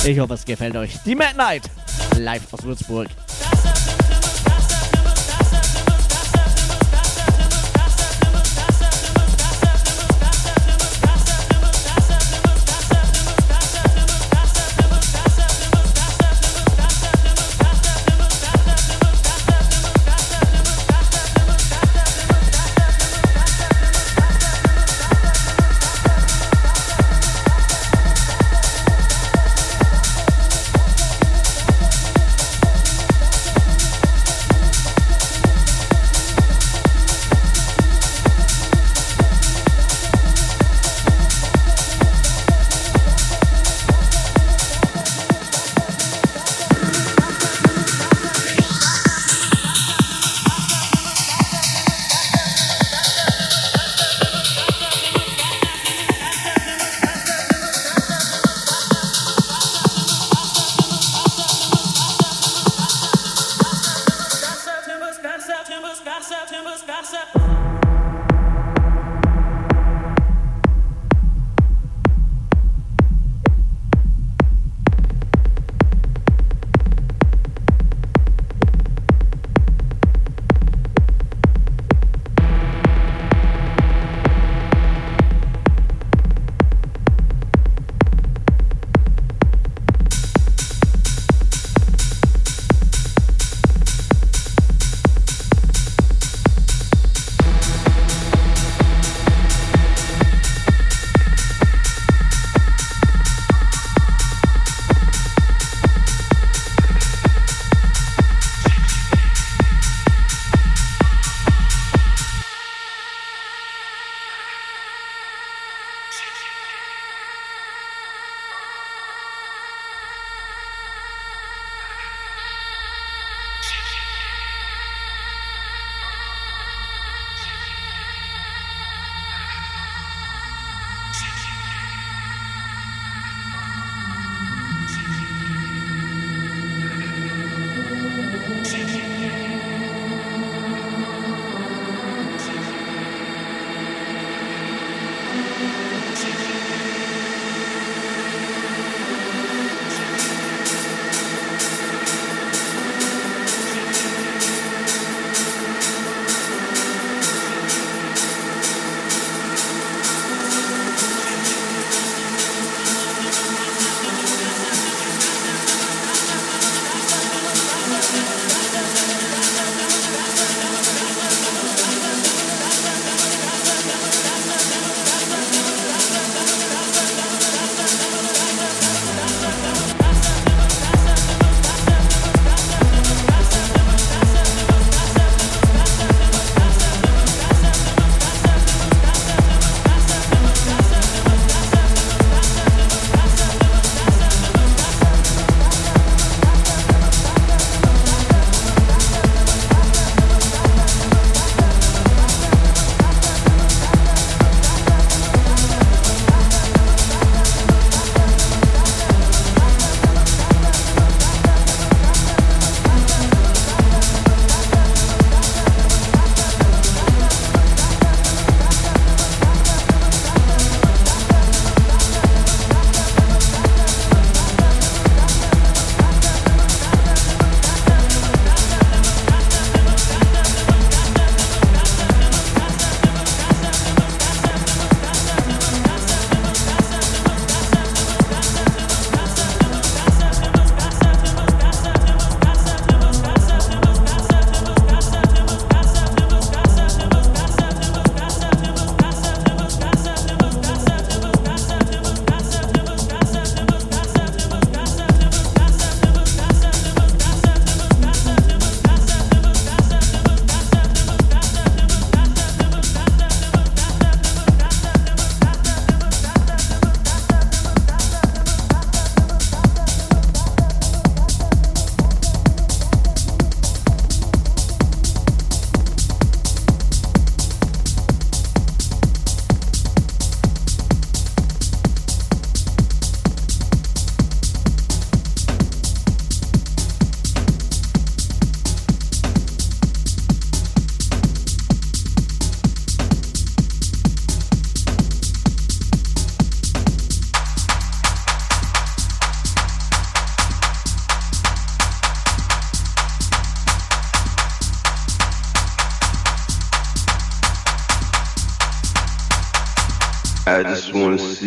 [0.04, 0.98] Ich hoffe, es gefällt euch.
[1.06, 1.70] Die Mad Night,
[2.18, 3.06] live aus Würzburg.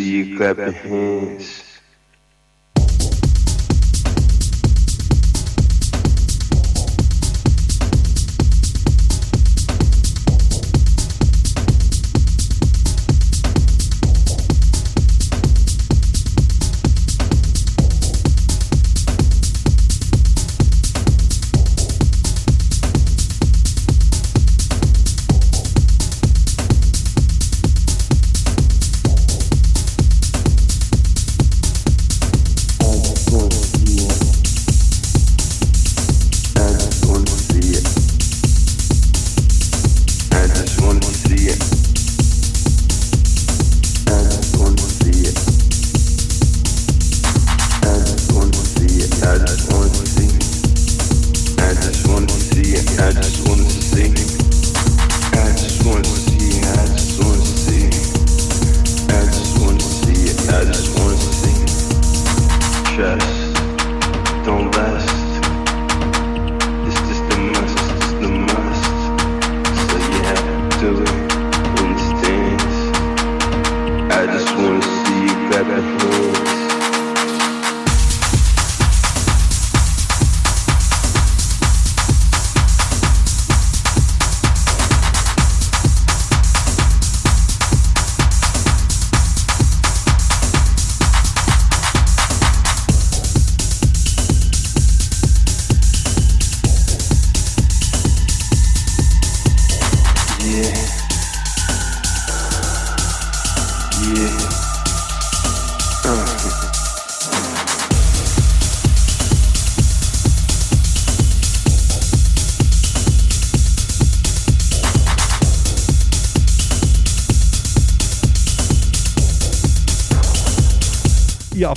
[0.01, 1.64] You clap your hands.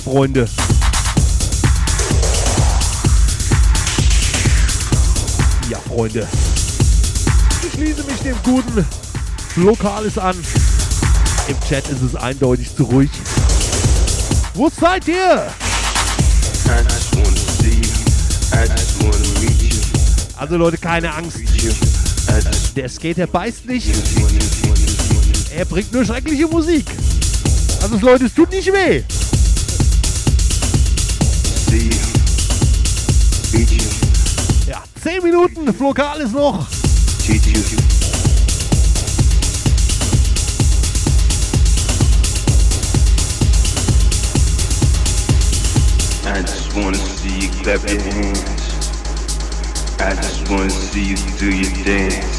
[0.09, 0.47] Freunde.
[5.69, 6.27] Ja, Freunde.
[7.61, 8.87] Ich schließe mich dem guten
[9.57, 10.35] Lokales an.
[11.47, 13.11] Im Chat ist es eindeutig zu ruhig.
[14.55, 15.45] Wo seid ihr?
[20.37, 21.37] Also Leute, keine Angst.
[22.75, 23.93] Der Skater beißt nicht.
[25.55, 26.87] Er bringt nur schreckliche Musik.
[27.83, 29.03] Also Leute, es tut nicht weh.
[35.59, 36.67] Minuten, Lokal ist noch.
[46.25, 48.43] I just wanna see you clap your hands.
[49.99, 52.38] I just wanna see you do your dance.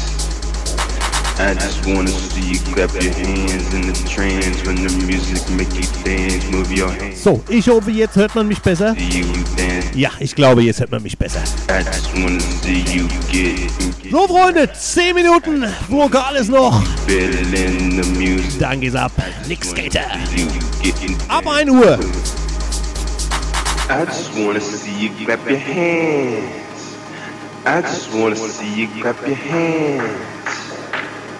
[1.41, 5.73] I just wanna see you clap your hands in the trance when the music make
[5.73, 6.45] you dance.
[6.51, 7.23] Move your hands.
[7.23, 8.95] So, ich hoffe, jetzt hört man mich besser.
[9.95, 11.41] Ja, ich glaube, jetzt hört man mich besser.
[11.67, 13.71] I just wanna see you get,
[14.11, 16.83] So, Freunde, 10 Minuten, Lokal ist noch.
[17.07, 18.59] feeling the music.
[18.59, 19.11] Dann geht's ab.
[19.47, 20.05] Nick Skater.
[21.27, 21.97] Ab 1 Uhr.
[23.89, 26.51] I just wanna see you clap your hands.
[27.65, 30.11] I just wanna see you clap your hands.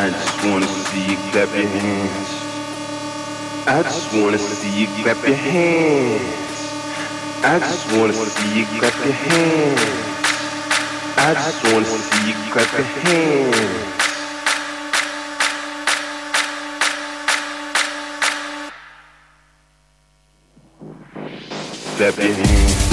[0.00, 2.30] I just wanna see you clap your hands.
[3.66, 6.22] I just wanna see you clap your hands.
[7.42, 9.80] I just wanna see you clap your hands.
[11.16, 13.56] I just wanna see you clap your hands.
[21.96, 22.87] Clap your hands.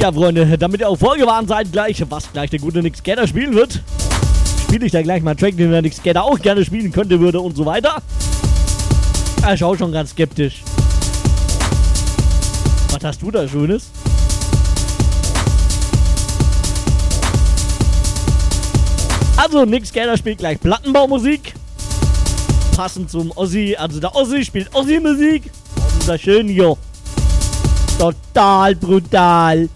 [0.00, 3.54] Ja, Freunde, damit ihr auch vorgewarnt seid, gleich, was gleich der gute Nick Skater spielen
[3.54, 3.82] wird,
[4.62, 7.20] spiele ich da gleich mal einen Track, den der Nick Skater auch gerne spielen könnte,
[7.20, 7.96] würde und so weiter.
[9.42, 10.62] Ah, Ich schau schon ganz skeptisch.
[12.92, 13.90] Was hast du da Schönes?
[19.36, 21.52] Also, Nick Skater spielt gleich Plattenbaumusik.
[22.74, 23.76] Passend zum Ossi.
[23.78, 25.50] Also, der Ossi spielt Ossi-Musik.
[26.00, 26.78] Unser schön, jo.
[27.98, 29.68] Total brutal.